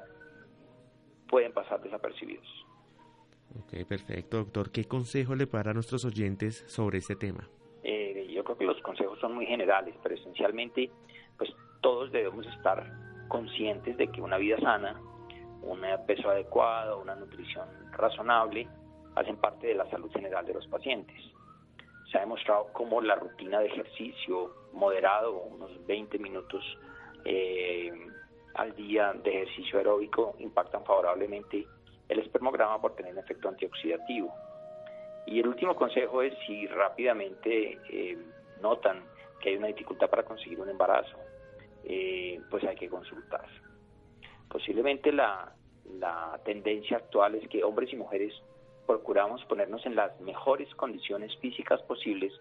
pueden 1.28 1.54
pasar 1.54 1.82
desapercibidos. 1.82 2.48
Ok, 3.60 3.86
perfecto, 3.88 4.38
doctor. 4.38 4.72
¿Qué 4.72 4.86
consejo 4.86 5.36
le 5.36 5.46
para 5.46 5.72
a 5.72 5.74
nuestros 5.74 6.06
oyentes 6.06 6.64
sobre 6.68 7.00
este 7.00 7.16
tema? 7.16 7.50
Eh, 7.84 8.28
yo 8.34 8.44
creo 8.44 8.58
que 8.58 8.66
los 8.66 8.82
consejos 8.82 9.20
son 9.20 9.36
muy 9.36 9.46
generales, 9.46 9.94
pero 10.02 10.16
esencialmente, 10.16 10.90
pues 11.38 11.50
todos 11.82 12.12
debemos 12.12 12.48
estar 12.48 12.90
conscientes 13.28 13.98
de 13.98 14.08
que 14.08 14.22
una 14.22 14.38
vida 14.38 14.58
sana 14.60 15.02
un 15.64 15.82
peso 16.06 16.30
adecuado, 16.30 17.00
una 17.00 17.16
nutrición 17.16 17.68
razonable, 17.92 18.68
hacen 19.16 19.38
parte 19.38 19.68
de 19.68 19.76
la 19.76 19.90
salud 19.90 20.12
general 20.12 20.46
de 20.46 20.54
los 20.54 20.68
pacientes. 20.68 21.18
Se 22.12 22.18
ha 22.18 22.22
demostrado 22.22 22.68
cómo 22.74 23.02
la 23.02 23.16
rutina 23.16 23.60
de 23.60 23.68
ejercicio 23.68 24.54
moderado, 24.74 25.44
unos 25.44 25.86
20 25.86 26.18
minutos 26.20 26.64
eh, 27.26 27.92
al 28.56 28.76
día 28.76 29.14
de 29.14 29.44
ejercicio 29.44 29.78
aeróbico, 29.78 30.36
impactan 30.40 30.84
favorablemente 30.84 31.66
el 32.10 32.20
espermograma 32.20 32.82
por 32.82 32.96
tener 32.96 33.14
un 33.14 33.20
efecto 33.20 33.48
antioxidativo. 33.48 34.34
Y 35.26 35.40
el 35.40 35.48
último 35.48 35.76
consejo 35.76 36.22
es 36.22 36.34
si 36.46 36.68
rápidamente 36.68 37.80
eh, 37.90 38.18
notan 38.62 39.04
que 39.40 39.50
hay 39.50 39.56
una 39.56 39.68
dificultad 39.68 40.10
para 40.10 40.24
conseguir 40.24 40.60
un 40.60 40.70
embarazo, 40.70 41.18
eh, 41.84 42.42
pues 42.50 42.64
hay 42.64 42.76
que 42.76 42.90
consultar. 42.90 43.46
Posiblemente 44.52 45.12
la, 45.14 45.54
tendencia 46.44 46.98
actual 46.98 47.36
es 47.36 47.48
que 47.50 47.64
hombres 47.64 47.92
y 47.94 47.96
mujeres 47.96 48.34
procuramos 48.86 49.44
ponernos 49.46 49.86
en 49.86 49.96
las 49.96 50.20
mejores 50.20 50.74
condiciones 50.76 51.36
físicas 51.38 51.82
posibles 51.84 52.34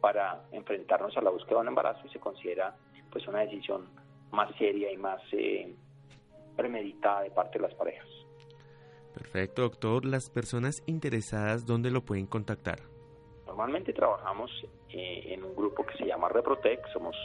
para 0.00 0.44
enfrentarnos 0.52 1.16
a 1.16 1.20
la 1.20 1.30
búsqueda 1.30 1.56
de 1.56 1.60
un 1.62 1.68
embarazo 1.68 2.06
y 2.06 2.10
se 2.10 2.20
considera 2.20 2.76
pues 3.10 3.26
una 3.26 3.40
decisión 3.40 3.88
más 4.30 4.54
seria 4.56 4.92
y 4.92 4.96
más 4.96 5.20
eh, 5.32 5.74
premeditada 6.56 7.22
de 7.22 7.30
parte 7.30 7.58
de 7.58 7.62
las 7.62 7.74
parejas. 7.74 8.08
Perfecto, 9.14 9.62
doctor. 9.62 10.04
Las 10.04 10.30
personas 10.30 10.82
interesadas, 10.86 11.66
¿dónde 11.66 11.90
lo 11.90 12.02
pueden 12.02 12.26
contactar? 12.26 12.78
Normalmente 13.46 13.92
trabajamos 13.92 14.50
eh, 14.90 15.34
en 15.34 15.42
un 15.42 15.56
grupo 15.56 15.84
que 15.84 15.96
se 15.96 16.06
llama 16.06 16.28
Reprotec, 16.28 16.86
somos 16.92 17.16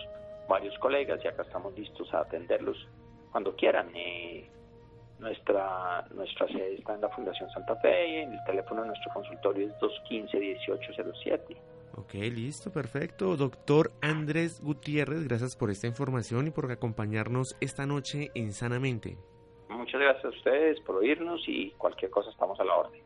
varios 0.49 0.77
colegas 0.79 1.23
y 1.23 1.27
acá 1.27 1.43
estamos 1.43 1.77
listos 1.77 2.11
a 2.13 2.21
atenderlos 2.21 2.87
cuando 3.33 3.53
quieran. 3.55 3.89
Eh, 3.93 4.49
nuestra, 5.19 6.05
nuestra 6.13 6.47
sede 6.47 6.75
está 6.75 6.95
en 6.95 7.01
la 7.01 7.09
Fundación 7.09 7.49
Santa 7.51 7.75
Fe 7.77 8.07
y 8.07 8.15
el 8.23 8.43
teléfono 8.45 8.81
de 8.81 8.87
nuestro 8.89 9.11
consultorio 9.13 9.67
es 9.67 9.73
215-1807. 9.79 11.57
Ok, 11.95 12.13
listo, 12.13 12.71
perfecto. 12.71 13.37
Doctor 13.37 13.91
Andrés 14.01 14.61
Gutiérrez, 14.61 15.27
gracias 15.27 15.55
por 15.55 15.69
esta 15.69 15.87
información 15.87 16.47
y 16.47 16.51
por 16.51 16.69
acompañarnos 16.71 17.55
esta 17.61 17.85
noche 17.85 18.31
en 18.35 18.51
Sanamente. 18.51 19.17
Muchas 19.69 20.01
gracias 20.01 20.25
a 20.25 20.29
ustedes 20.29 20.79
por 20.81 20.97
oírnos 20.97 21.41
y 21.47 21.71
cualquier 21.71 22.11
cosa 22.11 22.29
estamos 22.29 22.59
a 22.59 22.65
la 22.65 22.75
orden. 22.75 23.01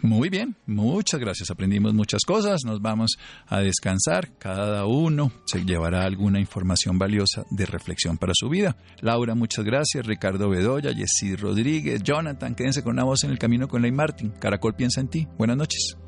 Muy 0.00 0.28
bien, 0.28 0.54
muchas 0.66 1.18
gracias. 1.20 1.50
Aprendimos 1.50 1.92
muchas 1.92 2.24
cosas. 2.24 2.64
Nos 2.64 2.80
vamos 2.80 3.18
a 3.46 3.60
descansar. 3.60 4.30
Cada 4.38 4.86
uno 4.86 5.32
se 5.44 5.64
llevará 5.64 6.04
alguna 6.04 6.38
información 6.40 6.98
valiosa 6.98 7.44
de 7.50 7.66
reflexión 7.66 8.16
para 8.16 8.32
su 8.34 8.48
vida. 8.48 8.76
Laura, 9.00 9.34
muchas 9.34 9.64
gracias. 9.64 10.06
Ricardo 10.06 10.48
Bedoya, 10.48 10.94
Jessy 10.94 11.34
Rodríguez, 11.34 12.02
Jonathan, 12.02 12.54
quédense 12.54 12.82
con 12.82 12.92
una 12.92 13.04
voz 13.04 13.24
en 13.24 13.30
el 13.30 13.38
camino 13.38 13.68
con 13.68 13.82
Ley 13.82 13.92
Martin. 13.92 14.30
Caracol 14.30 14.74
piensa 14.74 15.00
en 15.00 15.08
ti. 15.08 15.26
Buenas 15.36 15.56
noches. 15.56 16.07